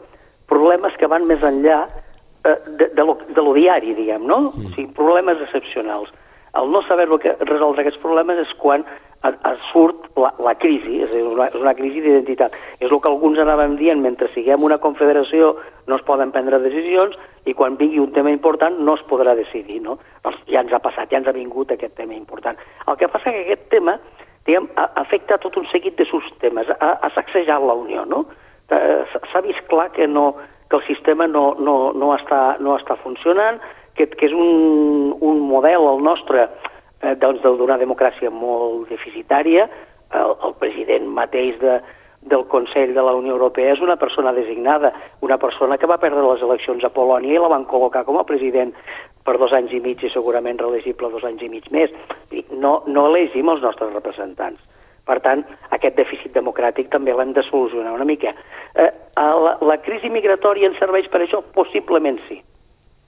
problemes 0.48 0.94
que 0.98 1.10
van 1.10 1.26
més 1.28 1.42
enllà 1.44 1.82
eh, 1.88 2.56
de, 2.68 2.90
de, 2.94 3.04
lo, 3.04 3.18
de 3.28 3.44
lo 3.44 3.56
diari, 3.56 3.96
diguem, 3.98 4.24
no? 4.30 4.44
Mm. 4.46 4.70
O 4.70 4.72
sigui, 4.76 4.88
problemes 4.96 5.42
excepcionals. 5.48 6.14
El 6.58 6.70
no 6.72 6.80
saber 6.86 7.08
que 7.22 7.34
resoldre 7.44 7.84
aquests 7.84 8.00
problemes 8.02 8.38
és 8.40 8.54
quan 8.58 8.86
a 9.22 9.54
surt 9.72 10.06
la, 10.16 10.30
la 10.44 10.54
crisi, 10.54 11.00
és, 11.02 11.10
una, 11.10 11.48
és 11.50 11.58
una 11.58 11.74
crisi 11.74 12.00
d'identitat. 12.04 12.54
És 12.78 12.90
el 12.90 13.00
que 13.02 13.10
alguns 13.10 13.40
anaven 13.42 13.76
dient, 13.80 14.00
mentre 14.02 14.30
siguem 14.34 14.62
una 14.62 14.78
confederació 14.78 15.56
no 15.88 15.96
es 15.98 16.04
poden 16.06 16.30
prendre 16.34 16.60
decisions 16.62 17.16
i 17.48 17.54
quan 17.56 17.78
vingui 17.80 17.98
un 18.02 18.12
tema 18.12 18.30
important 18.30 18.78
no 18.84 18.94
es 18.98 19.02
podrà 19.08 19.34
decidir, 19.34 19.80
no? 19.82 19.98
Doncs 20.24 20.44
ja 20.50 20.62
ens 20.62 20.74
ha 20.74 20.82
passat, 20.84 21.10
ja 21.10 21.18
ens 21.18 21.28
ha 21.30 21.36
vingut 21.36 21.72
aquest 21.72 21.96
tema 21.98 22.14
important. 22.14 22.58
El 22.86 22.98
que 23.00 23.08
passa 23.10 23.32
que 23.32 23.46
aquest 23.46 23.68
tema 23.72 23.96
diguem, 24.46 24.68
afecta 24.76 25.38
tot 25.42 25.56
un 25.60 25.66
seguit 25.72 25.98
de 25.98 26.06
subtemes, 26.08 26.70
ha, 26.78 26.92
ha 27.02 27.10
sacsejat 27.16 27.64
la 27.64 27.76
Unió, 27.76 28.04
no? 28.08 28.24
Eh, 28.70 29.02
s'ha 29.32 29.42
vist 29.44 29.66
clar 29.68 29.90
que, 29.92 30.06
no, 30.06 30.34
que 30.68 30.76
el 30.76 30.84
sistema 30.86 31.26
no, 31.26 31.54
no, 31.58 31.92
no, 31.96 32.14
està, 32.16 32.56
no 32.60 32.76
està 32.78 32.96
funcionant, 33.02 33.60
que, 33.96 34.06
que 34.06 34.28
és 34.28 34.34
un, 34.36 35.14
un 35.20 35.40
model, 35.48 35.88
el 35.90 36.02
nostre, 36.04 36.46
eh, 37.02 37.14
doncs, 37.20 37.42
d'una 37.42 37.78
democràcia 37.80 38.30
molt 38.30 38.88
deficitària. 38.90 39.68
El, 40.08 40.34
el 40.48 40.54
president 40.60 41.08
mateix 41.12 41.58
de, 41.60 41.78
del 42.28 42.46
Consell 42.48 42.94
de 42.94 43.02
la 43.04 43.14
Unió 43.14 43.34
Europea 43.36 43.74
és 43.74 43.82
una 43.84 43.96
persona 43.96 44.32
designada, 44.32 44.92
una 45.20 45.38
persona 45.38 45.78
que 45.78 45.90
va 45.90 46.00
perdre 46.00 46.24
les 46.24 46.42
eleccions 46.42 46.84
a 46.84 46.92
Polònia 46.94 47.36
i 47.36 47.42
la 47.42 47.52
van 47.52 47.66
col·locar 47.68 48.04
com 48.08 48.18
a 48.18 48.26
president 48.28 48.72
per 49.24 49.36
dos 49.38 49.52
anys 49.52 49.74
i 49.76 49.82
mig 49.84 50.02
i 50.02 50.10
segurament 50.12 50.58
reelegible 50.60 51.10
dos 51.12 51.24
anys 51.28 51.44
i 51.44 51.52
mig 51.52 51.68
més. 51.74 51.92
No, 52.56 52.82
no 52.86 53.06
elegim 53.10 53.50
els 53.52 53.62
nostres 53.62 53.92
representants. 53.92 54.64
Per 55.08 55.16
tant, 55.24 55.40
aquest 55.72 55.96
dèficit 55.96 56.34
democràtic 56.36 56.90
també 56.92 57.14
l'hem 57.16 57.32
de 57.36 57.44
solucionar 57.46 57.94
una 57.96 58.04
mica. 58.08 58.34
Eh, 58.76 58.90
la, 59.16 59.54
la 59.64 59.76
crisi 59.80 60.10
migratòria 60.12 60.68
ens 60.68 60.76
serveix 60.80 61.08
per 61.08 61.22
això? 61.24 61.40
Possiblement 61.54 62.20
sí. 62.28 62.42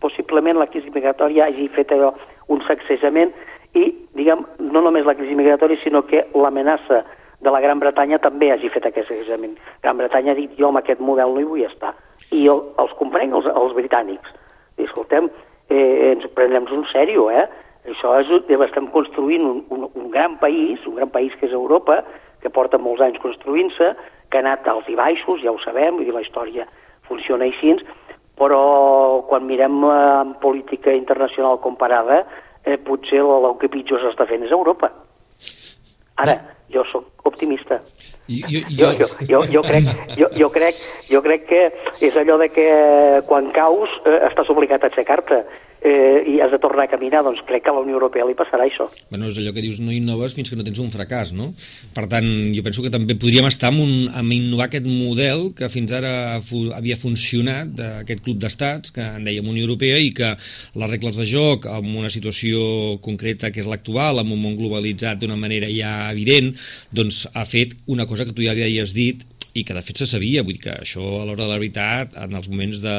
Possiblement 0.00 0.56
la 0.56 0.68
crisi 0.72 0.92
migratòria 0.94 1.50
hagi 1.50 1.68
fet 1.74 1.92
allò, 1.92 2.14
un 2.48 2.64
sacsejament 2.64 3.34
i, 3.74 3.86
diguem, 4.16 4.42
no 4.72 4.82
només 4.82 5.06
la 5.06 5.14
crisi 5.14 5.36
migratòria, 5.38 5.78
sinó 5.82 6.02
que 6.06 6.24
l'amenaça 6.34 7.04
de 7.40 7.50
la 7.50 7.60
Gran 7.62 7.80
Bretanya 7.80 8.18
també 8.18 8.50
hagi 8.52 8.68
fet 8.68 8.86
aquest 8.86 9.12
examen. 9.14 9.54
Gran 9.82 10.00
Bretanya 10.00 10.34
ha 10.34 10.38
dit, 10.38 10.56
jo 10.58 10.68
amb 10.68 10.80
aquest 10.82 11.00
model 11.00 11.34
no 11.34 11.40
hi 11.40 11.48
vull 11.48 11.64
estar. 11.64 11.94
I 12.30 12.44
jo 12.44 12.56
els 12.82 12.92
comprenc, 12.98 13.34
els, 13.38 13.46
els 13.46 13.76
britànics. 13.76 14.34
I, 14.76 14.84
escoltem, 14.84 15.30
eh, 15.70 16.12
ens 16.12 16.26
prenem 16.36 16.68
un 16.74 16.84
sèrio, 16.92 17.30
eh? 17.30 17.46
Això 17.88 18.12
és, 18.20 18.28
estem 18.60 18.90
construint 18.92 19.46
un, 19.46 19.62
un, 19.72 19.86
un 19.94 20.10
gran 20.10 20.36
país, 20.42 20.84
un 20.86 20.98
gran 20.98 21.08
país 21.10 21.32
que 21.38 21.48
és 21.48 21.56
Europa, 21.56 22.02
que 22.42 22.52
porta 22.52 22.78
molts 22.78 23.00
anys 23.06 23.22
construint-se, 23.22 23.94
que 24.30 24.38
ha 24.38 24.44
anat 24.44 24.68
als 24.68 24.88
i 24.88 24.98
baixos, 24.98 25.40
ja 25.42 25.52
ho 25.52 25.58
sabem, 25.62 25.96
vull 25.96 26.06
dir, 26.06 26.14
la 26.14 26.22
història 26.24 26.66
funciona 27.08 27.48
així, 27.48 27.74
però 28.38 29.24
quan 29.28 29.48
mirem 29.48 29.82
en 29.90 30.36
política 30.40 30.92
internacional 30.96 31.58
comparada, 31.60 32.22
eh, 32.64 32.76
potser 32.76 33.22
el, 33.22 33.48
que 33.60 33.70
pitjor 33.72 34.02
s'està 34.02 34.26
fent 34.28 34.44
és 34.46 34.54
Europa. 34.54 34.90
Ara, 36.20 36.36
jo 36.72 36.84
sóc 36.90 37.26
optimista. 37.28 37.80
Jo, 38.30 38.60
jo, 38.70 38.90
jo, 38.94 39.06
jo, 39.26 39.40
jo, 39.50 39.62
crec, 39.66 39.88
jo, 40.14 40.28
jo, 40.38 40.48
crec, 40.54 40.76
jo 41.10 41.22
crec 41.24 41.48
que 41.48 41.62
és 42.06 42.14
allò 42.20 42.36
de 42.38 42.46
que 42.54 42.66
quan 43.26 43.50
caus 43.56 43.90
eh, 44.04 44.20
estàs 44.28 44.52
obligat 44.52 44.84
a 44.84 44.90
aixecar-te 44.92 45.40
eh, 45.80 46.22
i 46.26 46.40
has 46.40 46.50
de 46.52 46.58
tornar 46.60 46.84
a 46.84 46.90
caminar, 46.90 47.22
doncs 47.24 47.42
crec 47.48 47.64
que 47.64 47.70
a 47.72 47.74
la 47.74 47.82
Unió 47.84 47.96
Europea 47.96 48.26
li 48.28 48.36
passarà 48.38 48.66
això. 48.68 48.88
Bueno, 49.10 49.30
és 49.30 49.38
allò 49.40 49.52
que 49.56 49.64
dius, 49.64 49.80
no 49.80 49.94
innoves 49.94 50.36
fins 50.36 50.50
que 50.50 50.58
no 50.58 50.66
tens 50.66 50.80
un 50.82 50.92
fracàs, 50.92 51.32
no? 51.36 51.50
Per 51.96 52.06
tant, 52.10 52.28
jo 52.54 52.64
penso 52.66 52.84
que 52.84 52.92
també 52.92 53.16
podríem 53.20 53.48
estar 53.48 53.70
amb, 53.72 53.82
un, 53.84 53.94
amb 54.20 54.36
innovar 54.36 54.68
aquest 54.68 54.86
model 54.88 55.48
que 55.56 55.70
fins 55.72 55.94
ara 55.96 56.12
fu, 56.44 56.66
havia 56.76 56.98
funcionat, 57.00 57.72
d'aquest 57.80 58.24
club 58.26 58.40
d'estats, 58.42 58.94
que 58.94 59.04
en 59.16 59.26
dèiem 59.26 59.48
Unió 59.48 59.66
Europea, 59.66 59.98
i 59.98 60.12
que 60.16 60.34
les 60.34 60.92
regles 60.92 61.20
de 61.20 61.28
joc, 61.28 61.68
en 61.70 61.90
una 61.96 62.12
situació 62.12 63.00
concreta 63.04 63.50
que 63.50 63.64
és 63.64 63.70
l'actual, 63.70 64.20
amb 64.20 64.36
un 64.36 64.40
món 64.42 64.56
globalitzat 64.58 65.20
d'una 65.20 65.38
manera 65.40 65.70
ja 65.72 66.10
evident, 66.12 66.52
doncs 66.92 67.26
ha 67.32 67.46
fet 67.48 67.76
una 67.90 68.06
cosa 68.06 68.26
que 68.26 68.36
tu 68.36 68.44
ja 68.44 68.52
havies 68.52 68.94
dit, 68.96 69.24
i 69.54 69.64
que 69.66 69.74
de 69.76 69.82
fet 69.84 70.00
se 70.02 70.08
sabia, 70.08 70.44
vull 70.46 70.56
dir 70.56 70.64
que 70.64 70.74
això 70.84 71.02
a 71.20 71.24
l'hora 71.26 71.42
de 71.42 71.50
la 71.50 71.58
veritat, 71.58 72.14
en 72.22 72.36
els 72.38 72.48
moments 72.52 72.82
de 72.84 72.96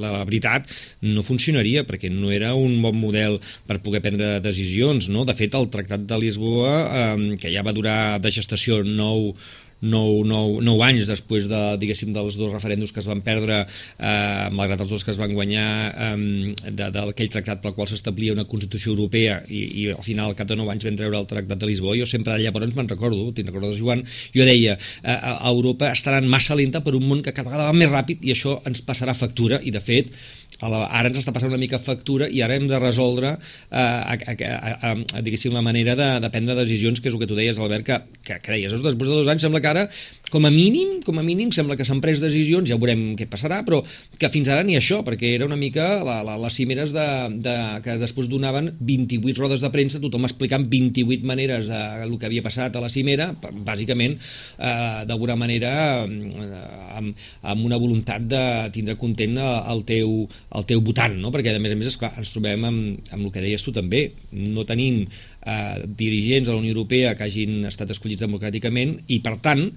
la 0.00 0.12
veritat, 0.28 0.70
no 1.06 1.24
funcionaria 1.26 1.84
perquè 1.88 2.10
no 2.12 2.32
era 2.34 2.54
un 2.58 2.76
bon 2.84 2.98
model 3.00 3.40
per 3.68 3.80
poder 3.84 4.02
prendre 4.04 4.38
decisions, 4.44 5.08
no? 5.12 5.24
De 5.24 5.36
fet, 5.36 5.56
el 5.56 5.70
Tractat 5.72 6.06
de 6.08 6.20
Lisboa, 6.20 6.74
eh, 6.84 7.36
que 7.40 7.52
ja 7.54 7.64
va 7.66 7.76
durar 7.76 8.18
de 8.20 8.32
gestació 8.34 8.82
nou 8.84 9.32
nou, 9.80 10.22
nou, 10.24 10.60
nou 10.64 10.82
anys 10.86 11.08
després 11.10 11.48
de, 11.50 11.60
diguéssim, 11.80 12.12
dels 12.14 12.38
dos 12.40 12.52
referèndums 12.52 12.92
que 12.94 13.02
es 13.02 13.08
van 13.10 13.22
perdre, 13.24 13.62
eh, 13.98 14.48
malgrat 14.54 14.84
els 14.84 14.92
dos 14.92 15.04
que 15.04 15.12
es 15.14 15.20
van 15.20 15.34
guanyar, 15.34 15.68
eh, 16.08 16.54
d'aquell 16.74 17.32
tractat 17.32 17.62
pel 17.62 17.74
qual 17.76 17.90
s'establia 17.90 18.36
una 18.36 18.46
Constitució 18.48 18.94
Europea 18.94 19.40
i, 19.48 19.64
i 19.82 19.88
al 19.92 20.04
final, 20.04 20.32
al 20.32 20.38
cap 20.38 20.48
de 20.48 20.58
nou 20.58 20.70
anys, 20.72 20.86
vam 20.86 20.98
treure 20.98 21.18
el 21.20 21.28
Tractat 21.30 21.60
de 21.60 21.68
Lisboa. 21.68 21.96
Jo 21.98 22.06
sempre 22.08 22.38
llavors 22.40 22.76
me'n 22.76 22.88
recordo, 22.88 23.26
te'n 23.34 23.50
recordes, 23.50 23.80
Joan? 23.80 24.04
Jo 24.34 24.46
deia, 24.48 24.78
eh, 25.02 25.18
a 25.18 25.50
Europa 25.50 25.90
estaran 25.92 26.28
massa 26.30 26.56
lenta 26.58 26.84
per 26.84 26.94
un 26.96 27.08
món 27.08 27.22
que 27.24 27.32
cada 27.32 27.50
vegada 27.50 27.70
va 27.70 27.76
més 27.76 27.92
ràpid 27.92 28.24
i 28.24 28.32
això 28.34 28.58
ens 28.68 28.82
passarà 28.86 29.14
factura 29.16 29.60
i, 29.62 29.72
de 29.74 29.82
fet, 29.82 30.12
ara 30.62 31.08
ens 31.10 31.18
està 31.18 31.32
passant 31.34 31.50
una 31.50 31.60
mica 31.60 31.80
factura 31.82 32.28
i 32.30 32.40
ara 32.44 32.54
hem 32.56 32.68
de 32.70 32.78
resoldre 32.78 33.34
eh, 33.34 33.78
a, 33.78 34.14
a, 34.14 34.34
a, 34.34 34.92
a, 34.92 35.22
la 35.54 35.62
manera 35.62 35.96
de, 35.98 36.08
de 36.20 36.30
prendre 36.30 36.54
decisions, 36.54 37.00
que 37.00 37.10
és 37.10 37.14
el 37.14 37.20
que 37.20 37.28
tu 37.30 37.38
deies, 37.38 37.58
Albert, 37.58 37.84
que, 37.84 38.20
que, 38.24 38.38
que 38.40 38.54
deies, 38.54 38.72
després 38.72 39.10
de 39.10 39.18
dos 39.18 39.28
anys 39.28 39.42
sembla 39.44 39.60
que 39.60 39.72
ara, 39.72 39.88
com 40.30 40.46
a 40.46 40.50
mínim, 40.50 41.00
com 41.04 41.18
a 41.20 41.22
mínim, 41.22 41.50
sembla 41.54 41.76
que 41.78 41.84
s'han 41.86 42.00
pres 42.02 42.18
decisions, 42.22 42.66
ja 42.66 42.78
veurem 42.80 43.12
què 43.18 43.26
passarà, 43.30 43.60
però 43.66 43.78
que 44.18 44.30
fins 44.32 44.48
ara 44.50 44.64
ni 44.66 44.74
això, 44.78 45.02
perquè 45.06 45.34
era 45.36 45.46
una 45.46 45.58
mica 45.60 46.00
la, 46.06 46.16
la, 46.26 46.34
les 46.40 46.56
cimeres 46.58 46.94
de, 46.94 47.06
de, 47.44 47.54
que 47.84 47.96
després 48.00 48.30
donaven 48.32 48.72
28 48.80 49.38
rodes 49.38 49.62
de 49.62 49.70
premsa, 49.74 50.00
tothom 50.02 50.26
explicant 50.26 50.66
28 50.70 51.28
maneres 51.28 51.68
de 51.70 51.80
el 52.06 52.16
que 52.18 52.26
havia 52.26 52.42
passat 52.42 52.74
a 52.74 52.82
la 52.82 52.90
cimera, 52.90 53.30
bàsicament, 53.66 54.16
eh, 54.58 55.04
d'alguna 55.06 55.38
manera, 55.38 55.74
eh, 56.02 56.64
amb, 56.98 57.26
amb 57.54 57.68
una 57.68 57.78
voluntat 57.78 58.26
de 58.26 58.44
tindre 58.74 58.98
content 58.98 59.38
el 59.38 59.84
teu, 59.86 60.24
el 60.58 60.66
teu 60.68 60.82
votant, 60.84 61.14
no? 61.20 61.30
perquè 61.34 61.54
a 61.54 61.62
més 61.62 61.74
a 61.74 61.78
més 61.78 61.92
esclar, 61.92 62.14
ens 62.18 62.34
trobem 62.34 62.64
amb, 62.66 63.12
amb 63.12 63.22
el 63.22 63.30
que 63.34 63.44
deies 63.44 63.62
tu 63.62 63.74
també, 63.76 64.08
no 64.50 64.66
tenim 64.66 65.04
eh, 65.04 65.84
dirigents 65.86 66.48
a 66.48 66.56
la 66.56 66.62
Unió 66.62 66.74
Europea 66.74 67.14
que 67.14 67.28
hagin 67.28 67.68
estat 67.70 67.92
escollits 67.94 68.24
democràticament 68.24 68.98
i 69.12 69.20
per 69.22 69.38
tant 69.44 69.68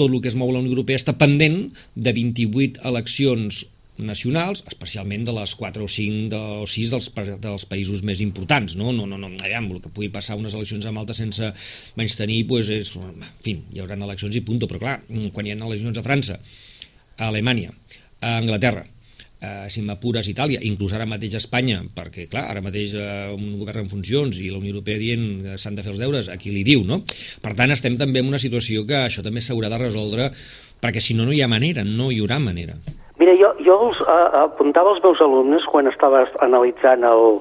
tot 0.00 0.08
el 0.08 0.22
que 0.24 0.32
es 0.32 0.38
mou 0.38 0.50
la 0.52 0.62
Unió 0.64 0.72
Europea 0.72 1.00
està 1.00 1.14
pendent 1.20 1.68
de 1.94 2.16
28 2.16 2.80
eleccions 2.88 3.66
nacionals, 4.00 4.62
especialment 4.68 5.26
de 5.28 5.34
les 5.36 5.54
4 5.54 5.84
o 5.84 5.88
5 5.88 6.28
de, 6.32 6.40
o 6.64 6.68
6 6.68 6.92
dels, 6.94 7.08
dels 7.42 7.66
països 7.68 8.04
més 8.06 8.22
importants, 8.24 8.76
no? 8.80 8.94
No, 8.96 9.06
no, 9.06 9.18
no, 9.20 9.30
aviam, 9.44 9.68
el 9.70 9.82
que 9.84 9.92
pugui 9.92 10.08
passar 10.12 10.38
unes 10.40 10.56
eleccions 10.56 10.86
a 10.88 10.94
Malta 10.96 11.16
sense 11.16 11.52
menys 12.00 12.16
tenir, 12.18 12.42
pues 12.48 12.70
és, 12.72 12.94
en 12.96 13.20
fi, 13.44 13.58
hi 13.74 13.82
haurà 13.82 13.98
eleccions 13.98 14.36
i 14.36 14.44
punto, 14.46 14.70
però 14.70 14.80
clar, 14.82 14.96
quan 15.34 15.46
hi 15.46 15.54
ha 15.54 15.60
eleccions 15.60 16.00
a 16.00 16.06
França, 16.06 16.40
a 17.18 17.28
Alemanya, 17.28 17.74
a 18.20 18.38
Anglaterra, 18.40 18.86
eh, 19.40 19.66
si 19.72 19.82
m'apures 19.82 20.28
Itàlia, 20.30 20.60
inclús 20.66 20.94
ara 20.96 21.08
mateix 21.08 21.38
Espanya, 21.40 21.80
perquè 21.96 22.28
clar, 22.30 22.46
ara 22.52 22.62
mateix 22.64 22.94
eh, 22.94 23.28
un 23.34 23.58
govern 23.58 23.84
en 23.84 23.90
funcions 23.92 24.40
i 24.40 24.50
la 24.52 24.60
Unió 24.60 24.74
Europea 24.74 25.00
dient 25.00 25.28
que 25.44 25.58
s'han 25.60 25.78
de 25.78 25.84
fer 25.84 25.94
els 25.94 26.02
deures, 26.02 26.28
a 26.28 26.38
qui 26.40 26.54
li 26.54 26.64
diu, 26.66 26.84
no? 26.86 27.00
Per 27.42 27.54
tant, 27.58 27.72
estem 27.72 27.96
també 28.00 28.22
en 28.22 28.30
una 28.30 28.42
situació 28.42 28.84
que 28.88 29.06
això 29.06 29.24
també 29.26 29.42
s'haurà 29.44 29.72
de 29.72 29.80
resoldre, 29.80 30.30
perquè 30.80 31.02
si 31.02 31.16
no, 31.16 31.26
no 31.28 31.36
hi 31.36 31.42
ha 31.44 31.48
manera, 31.50 31.84
no 31.84 32.10
hi 32.10 32.20
haurà 32.20 32.40
manera. 32.42 32.76
Mira, 33.20 33.34
jo, 33.36 33.52
jo 33.64 33.76
els, 33.86 34.00
uh, 34.00 34.44
apuntava 34.46 34.94
als 34.94 35.02
meus 35.04 35.20
alumnes 35.20 35.66
quan 35.68 35.88
estava 35.90 36.24
analitzant 36.40 37.04
el, 37.04 37.40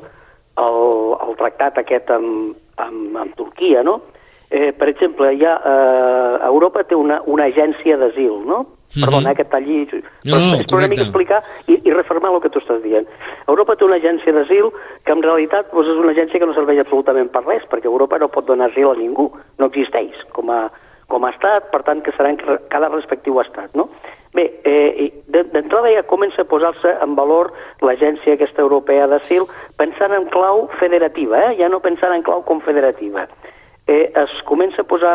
el, 0.60 0.80
el 1.24 1.38
tractat 1.40 1.80
aquest 1.80 2.12
amb, 2.12 2.58
amb, 2.84 3.20
amb 3.24 3.38
Turquia, 3.40 3.84
no? 3.88 4.02
Eh, 4.50 4.74
per 4.74 4.90
exemple, 4.90 5.36
ja, 5.38 5.60
eh, 5.62 6.46
Europa 6.50 6.84
té 6.84 6.98
una, 6.98 7.22
una 7.26 7.46
agència 7.52 7.98
d'asil, 7.98 8.42
no? 8.46 8.66
-huh. 8.90 9.06
Perdona, 9.06 9.32
eh, 9.32 9.36
que 9.36 9.46
talli... 9.46 9.88
No, 10.26 10.38
no, 10.38 10.58
és 10.58 10.66
per 10.66 10.80
una 10.80 10.90
mica 10.90 11.06
explicar 11.06 11.42
i, 11.68 11.80
i 11.84 11.94
reformar 11.94 12.34
el 12.34 12.42
que 12.42 12.52
tu 12.54 12.62
estàs 12.62 12.82
dient. 12.84 13.08
Europa 13.48 13.76
té 13.78 13.86
una 13.86 14.00
agència 14.02 14.34
d'asil 14.34 14.70
que 15.06 15.16
en 15.16 15.24
realitat 15.24 15.72
doncs, 15.72 15.90
és 15.94 16.02
una 16.02 16.14
agència 16.16 16.40
que 16.40 16.50
no 16.50 16.58
serveix 16.58 16.82
absolutament 16.84 17.32
per 17.34 17.46
res, 17.46 17.66
perquè 17.70 17.90
Europa 17.90 18.20
no 18.20 18.32
pot 18.34 18.48
donar 18.50 18.70
asil 18.70 18.90
a 18.92 18.98
ningú, 18.98 19.30
no 19.60 19.70
existeix 19.70 20.24
com 20.36 20.50
a, 20.54 20.68
com 21.08 21.26
a 21.26 21.34
estat, 21.36 21.70
per 21.74 21.84
tant 21.84 22.02
que 22.06 22.14
serà 22.18 22.34
en 22.34 22.40
cada 22.70 22.90
respectiu 22.90 23.40
estat, 23.42 23.76
no? 23.78 23.90
Bé, 24.30 24.44
eh, 24.62 25.10
d'entrada 25.26 25.90
ja 25.90 26.04
comença 26.06 26.44
a 26.44 26.46
posar-se 26.46 26.92
en 27.02 27.16
valor 27.18 27.50
l'agència 27.82 28.36
aquesta 28.36 28.62
europea 28.62 29.08
d'asil 29.10 29.48
pensant 29.78 30.14
en 30.14 30.28
clau 30.30 30.68
federativa, 30.78 31.48
eh? 31.48 31.56
ja 31.58 31.70
no 31.70 31.82
pensant 31.82 32.14
en 32.14 32.22
clau 32.22 32.44
confederativa. 32.46 33.26
Eh, 33.90 34.12
es 34.14 34.42
comença 34.46 34.84
a 34.84 34.88
posar 34.88 35.14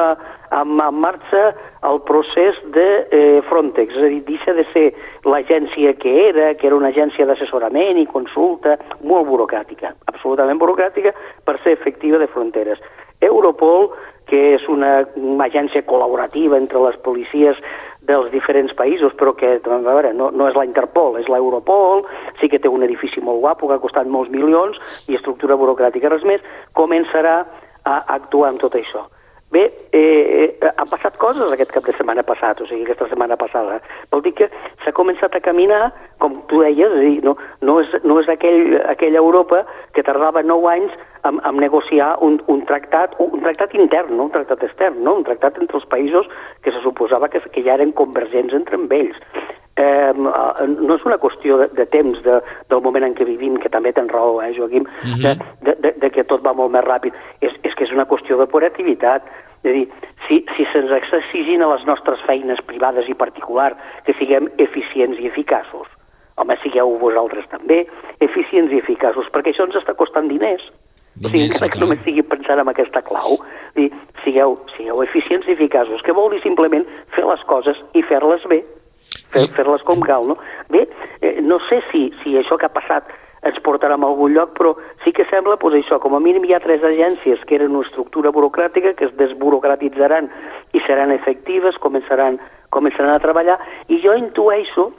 en, 0.51 0.75
en 0.81 0.97
marxa 0.99 1.45
el 1.87 2.01
procés 2.09 2.59
de 2.75 2.89
eh, 3.11 3.43
Frontex, 3.49 3.95
és 3.95 4.03
a 4.03 4.11
dir, 4.11 4.23
deixa 4.27 4.55
de 4.57 4.65
ser 4.73 4.87
l'agència 5.31 5.95
que 6.01 6.15
era, 6.29 6.51
que 6.59 6.67
era 6.67 6.79
una 6.79 6.91
agència 6.91 7.27
d'assessorament 7.29 8.01
i 8.03 8.09
consulta 8.11 8.75
molt 9.07 9.29
burocràtica, 9.31 9.95
absolutament 10.11 10.59
burocràtica 10.59 11.15
per 11.47 11.61
ser 11.63 11.79
efectiva 11.79 12.19
de 12.19 12.31
fronteres. 12.31 12.83
Europol, 13.23 13.93
que 14.27 14.55
és 14.57 14.65
una, 14.73 15.05
una 15.21 15.47
agència 15.47 15.85
col·laborativa 15.87 16.59
entre 16.59 16.81
les 16.83 16.97
policies 17.05 17.61
dels 18.05 18.31
diferents 18.33 18.73
països, 18.77 19.15
però 19.17 19.33
que, 19.37 19.59
a 19.65 19.79
veure, 19.85 20.13
no, 20.17 20.31
no 20.35 20.49
és 20.49 20.57
la 20.59 20.67
Interpol, 20.67 21.21
és 21.21 21.29
l'Europol, 21.31 22.03
sí 22.41 22.51
que 22.53 22.59
té 22.61 22.69
un 22.69 22.85
edifici 22.85 23.23
molt 23.25 23.41
guapo 23.45 23.69
que 23.69 23.79
ha 23.79 23.85
costat 23.85 24.11
molts 24.11 24.33
milions 24.33 24.81
i 25.09 25.17
estructura 25.17 25.57
burocràtica, 25.61 26.11
res 26.13 26.27
més, 26.29 26.45
començarà 26.77 27.45
a 27.85 28.01
actuar 28.17 28.51
amb 28.53 28.61
tot 28.61 28.75
això. 28.79 29.05
Bé, 29.55 29.71
eh, 29.93 30.57
eh, 30.61 30.71
han 30.77 30.89
passat 30.91 31.15
coses 31.17 31.53
aquest 31.53 31.71
cap 31.71 31.85
de 31.87 31.93
setmana 31.95 32.25
passat, 32.27 32.59
o 32.61 32.67
sigui, 32.67 32.83
aquesta 32.83 33.07
setmana 33.07 33.37
passada. 33.39 33.77
Vol 34.11 34.25
dir 34.25 34.33
que 34.35 34.49
s'ha 34.83 34.93
començat 34.97 35.37
a 35.37 35.41
caminar, 35.45 35.93
com 36.19 36.41
tu 36.51 36.65
deies, 36.65 36.91
és 36.91 37.05
dir, 37.05 37.21
no, 37.23 37.37
no 37.63 37.77
és, 37.85 37.95
no 38.03 38.19
és 38.19 38.31
aquell, 38.33 38.81
aquella 38.91 39.23
Europa 39.23 39.63
que 39.95 40.03
tardava 40.03 40.43
nou 40.43 40.67
anys 40.67 40.91
en, 41.23 41.39
en 41.39 41.61
negociar 41.63 42.17
un, 42.27 42.41
un 42.51 42.65
tractat, 42.67 43.15
un 43.23 43.47
tractat 43.47 43.79
intern, 43.79 44.17
no 44.17 44.27
un 44.27 44.35
tractat 44.35 44.67
extern, 44.67 44.99
no? 45.07 45.21
un 45.21 45.29
tractat 45.29 45.63
entre 45.63 45.79
els 45.79 45.87
països 45.87 46.27
que 46.65 46.75
se 46.75 46.83
suposava 46.83 47.31
que, 47.31 47.45
que 47.55 47.63
ja 47.63 47.79
eren 47.79 47.95
convergents 47.95 48.59
entre 48.59 48.81
ells 48.99 49.23
eh, 49.77 50.13
no 50.15 50.95
és 50.95 51.07
una 51.07 51.19
qüestió 51.19 51.59
de, 51.59 51.69
de 51.75 51.87
temps 51.91 52.21
de, 52.23 52.39
del 52.71 52.83
moment 52.85 53.07
en 53.09 53.17
què 53.17 53.27
vivim, 53.27 53.57
que 53.61 53.73
també 53.73 53.93
tens 53.93 54.13
raó, 54.13 54.39
eh, 54.43 54.53
Joaquim, 54.57 54.87
uh 54.87 55.09
-huh. 55.09 55.23
de, 55.23 55.35
de, 55.67 55.75
de, 55.81 55.95
de 56.01 56.11
que 56.11 56.25
tot 56.25 56.45
va 56.45 56.53
molt 56.53 56.73
més 56.73 56.85
ràpid. 56.85 57.13
És, 57.41 57.53
és 57.63 57.75
que 57.75 57.85
és 57.85 57.93
una 57.93 58.07
qüestió 58.07 58.37
de 58.37 58.45
operativitat. 58.45 59.23
És 59.65 59.71
a 59.71 59.75
dir, 59.75 59.89
si, 60.29 60.45
si 60.57 60.67
se'ns 60.73 60.91
està 60.91 61.19
exigint 61.19 61.63
a 61.63 61.73
les 61.75 61.85
nostres 61.87 62.21
feines 62.27 62.61
privades 62.63 63.09
i 63.09 63.15
particular 63.15 63.75
que 64.05 64.15
siguem 64.15 64.49
eficients 64.59 65.19
i 65.19 65.27
eficaços, 65.27 65.89
home, 66.37 66.57
sigueu 66.63 66.99
vosaltres 66.99 67.49
també, 67.49 67.87
eficients 68.21 68.71
i 68.73 68.79
eficaços, 68.79 69.31
perquè 69.33 69.51
això 69.51 69.65
ens 69.65 69.77
està 69.77 69.95
costant 69.95 70.29
diners. 70.29 70.63
O 71.25 71.29
sigui, 71.29 71.51
sí, 71.51 71.69
que 71.71 71.79
només 71.79 71.99
estigui 71.99 72.23
pensant 72.23 72.59
en 72.59 72.69
aquesta 72.69 73.01
clau. 73.01 73.39
Dir, 73.75 73.91
sigueu, 74.25 74.59
sigueu 74.77 75.03
eficients 75.03 75.47
i 75.47 75.53
eficaços, 75.53 76.03
que 76.03 76.13
vol 76.13 76.31
dir 76.31 76.43
simplement 76.43 76.85
fer 77.15 77.25
les 77.25 77.43
coses 77.45 77.77
i 77.95 78.03
fer-les 78.03 78.45
bé 78.51 78.65
fer-les 79.35 79.83
fer 79.83 79.89
com 79.91 80.01
cal, 80.01 80.27
no? 80.31 80.39
Bé, 80.71 80.87
eh, 81.21 81.39
no 81.43 81.61
sé 81.69 81.83
si, 81.91 82.07
si 82.23 82.37
això 82.39 82.59
que 82.59 82.67
ha 82.69 82.73
passat 82.73 83.13
ens 83.45 83.61
portarà 83.61 83.99
a 83.99 84.07
algun 84.09 84.33
lloc, 84.33 84.55
però 84.57 84.73
sí 85.05 85.13
que 85.13 85.27
sembla, 85.29 85.59
doncs 85.61 85.83
això, 85.83 85.99
com 86.01 86.15
a 86.17 86.21
mínim 86.21 86.47
hi 86.49 86.55
ha 86.57 86.63
tres 86.65 86.83
agències 86.83 87.45
que 87.45 87.59
eren 87.59 87.77
una 87.77 87.85
estructura 87.85 88.33
burocràtica 88.33 88.95
que 88.97 89.05
es 89.11 89.17
desburocratitzaran 89.21 90.31
i 90.73 90.81
seran 90.87 91.13
efectives, 91.13 91.77
començaran, 91.77 92.39
començaran 92.71 93.13
a 93.13 93.21
treballar, 93.21 93.59
i 93.89 94.01
jo 94.01 94.17
intueixo 94.17 94.91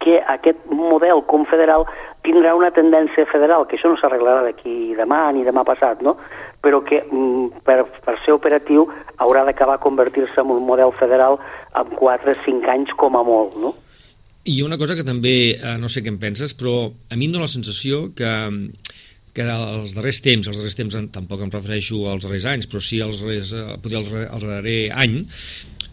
que 0.00 0.22
aquest 0.32 0.64
model 0.72 1.20
confederal 1.28 1.84
tindrà 2.26 2.54
una 2.56 2.70
tendència 2.74 3.26
federal, 3.30 3.66
que 3.66 3.78
això 3.78 3.90
no 3.90 3.98
s'arreglarà 4.00 4.44
d'aquí 4.46 4.94
demà 4.98 5.22
ni 5.32 5.44
demà 5.46 5.64
passat, 5.64 6.02
no? 6.04 6.16
però 6.60 6.82
que 6.84 7.00
mm, 7.02 7.62
per, 7.64 7.84
per 8.04 8.16
ser 8.24 8.34
operatiu 8.36 8.86
haurà 9.24 9.46
d'acabar 9.48 9.78
convertir-se 9.80 10.42
en 10.42 10.52
un 10.52 10.66
model 10.68 10.92
federal 10.98 11.38
en 11.76 11.94
4 11.96 12.34
o 12.34 12.40
5 12.44 12.74
anys 12.74 12.92
com 13.00 13.16
a 13.16 13.24
molt. 13.24 13.56
No? 13.56 13.74
I 14.44 14.60
una 14.64 14.78
cosa 14.80 14.96
que 14.96 15.04
també, 15.04 15.56
eh, 15.56 15.76
no 15.80 15.88
sé 15.88 16.04
què 16.04 16.12
en 16.12 16.20
penses, 16.20 16.52
però 16.56 16.88
a 16.88 17.16
mi 17.16 17.28
em 17.28 17.36
dóna 17.36 17.48
la 17.48 17.54
sensació 17.54 18.08
que 18.16 18.32
que 19.30 19.46
els 19.46 19.94
darrers 19.94 20.18
temps, 20.24 20.48
els 20.50 20.58
darrers 20.58 20.76
temps 20.78 20.96
tampoc 21.14 21.44
em 21.44 21.52
refereixo 21.52 22.02
als 22.10 22.24
darrers 22.26 22.48
anys, 22.50 22.66
però 22.70 22.82
sí 22.82 23.00
als 23.04 23.20
darrers, 23.22 23.52
eh, 23.54 23.76
poder 23.82 24.00
al 24.00 24.46
darrer 24.46 24.80
any, 24.90 25.20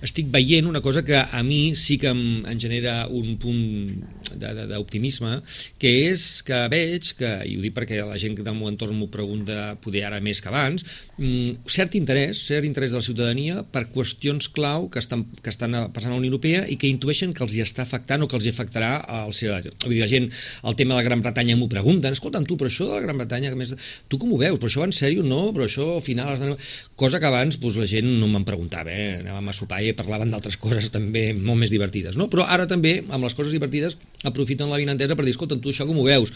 estic 0.06 0.30
veient 0.34 0.68
una 0.70 0.82
cosa 0.82 1.04
que 1.06 1.18
a 1.18 1.42
mi 1.44 1.76
sí 1.76 1.98
que 1.98 2.12
em, 2.14 2.46
em 2.46 2.60
genera 2.60 3.08
un 3.10 3.38
punt 3.42 4.04
d'optimisme, 4.38 5.40
que 5.80 5.92
és 6.10 6.44
que 6.46 6.58
veig 6.72 7.14
que, 7.18 7.30
i 7.48 7.56
ho 7.58 7.64
dic 7.64 7.74
perquè 7.74 8.02
la 8.06 8.18
gent 8.20 8.36
del 8.38 8.58
meu 8.58 8.70
entorn 8.70 8.98
m'ho 8.98 9.08
pregunta 9.12 9.78
poder 9.82 10.04
ara 10.08 10.20
més 10.22 10.42
que 10.44 10.52
abans, 10.52 10.86
mm, 11.18 11.64
cert 11.72 11.96
interès, 11.98 12.44
cert 12.50 12.68
interès 12.68 12.92
de 12.92 13.00
la 13.00 13.06
ciutadania 13.06 13.64
per 13.64 13.88
qüestions 13.94 14.50
clau 14.54 14.90
que 14.92 15.00
estan, 15.00 15.26
que 15.42 15.50
estan 15.50 15.78
passant 15.94 16.12
a 16.12 16.16
la 16.16 16.22
Unió 16.22 16.30
Europea 16.34 16.66
i 16.68 16.78
que 16.78 16.92
intueixen 16.92 17.34
que 17.34 17.44
els 17.46 17.56
hi 17.56 17.64
està 17.64 17.86
afectant 17.88 18.22
o 18.22 18.28
que 18.28 18.38
els 18.38 18.46
hi 18.46 18.54
afectarà 18.54 18.98
al 19.24 19.34
seu... 19.34 19.56
Vull 19.86 19.96
dir, 19.96 20.04
la 20.04 20.12
gent, 20.12 20.30
el 20.68 20.76
tema 20.76 20.96
de 20.96 21.02
la 21.02 21.08
Gran 21.08 21.24
Bretanya 21.24 21.58
m'ho 21.58 21.70
pregunten, 21.72 22.14
escolta'm 22.14 22.46
tu, 22.46 22.60
però 22.60 22.70
això 22.70 22.90
de 22.92 23.00
la 23.00 23.06
Gran 23.08 23.18
Bretanya, 23.24 23.54
que 23.54 23.60
més, 23.60 23.74
tu 24.12 24.20
com 24.22 24.34
ho 24.34 24.42
veus? 24.42 24.60
Però 24.60 24.70
això 24.70 24.84
va 24.84 24.90
en 24.92 24.96
sèrio? 24.96 25.24
No, 25.26 25.48
però 25.56 25.66
això 25.70 25.88
al 25.96 26.06
final... 26.06 26.58
Cosa 26.98 27.20
que 27.22 27.30
abans 27.30 27.60
doncs, 27.62 27.78
la 27.78 27.86
gent 27.90 28.08
no 28.20 28.28
me'n 28.32 28.46
preguntava, 28.46 28.90
eh? 28.90 29.20
anàvem 29.22 29.52
a 29.52 29.54
sopar 29.56 29.84
i 29.86 29.87
parlaven 29.97 30.32
d'altres 30.34 30.58
coses 30.60 30.89
també 30.91 31.30
molt 31.34 31.62
més 31.62 31.71
divertides, 31.71 32.17
no? 32.19 32.28
Però 32.32 32.45
ara 32.47 32.67
també, 32.67 32.97
amb 33.08 33.23
les 33.23 33.36
coses 33.38 33.54
divertides, 33.56 33.97
aprofiten 34.28 34.71
la 34.71 34.80
vinentesa 34.82 35.15
per 35.15 35.26
dir, 35.26 35.36
escolta, 35.36 35.60
tu 35.62 35.71
això 35.71 35.86
com 35.88 36.00
ho 36.02 36.06
veus? 36.08 36.32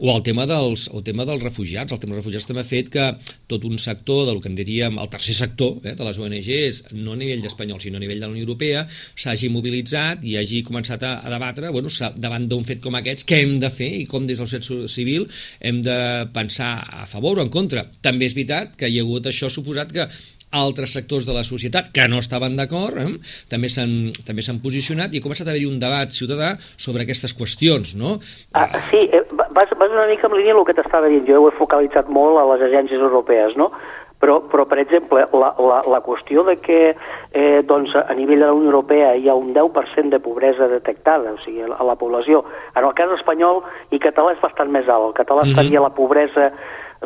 O 0.00 0.10
el 0.14 0.22
tema 0.26 0.46
dels, 0.48 0.88
el 0.94 1.04
tema 1.06 1.26
dels 1.28 1.42
refugiats, 1.44 1.92
el 1.92 2.00
tema 2.02 2.16
dels 2.16 2.24
refugiats 2.24 2.48
també 2.48 2.64
ha 2.64 2.68
fet 2.68 2.90
que 2.92 3.06
tot 3.50 3.64
un 3.68 3.78
sector 3.78 4.24
del 4.28 4.40
que 4.42 4.50
en 4.50 4.56
diríem 4.58 4.98
el 4.98 5.10
tercer 5.12 5.36
sector 5.36 5.76
eh, 5.84 5.94
de 5.98 6.06
les 6.06 6.20
ONGs, 6.22 6.82
no 6.96 7.14
a 7.14 7.20
nivell 7.20 7.44
espanyol, 7.46 7.80
sinó 7.82 8.00
a 8.00 8.02
nivell 8.02 8.20
de 8.20 8.26
la 8.26 8.32
Unió 8.32 8.46
Europea, 8.46 8.86
s'hagi 9.14 9.50
mobilitzat 9.52 10.24
i 10.26 10.36
hagi 10.40 10.62
començat 10.66 11.04
a, 11.06 11.18
a 11.22 11.32
debatre 11.32 11.72
bueno, 11.74 11.92
davant 12.16 12.48
d'un 12.48 12.64
fet 12.66 12.82
com 12.84 12.96
aquests, 12.98 13.26
què 13.28 13.42
hem 13.44 13.58
de 13.62 13.70
fer 13.72 13.90
i 14.02 14.06
com 14.10 14.26
des 14.26 14.40
del 14.40 14.50
sector 14.50 14.86
civil 14.90 15.26
hem 15.60 15.82
de 15.84 15.98
pensar 16.34 16.72
a 17.02 17.06
favor 17.08 17.38
o 17.38 17.44
en 17.44 17.52
contra. 17.52 17.86
També 18.02 18.28
és 18.28 18.36
veritat 18.36 18.76
que 18.78 18.88
hi 18.90 19.00
ha 19.00 19.06
hagut 19.06 19.28
això 19.30 19.50
suposat 19.52 19.92
que 19.92 20.08
altres 20.54 20.92
sectors 20.94 21.26
de 21.26 21.34
la 21.34 21.44
societat 21.44 21.90
que 21.92 22.06
no 22.08 22.20
estaven 22.22 22.56
d'acord 22.56 22.98
eh? 23.02 23.08
també 23.50 23.68
s'han 23.72 24.12
també 24.26 24.44
s'han 24.46 24.62
posicionat 24.62 25.12
i 25.12 25.20
ha 25.20 25.24
començat 25.24 25.48
a 25.48 25.52
haver-hi 25.52 25.68
un 25.68 25.80
debat 25.82 26.10
ciutadà 26.10 26.54
sobre 26.76 27.02
aquestes 27.02 27.34
qüestions, 27.36 27.96
no? 27.98 28.16
Ah, 28.54 28.68
sí, 28.90 29.02
eh, 29.12 29.24
vas, 29.32 29.70
vas 29.76 29.90
una 29.90 30.06
mica 30.06 30.30
en 30.30 30.36
línia 30.38 30.54
el 30.54 30.64
que 30.64 30.76
t'estava 30.76 31.10
dient, 31.10 31.26
jo 31.28 31.42
ho 31.42 31.50
he 31.50 31.58
focalitzat 31.58 32.08
molt 32.08 32.38
a 32.40 32.46
les 32.54 32.66
agències 32.70 33.02
europees, 33.02 33.56
no? 33.58 33.72
Però, 34.16 34.38
però 34.48 34.64
per 34.64 34.78
exemple, 34.80 35.26
la, 35.36 35.50
la, 35.60 35.82
la 35.92 35.98
qüestió 36.00 36.40
de 36.46 36.54
que 36.56 36.78
eh, 36.88 37.60
doncs, 37.68 37.92
a 38.00 38.14
nivell 38.16 38.40
de 38.40 38.46
la 38.46 38.54
Unió 38.56 38.70
Europea 38.70 39.10
hi 39.14 39.28
ha 39.28 39.36
un 39.36 39.52
10% 39.52 40.08
de 40.14 40.20
pobresa 40.24 40.70
detectada, 40.70 41.34
o 41.36 41.40
sigui, 41.42 41.66
a 41.68 41.84
la 41.84 41.98
població. 42.00 42.40
En 42.72 42.86
el 42.88 42.96
cas 42.96 43.12
espanyol 43.18 43.60
i 43.92 44.00
català 44.00 44.32
és 44.32 44.40
bastant 44.40 44.72
més 44.72 44.88
alt. 44.88 45.10
El 45.10 45.18
català 45.20 45.44
mm 45.44 45.52
-hmm. 45.52 45.52
estaria 45.52 45.84
la 45.84 45.92
pobresa 45.92 46.48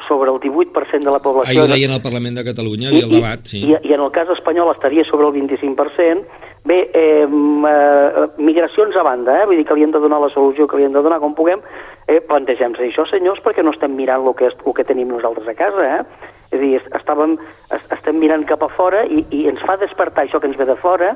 sobre 0.07 0.31
el 0.31 0.38
18% 0.40 1.00
de 1.00 1.11
la 1.11 1.18
població... 1.18 1.50
Ahir 1.50 1.64
ho 1.64 1.72
deien 1.72 1.94
al 1.94 2.03
Parlament 2.03 2.38
de 2.38 2.44
Catalunya, 2.46 2.92
i, 2.92 3.03
el 3.03 3.11
debat, 3.11 3.42
sí. 3.44 3.64
I, 3.64 3.76
I 3.83 3.96
en 3.96 4.05
el 4.05 4.12
cas 4.14 4.31
espanyol 4.37 4.70
estaria 4.74 5.05
sobre 5.09 5.29
el 5.29 5.35
25%. 5.35 6.46
Bé, 6.62 6.90
eh, 6.92 7.24
eh, 7.24 8.26
migracions 8.37 8.96
a 8.96 9.03
banda, 9.03 9.38
eh? 9.40 9.46
vull 9.48 9.57
dir 9.57 9.64
que 9.64 9.74
li 9.79 9.87
hem 9.87 9.94
de 9.94 10.03
donar 10.03 10.18
la 10.20 10.29
solució 10.29 10.66
que 10.68 10.76
li 10.76 10.85
hem 10.85 10.92
de 10.92 11.00
donar 11.00 11.16
com 11.22 11.33
puguem, 11.35 11.62
eh, 12.05 12.18
plantegem-se 12.20 12.85
això, 12.85 13.07
senyors, 13.09 13.40
perquè 13.40 13.64
no 13.64 13.72
estem 13.72 13.94
mirant 13.96 14.26
el 14.26 14.37
que, 14.37 14.50
és, 14.50 14.59
el 14.61 14.76
que 14.76 14.85
tenim 14.85 15.09
nosaltres 15.09 15.48
a 15.48 15.57
casa, 15.57 15.87
eh? 15.87 16.29
És 16.50 16.59
a 16.59 16.61
dir, 16.61 16.83
estàvem, 16.98 17.38
estem 17.96 18.18
mirant 18.20 18.44
cap 18.44 18.61
a 18.66 18.68
fora 18.68 19.07
i, 19.07 19.22
i 19.33 19.46
ens 19.48 19.62
fa 19.64 19.79
despertar 19.81 20.26
això 20.26 20.40
que 20.42 20.50
ens 20.50 20.59
ve 20.61 20.66
de 20.68 20.76
fora, 20.76 21.14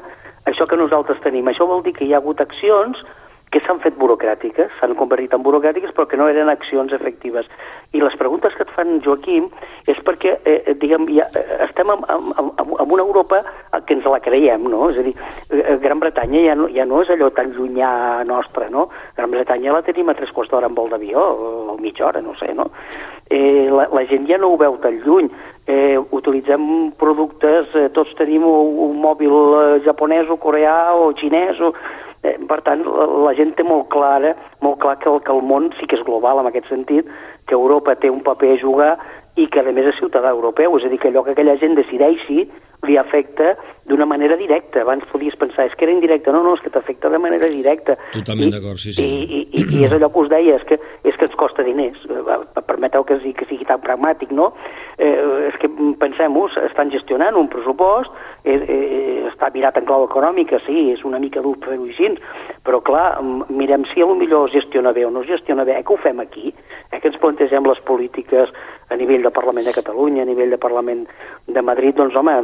això 0.49 0.65
que 0.71 0.81
nosaltres 0.81 1.21
tenim. 1.21 1.51
Això 1.51 1.69
vol 1.69 1.85
dir 1.85 1.93
que 1.93 2.07
hi 2.07 2.15
ha 2.15 2.23
hagut 2.23 2.41
accions 2.41 3.05
que 3.55 3.63
s'han 3.63 3.79
fet 3.79 3.95
burocràtiques, 3.95 4.73
s'han 4.81 4.97
convertit 4.99 5.35
en 5.37 5.43
burocràtiques, 5.47 5.93
però 5.95 6.09
que 6.11 6.19
no 6.19 6.27
eren 6.27 6.51
accions 6.51 6.91
efectives. 6.97 7.47
I 7.95 8.01
les 8.03 8.17
preguntes 8.19 8.57
que 8.59 8.67
et 8.67 8.73
fan, 8.75 8.97
Joaquim, 9.05 9.47
és 9.87 10.01
perquè, 10.03 10.33
eh, 10.43 10.57
eh 10.67 10.75
diguem, 10.81 11.07
ja, 11.15 11.29
eh, 11.39 11.61
estem 11.69 11.93
en, 11.95 12.03
en, 12.11 12.51
en 12.59 12.95
una 12.97 13.07
Europa 13.07 13.45
que 13.87 13.95
ens 13.95 14.11
la 14.11 14.19
creiem, 14.19 14.67
no? 14.67 14.91
És 14.91 14.99
a 14.99 15.07
dir, 15.07 15.15
eh, 15.55 15.79
Gran 15.79 16.03
Bretanya 16.03 16.43
ja 16.49 16.59
no, 16.59 16.69
ja 16.75 16.85
no 16.85 17.03
és 17.03 17.15
allò 17.15 17.31
tan 17.31 17.55
llunyà 17.55 18.25
nostre, 18.27 18.69
no? 18.75 18.89
Gran 19.15 19.31
Bretanya 19.31 19.79
la 19.79 19.87
tenim 19.87 20.11
a 20.11 20.19
tres 20.19 20.35
quarts 20.35 20.51
d'hora 20.51 20.67
en 20.67 20.75
vol 20.75 20.91
d'avió, 20.91 21.23
o 21.23 21.79
mitja 21.79 22.09
hora, 22.09 22.23
no 22.27 22.35
sé, 22.35 22.51
no? 22.59 22.73
Eh, 23.31 23.71
la, 23.71 23.87
la 23.95 24.05
gent 24.11 24.27
ja 24.27 24.37
no 24.39 24.51
ho 24.51 24.59
veu 24.59 24.81
tan 24.83 24.99
lluny. 25.07 25.31
Eh, 25.67 25.97
utilitzem 26.13 26.91
productes, 26.99 27.71
eh, 27.79 27.89
tots 27.95 28.19
tenim 28.19 28.43
un, 28.45 28.75
un 28.91 28.99
mòbil 29.01 29.33
eh, 29.33 29.83
japonès 29.87 30.29
o 30.29 30.37
coreà 30.37 30.93
o 30.99 31.13
xinès 31.17 31.63
o 31.63 31.71
Eh, 32.25 32.39
per 32.49 32.63
tant, 32.65 32.81
la, 32.89 33.07
la 33.29 33.35
gent 33.37 33.53
té 33.59 33.67
molt 33.67 33.91
clara, 33.93 34.33
molt 34.65 34.81
clar 34.81 34.97
que 35.03 35.11
el, 35.13 35.21
que 35.25 35.33
el 35.35 35.45
món 35.45 35.69
sí 35.79 35.89
que 35.91 35.99
és 35.99 36.07
global 36.07 36.41
en 36.41 36.49
aquest 36.49 36.71
sentit, 36.73 37.11
que 37.45 37.57
Europa 37.59 37.99
té 38.01 38.09
un 38.11 38.23
paper 38.25 38.55
a 38.55 38.61
jugar 38.63 38.93
i 39.37 39.49
que 39.51 39.61
a 39.61 39.73
més 39.75 39.91
és 39.91 39.99
ciutadà 39.99 40.31
europeu, 40.33 40.79
és 40.79 40.87
a 40.87 40.93
dir, 40.93 41.01
que 41.03 41.11
allò 41.11 41.25
que 41.27 41.35
aquella 41.35 41.59
gent 41.61 41.75
decideixi 41.77 42.47
li 42.85 42.97
afecta 43.01 43.55
d'una 43.89 44.07
manera 44.07 44.37
directa. 44.37 44.83
Abans 44.83 45.05
podies 45.11 45.37
pensar, 45.41 45.67
és 45.69 45.75
que 45.77 45.87
era 45.87 45.93
indirecte. 45.95 46.33
No, 46.33 46.43
no, 46.45 46.55
és 46.57 46.63
que 46.65 46.73
t'afecta 46.73 47.11
de 47.13 47.21
manera 47.21 47.49
directa. 47.51 47.97
Totalment 48.13 48.53
d'acord, 48.55 48.81
sí, 48.81 48.93
sí. 48.93 49.05
I, 49.05 49.25
i, 49.25 49.43
i, 49.61 49.65
I 49.81 49.87
és 49.89 49.97
allò 49.97 50.11
que 50.13 50.25
us 50.25 50.31
deia, 50.33 50.59
és 50.61 50.67
que, 50.69 50.79
és 51.05 51.17
que 51.19 51.29
ens 51.29 51.37
costa 51.41 51.65
diners. 51.67 52.05
permeteu 52.67 53.05
que 53.05 53.19
sigui, 53.21 53.35
que 53.41 53.49
sigui 53.51 53.69
tan 53.69 53.83
pragmàtic, 53.85 54.33
no? 54.33 54.53
Eh, 54.97 55.49
és 55.49 55.57
que 55.59 55.69
pensem-ho, 55.99 56.45
estan 56.69 56.91
gestionant 56.93 57.35
un 57.35 57.49
pressupost, 57.51 58.13
eh, 58.45 58.55
eh, 58.55 59.25
està 59.27 59.51
mirat 59.51 59.81
en 59.81 59.89
clau 59.89 60.05
econòmica, 60.07 60.61
sí, 60.67 60.93
és 60.93 61.03
una 61.05 61.19
mica 61.19 61.43
dur 61.43 61.57
fer-ho 61.65 61.83
així, 61.89 62.13
però 62.63 62.81
clar, 62.85 63.19
mirem 63.49 63.85
si 63.91 64.03
a 64.03 64.07
lo 64.07 64.15
millor 64.15 64.49
es 64.49 64.55
gestiona 64.55 64.93
bé 64.93 65.05
o 65.05 65.11
no 65.11 65.23
es 65.23 65.33
gestiona 65.33 65.65
bé, 65.65 65.79
eh, 65.79 65.83
que 65.83 65.93
ho 65.93 65.97
fem 65.97 66.21
aquí, 66.21 66.55
eh, 66.93 67.01
que 67.01 67.09
ens 67.09 67.19
plantegem 67.19 67.67
les 67.67 67.81
polítiques 67.81 68.53
a 68.89 68.97
nivell 68.97 69.23
de 69.23 69.35
Parlament 69.35 69.67
de 69.67 69.75
Catalunya, 69.75 70.23
a 70.23 70.31
nivell 70.31 70.51
de 70.51 70.59
Parlament 70.59 71.07
de 71.47 71.63
Madrid, 71.63 71.97
doncs 71.97 72.15
home, 72.15 72.39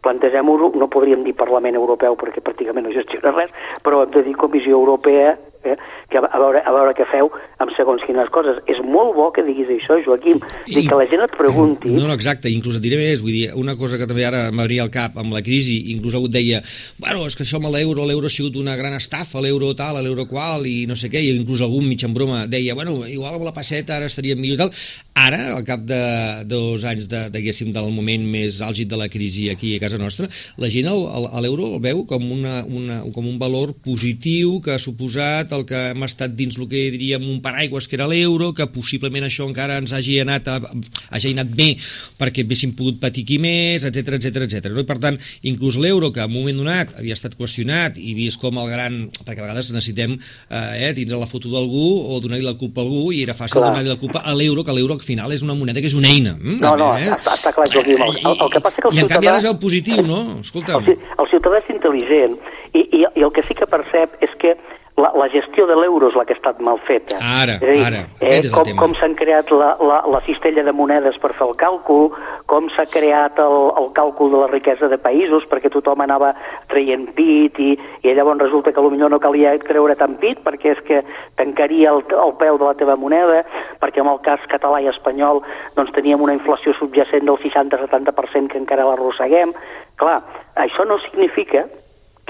plantegem-ho, 0.00 0.72
no 0.74 0.88
podríem 0.88 1.24
dir 1.24 1.36
Parlament 1.36 1.76
Europeu 1.76 2.16
perquè 2.16 2.40
pràcticament 2.40 2.88
no 2.88 2.96
gestiona 2.96 3.36
res, 3.36 3.52
però 3.84 4.02
hem 4.02 4.14
de 4.16 4.22
dir 4.22 4.36
Comissió 4.36 4.78
Europea 4.78 5.36
eh, 5.64 5.76
que 6.10 6.18
a 6.18 6.38
veure, 6.38 6.62
a 6.64 6.72
veure 6.74 6.94
què 6.96 7.06
feu 7.10 7.30
amb 7.62 7.72
segons 7.76 8.04
quines 8.06 8.28
coses. 8.34 8.60
És 8.70 8.80
molt 8.84 9.14
bo 9.16 9.28
que 9.34 9.44
diguis 9.46 9.70
això, 9.72 9.98
Joaquim, 10.04 10.40
I, 10.66 10.82
que 10.86 10.98
la 10.98 11.06
gent 11.10 11.24
et 11.24 11.36
pregunti... 11.38 11.92
No, 11.94 12.06
no, 12.08 12.16
exacte, 12.16 12.50
inclús 12.52 12.78
et 12.78 12.84
diré 12.84 12.98
més, 13.00 13.22
vull 13.24 13.34
dir, 13.34 13.46
una 13.58 13.76
cosa 13.80 14.00
que 14.00 14.08
també 14.10 14.26
ara 14.28 14.44
m'hauria 14.54 14.84
al 14.86 14.92
cap 14.94 15.16
amb 15.20 15.34
la 15.34 15.44
crisi, 15.44 15.78
inclús 15.94 16.16
algú 16.18 16.30
deia, 16.32 16.62
bueno, 17.00 17.26
és 17.28 17.38
que 17.38 17.46
això 17.46 17.60
amb 17.60 17.70
l'euro, 17.72 18.06
l'euro 18.08 18.28
ha 18.28 18.34
sigut 18.34 18.58
una 18.60 18.76
gran 18.78 18.96
estafa, 18.98 19.40
l'euro 19.44 19.72
tal, 19.78 20.00
l'euro 20.02 20.26
qual, 20.30 20.66
i 20.68 20.84
no 20.90 20.98
sé 20.98 21.10
què, 21.12 21.22
i 21.22 21.32
inclús 21.36 21.64
algun 21.64 21.88
mig 21.88 22.04
en 22.04 22.14
broma 22.16 22.44
deia, 22.50 22.76
bueno, 22.78 23.02
igual 23.08 23.38
amb 23.38 23.48
la 23.48 23.56
passeta 23.56 23.96
ara 23.96 24.10
estaria 24.10 24.36
millor 24.38 24.58
i 24.58 24.62
tal. 24.64 24.74
Ara, 25.12 25.58
al 25.58 25.64
cap 25.68 25.82
de 25.84 26.00
dos 26.48 26.86
anys, 26.88 27.04
de, 27.10 27.26
diguéssim, 27.34 27.68
del 27.74 27.90
moment 27.92 28.22
més 28.32 28.62
àlgid 28.64 28.88
de 28.88 28.96
la 28.96 29.10
crisi 29.12 29.50
aquí 29.52 29.74
a 29.76 29.80
casa 29.82 29.98
nostra, 30.00 30.24
la 30.56 30.70
gent 30.72 30.86
l'euro 30.88 31.66
el 31.76 31.82
veu 31.84 32.00
com, 32.08 32.24
una, 32.32 32.62
una, 32.64 33.02
com 33.12 33.28
un 33.28 33.36
valor 33.38 33.74
positiu 33.84 34.56
que 34.64 34.72
ha 34.72 34.80
suposat 34.80 35.52
el 35.52 35.66
que 35.68 35.82
hem 35.90 36.06
estat 36.06 36.32
dins 36.32 36.56
el 36.56 36.64
que 36.70 36.86
diríem 36.94 37.26
un 37.28 37.42
paraigües 37.44 37.90
que 37.90 37.98
era 37.98 38.06
l'euro, 38.08 38.54
que 38.56 38.64
possiblement 38.72 39.26
això 39.28 39.44
encara 39.50 39.76
ens 39.82 39.92
hagi 39.92 40.16
anat, 40.22 40.48
a, 40.48 40.72
hagi 41.12 41.34
anat 41.36 41.52
bé 41.60 41.68
perquè 42.16 42.46
haguéssim 42.46 42.72
pogut 42.78 42.96
patir 43.02 43.26
qui 43.28 43.36
més, 43.42 43.84
etc 43.84 44.16
etc 44.16 44.48
etc. 44.48 44.72
No? 44.72 44.80
I 44.80 44.88
per 44.88 44.96
tant, 45.02 45.20
inclús 45.44 45.76
l'euro, 45.76 46.08
que 46.08 46.24
en 46.24 46.32
un 46.32 46.38
moment 46.38 46.64
donat 46.64 46.96
havia 46.96 47.18
estat 47.18 47.36
qüestionat 47.36 48.00
i 48.00 48.16
vist 48.16 48.40
com 48.40 48.56
el 48.64 48.72
gran... 48.72 48.98
perquè 49.12 49.44
a 49.44 49.44
vegades 49.44 49.74
necessitem 49.76 50.16
eh, 50.16 50.88
eh 50.88 50.90
tindre 50.96 51.20
la 51.20 51.28
foto 51.28 51.52
d'algú 51.52 51.86
o 52.08 52.18
donar-li 52.24 52.48
la 52.48 52.56
culpa 52.56 52.80
a 52.80 52.88
algú 52.88 53.12
i 53.12 53.22
era 53.26 53.36
fàcil 53.36 53.60
donar-li 53.60 53.92
la 53.92 54.00
culpa 54.00 54.24
a 54.24 54.32
l'euro, 54.34 54.64
que 54.64 54.72
l'euro 54.72 55.01
al 55.02 55.06
final 55.06 55.34
és 55.34 55.42
una 55.42 55.56
moneda 55.58 55.82
que 55.82 55.90
és 55.90 55.96
una 55.98 56.10
eina. 56.12 56.36
Mm, 56.38 56.60
no, 56.62 56.76
no, 56.78 56.92
eh? 56.96 57.10
està, 57.10 57.34
està 57.34 57.52
clar, 57.56 57.66
Joaquim. 57.72 57.98
El, 57.98 58.18
el, 58.22 58.36
el 58.46 58.52
que 58.52 58.62
passa 58.62 58.78
que 58.78 58.88
el 58.88 58.94
I 58.94 59.00
ciutadà... 59.00 59.08
en 59.08 59.12
canvi 59.16 59.30
ara 59.32 59.40
es 59.42 59.46
veu 59.48 59.56
positiu, 59.64 60.04
no? 60.06 60.20
Escolta'm. 60.44 60.86
El, 60.86 61.08
el 61.18 61.30
ciutadà 61.32 61.58
és 61.58 61.72
intel·ligent 61.74 62.38
i, 62.72 62.84
i, 62.84 63.02
i 63.02 63.26
el 63.26 63.32
que 63.34 63.44
sí 63.48 63.58
que 63.58 63.68
percep 63.68 64.14
és 64.22 64.36
que 64.38 64.54
la, 64.96 65.10
la 65.16 65.28
gestió 65.32 65.66
de 65.66 65.74
l'euro 65.76 66.10
és 66.10 66.16
la 66.18 66.24
que 66.28 66.34
ha 66.34 66.38
estat 66.38 66.58
mal 66.60 66.76
feta. 66.84 67.16
Ara, 67.16 67.56
és 67.56 67.62
dir, 67.64 67.80
ara, 67.86 68.02
aquest 68.20 68.50
eh, 68.50 68.52
com, 68.52 68.68
com 68.76 68.96
s'han 68.98 69.14
creat 69.16 69.48
la, 69.54 69.72
la, 69.80 70.02
la 70.12 70.20
cistella 70.26 70.64
de 70.66 70.74
monedes 70.76 71.16
per 71.22 71.32
fer 71.32 71.46
el 71.48 71.54
càlcul, 71.60 72.10
com 72.50 72.68
s'ha 72.74 72.84
creat 72.92 73.40
el, 73.40 73.56
el 73.80 73.88
càlcul 73.96 74.34
de 74.34 74.42
la 74.42 74.50
riquesa 74.52 74.90
de 74.92 75.00
països, 75.00 75.48
perquè 75.48 75.72
tothom 75.72 76.04
anava 76.04 76.34
traient 76.68 77.08
pit 77.16 77.60
i, 77.64 77.72
i 78.04 78.12
llavors 78.12 78.44
resulta 78.44 78.74
que 78.74 78.84
potser 78.84 79.08
no 79.08 79.20
calia 79.22 79.56
creure 79.64 79.96
tant 79.96 80.18
pit 80.20 80.42
perquè 80.44 80.76
és 80.76 80.84
que 80.84 81.00
tancaria 81.40 81.94
el, 81.96 82.04
el 82.12 82.36
peu 82.40 82.60
de 82.60 82.68
la 82.68 82.76
teva 82.76 82.98
moneda, 83.00 83.42
perquè 83.80 84.04
en 84.04 84.12
el 84.12 84.20
cas 84.24 84.44
català 84.52 84.82
i 84.84 84.90
espanyol 84.92 85.40
doncs 85.76 85.94
teníem 85.96 86.20
una 86.20 86.36
inflació 86.36 86.76
subjacent 86.76 87.24
del 87.24 87.40
60-70% 87.40 88.52
que 88.52 88.60
encara 88.60 88.86
l'arrosseguem. 88.90 89.56
Clar, 89.96 90.20
això 90.60 90.84
no 90.84 91.00
significa 91.00 91.64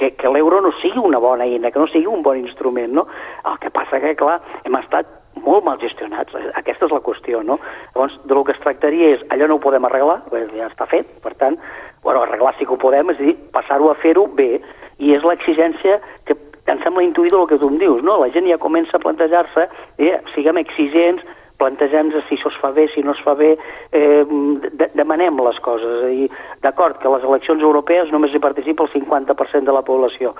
que, 0.02 0.16
que 0.18 0.28
l'euro 0.28 0.60
no 0.60 0.72
sigui 0.80 0.98
una 0.98 1.20
bona 1.22 1.46
eina, 1.46 1.70
que 1.70 1.78
no 1.78 1.86
sigui 1.86 2.08
un 2.10 2.24
bon 2.26 2.40
instrument, 2.40 2.90
no? 2.90 3.06
El 3.46 3.58
que 3.62 3.70
passa 3.70 4.00
que, 4.02 4.16
clar, 4.18 4.40
hem 4.66 4.74
estat 4.80 5.06
molt 5.42 5.64
mal 5.64 5.78
gestionats, 5.80 6.34
aquesta 6.58 6.88
és 6.88 6.92
la 6.92 7.00
qüestió, 7.06 7.42
no? 7.46 7.58
Llavors, 7.94 8.18
de 8.26 8.34
lo 8.34 8.42
que 8.44 8.56
es 8.56 8.62
tractaria 8.62 9.12
és, 9.14 9.22
allò 9.30 9.48
no 9.48 9.58
ho 9.58 9.62
podem 9.62 9.86
arreglar, 9.86 10.20
ja 10.56 10.66
està 10.66 10.88
fet, 10.90 11.08
per 11.22 11.36
tant, 11.38 11.58
bueno, 12.02 12.24
arreglar 12.24 12.56
sí 12.58 12.66
que 12.66 12.74
ho 12.74 12.80
podem, 12.82 13.14
és 13.14 13.22
a 13.22 13.28
dir, 13.28 13.36
passar-ho 13.54 13.90
a 13.92 13.98
fer-ho 14.02 14.26
bé, 14.26 14.56
i 14.98 15.14
és 15.14 15.22
l'exigència 15.26 16.00
que 16.26 16.36
em 16.66 16.82
sembla 16.82 17.06
intuïda 17.06 17.38
el 17.38 17.48
que 17.50 17.58
tu 17.58 17.70
em 17.70 17.78
dius, 17.78 18.02
no? 18.02 18.18
La 18.22 18.30
gent 18.34 18.50
ja 18.50 18.58
comença 18.58 18.98
a 18.98 19.02
plantejar-se, 19.02 19.68
eh, 20.02 20.18
siguem 20.34 20.58
exigents, 20.62 21.22
plantegem-nos 21.62 22.26
si 22.26 22.36
això 22.36 22.50
es 22.50 22.58
fa 22.58 22.72
bé, 22.74 22.88
si 22.90 23.04
no 23.06 23.14
es 23.14 23.22
fa 23.22 23.36
bé, 23.38 23.54
eh, 23.92 24.24
de 24.26 24.90
demanem 24.98 25.38
les 25.46 25.62
coses. 25.62 26.04
I 26.10 26.28
d'acord 26.64 26.98
que 26.98 27.12
les 27.14 27.24
eleccions 27.28 27.62
europees 27.62 28.12
només 28.12 28.34
hi 28.34 28.42
participa 28.42 28.86
el 28.88 28.92
50% 28.92 29.70
de 29.70 29.76
la 29.78 29.86
població, 29.86 30.34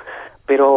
però 0.51 0.71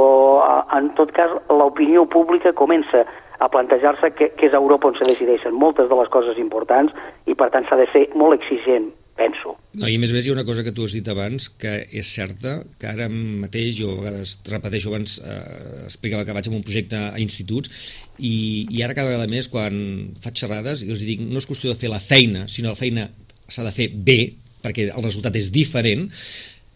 en 0.77 0.91
tot 0.97 1.11
cas 1.15 1.33
l'opinió 1.49 2.05
pública 2.05 2.53
comença 2.53 3.05
a 3.39 3.49
plantejar-se 3.49 4.11
que, 4.15 4.29
que 4.37 4.47
és 4.47 4.53
Europa 4.53 4.87
on 4.87 4.99
se 4.99 5.07
decideixen 5.07 5.53
moltes 5.53 5.89
de 5.89 5.97
les 5.99 6.11
coses 6.13 6.37
importants 6.39 6.93
i 7.25 7.35
per 7.35 7.49
tant 7.51 7.67
s'ha 7.67 7.79
de 7.81 7.89
ser 7.91 8.07
molt 8.15 8.37
exigent 8.37 8.93
penso. 9.15 9.55
No, 9.75 9.87
I 9.87 9.95
a 9.97 9.99
més 9.99 10.11
a 10.11 10.15
més 10.15 10.25
hi 10.25 10.31
ha 10.31 10.35
una 10.35 10.45
cosa 10.47 10.63
que 10.63 10.73
tu 10.75 10.85
has 10.85 10.95
dit 10.95 11.07
abans 11.11 11.47
que 11.61 11.73
és 11.99 12.07
certa, 12.07 12.57
que 12.79 12.87
ara 12.89 13.07
mateix, 13.11 13.75
jo 13.79 13.93
a 13.93 13.99
vegades 13.99 14.37
repeteixo 14.47 14.91
abans, 14.91 15.17
eh, 15.19 15.83
explicava 15.87 16.25
que 16.27 16.35
vaig 16.35 16.49
amb 16.51 16.59
un 16.59 16.65
projecte 16.67 16.99
a 16.99 17.19
instituts 17.23 17.71
i, 18.19 18.67
i 18.69 18.83
ara 18.83 18.95
cada 18.95 19.11
vegada 19.11 19.29
més 19.31 19.49
quan 19.51 19.77
faig 20.23 20.41
xerrades 20.43 20.83
i 20.85 20.91
els 20.93 21.05
dic 21.07 21.23
no 21.23 21.39
és 21.41 21.47
qüestió 21.47 21.71
de 21.71 21.79
fer 21.79 21.91
la 21.91 22.03
feina, 22.03 22.45
sinó 22.51 22.73
la 22.73 22.79
feina 22.79 23.09
s'ha 23.47 23.65
de 23.67 23.73
fer 23.75 23.89
bé, 23.95 24.19
perquè 24.63 24.89
el 24.91 25.03
resultat 25.03 25.35
és 25.39 25.51
diferent, 25.53 26.07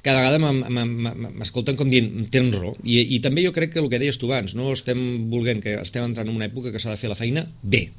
cada 0.03 0.23
vegada 0.23 0.39
m'escolten 0.39 1.75
com 1.79 1.89
dient 1.91 2.29
tens 2.31 2.55
raó, 2.55 2.75
I, 2.83 3.01
i 3.15 3.23
també 3.23 3.43
jo 3.43 3.55
crec 3.55 3.73
que 3.73 3.83
el 3.83 3.89
que 3.91 3.99
deies 3.99 4.19
tu 4.19 4.29
abans, 4.31 4.55
no 4.55 4.71
estem 4.71 5.31
volent 5.31 5.63
que 5.63 5.79
estem 5.81 6.05
entrant 6.07 6.29
en 6.29 6.37
una 6.39 6.47
època 6.47 6.71
que 6.71 6.79
s'ha 6.79 6.93
de 6.95 7.01
fer 7.01 7.11
la 7.11 7.19
feina 7.19 7.43
bé, 7.63 7.89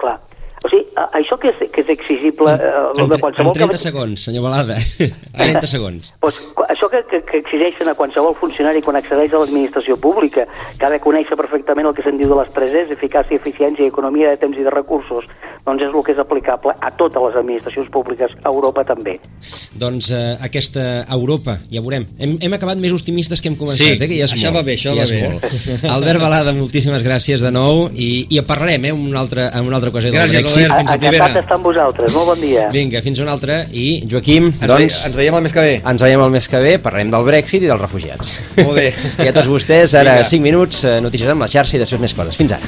sigui, 0.00 0.31
això 1.12 1.38
que 1.40 1.52
és, 1.52 1.70
que 1.72 1.82
és 1.84 1.92
exigible... 1.94 2.52
En, 2.52 3.04
en, 3.04 3.10
de 3.10 3.18
qualsevol 3.20 3.52
en 3.52 3.58
30 3.58 3.72
que... 3.72 3.80
segons, 3.80 4.26
senyor 4.28 4.44
Balada. 4.46 4.76
30 5.38 5.70
segons. 5.70 6.12
Pues, 6.20 6.40
això 6.68 6.88
que, 6.92 7.02
que, 7.10 7.22
que 7.28 7.40
exigeixen 7.42 7.88
a 7.88 7.96
qualsevol 7.98 8.36
funcionari 8.38 8.82
quan 8.84 8.98
accedeix 9.00 9.32
a 9.32 9.42
l'administració 9.42 9.96
pública, 10.00 10.46
que 10.78 10.86
ha 10.86 10.92
de 10.92 11.00
conèixer 11.02 11.38
perfectament 11.38 11.88
el 11.88 11.96
que 11.96 12.04
se'n 12.04 12.20
diu 12.20 12.30
de 12.32 12.38
les 12.40 12.52
3 12.54 12.92
eficàcia, 12.96 13.38
eficiència, 13.38 13.86
economia 13.88 14.32
de 14.32 14.40
temps 14.42 14.58
i 14.58 14.66
de 14.66 14.72
recursos, 14.72 15.28
doncs 15.66 15.84
és 15.84 15.92
el 15.92 16.04
que 16.04 16.14
és 16.14 16.20
aplicable 16.20 16.74
a 16.74 16.90
totes 16.98 17.22
les 17.22 17.38
administracions 17.38 17.88
públiques, 17.92 18.34
a 18.42 18.50
Europa 18.50 18.84
també. 18.86 19.14
Doncs 19.78 20.10
eh, 20.12 20.22
aquesta 20.42 21.04
Europa, 21.14 21.56
ja 21.72 21.82
veurem. 21.84 22.06
Hem, 22.18 22.36
hem 22.42 22.56
acabat 22.56 22.80
més 22.82 22.94
optimistes 22.94 23.40
que 23.40 23.50
hem 23.52 23.58
començat, 23.60 23.86
sí, 23.86 23.96
eh, 23.96 24.08
que 24.08 24.18
ja 24.18 24.26
és 24.26 24.34
això 24.34 24.50
molt. 24.50 24.60
va 24.60 24.66
bé, 24.66 24.76
això 24.78 24.94
ja 24.96 25.06
va 25.06 25.10
bé. 25.10 25.22
Molt. 25.28 25.86
Albert 25.96 26.22
Balada, 26.22 26.54
moltíssimes 26.56 27.04
gràcies 27.06 27.44
de 27.44 27.52
nou 27.54 27.86
i, 27.94 28.26
i 28.30 28.42
parlarem 28.46 28.90
eh, 28.90 28.94
una 28.96 29.22
altra, 29.22 29.48
en 29.54 29.68
una 29.68 29.78
altra 29.78 29.92
ocasió 29.94 30.10
gràcies, 30.14 30.42
del 30.42 30.50
Albert, 30.50 30.76
fins 30.82 30.90
a 30.90 30.91
primera. 30.91 30.91
Encantat 30.96 31.36
d'estar 31.38 31.56
amb 31.56 31.66
vosaltres, 31.68 32.12
molt 32.14 32.32
bon 32.32 32.40
dia. 32.42 32.66
Vinga, 32.74 33.00
fins 33.04 33.20
una 33.22 33.32
altra. 33.36 33.62
I, 33.72 34.02
Joaquim, 34.10 34.50
ens 34.52 34.66
doncs... 34.68 34.98
Ve, 35.02 35.08
ens 35.08 35.16
veiem 35.20 35.38
el 35.38 35.44
mes 35.46 35.56
que 35.56 35.64
ve. 35.64 35.74
Ens 35.92 36.04
veiem 36.04 36.24
el 36.26 36.34
mes 36.34 36.48
que 36.52 36.62
ve, 36.62 36.76
parlarem 36.82 37.12
del 37.14 37.26
Brexit 37.28 37.64
i 37.64 37.70
dels 37.70 37.80
refugiats. 37.80 38.36
Molt 38.60 38.76
bé. 38.78 38.88
I 39.24 39.30
a 39.30 39.34
tots 39.36 39.50
vostès, 39.52 39.96
ara 39.98 40.18
Vinga. 40.20 40.30
5 40.34 40.48
minuts, 40.48 40.84
eh, 40.88 40.98
notícies 41.04 41.32
amb 41.32 41.46
la 41.46 41.50
xarxa 41.52 41.78
i 41.78 41.82
després 41.82 42.02
més 42.02 42.16
coses. 42.16 42.36
Fins 42.36 42.56
ara. 42.58 42.66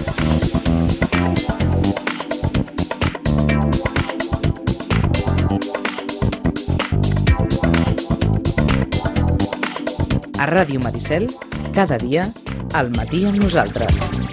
A 10.44 10.48
Ràdio 10.50 10.80
Maricel, 10.84 11.30
cada 11.72 11.96
dia, 11.96 12.28
al 12.74 12.90
matí 12.92 13.24
amb 13.24 13.40
nosaltres. 13.40 14.23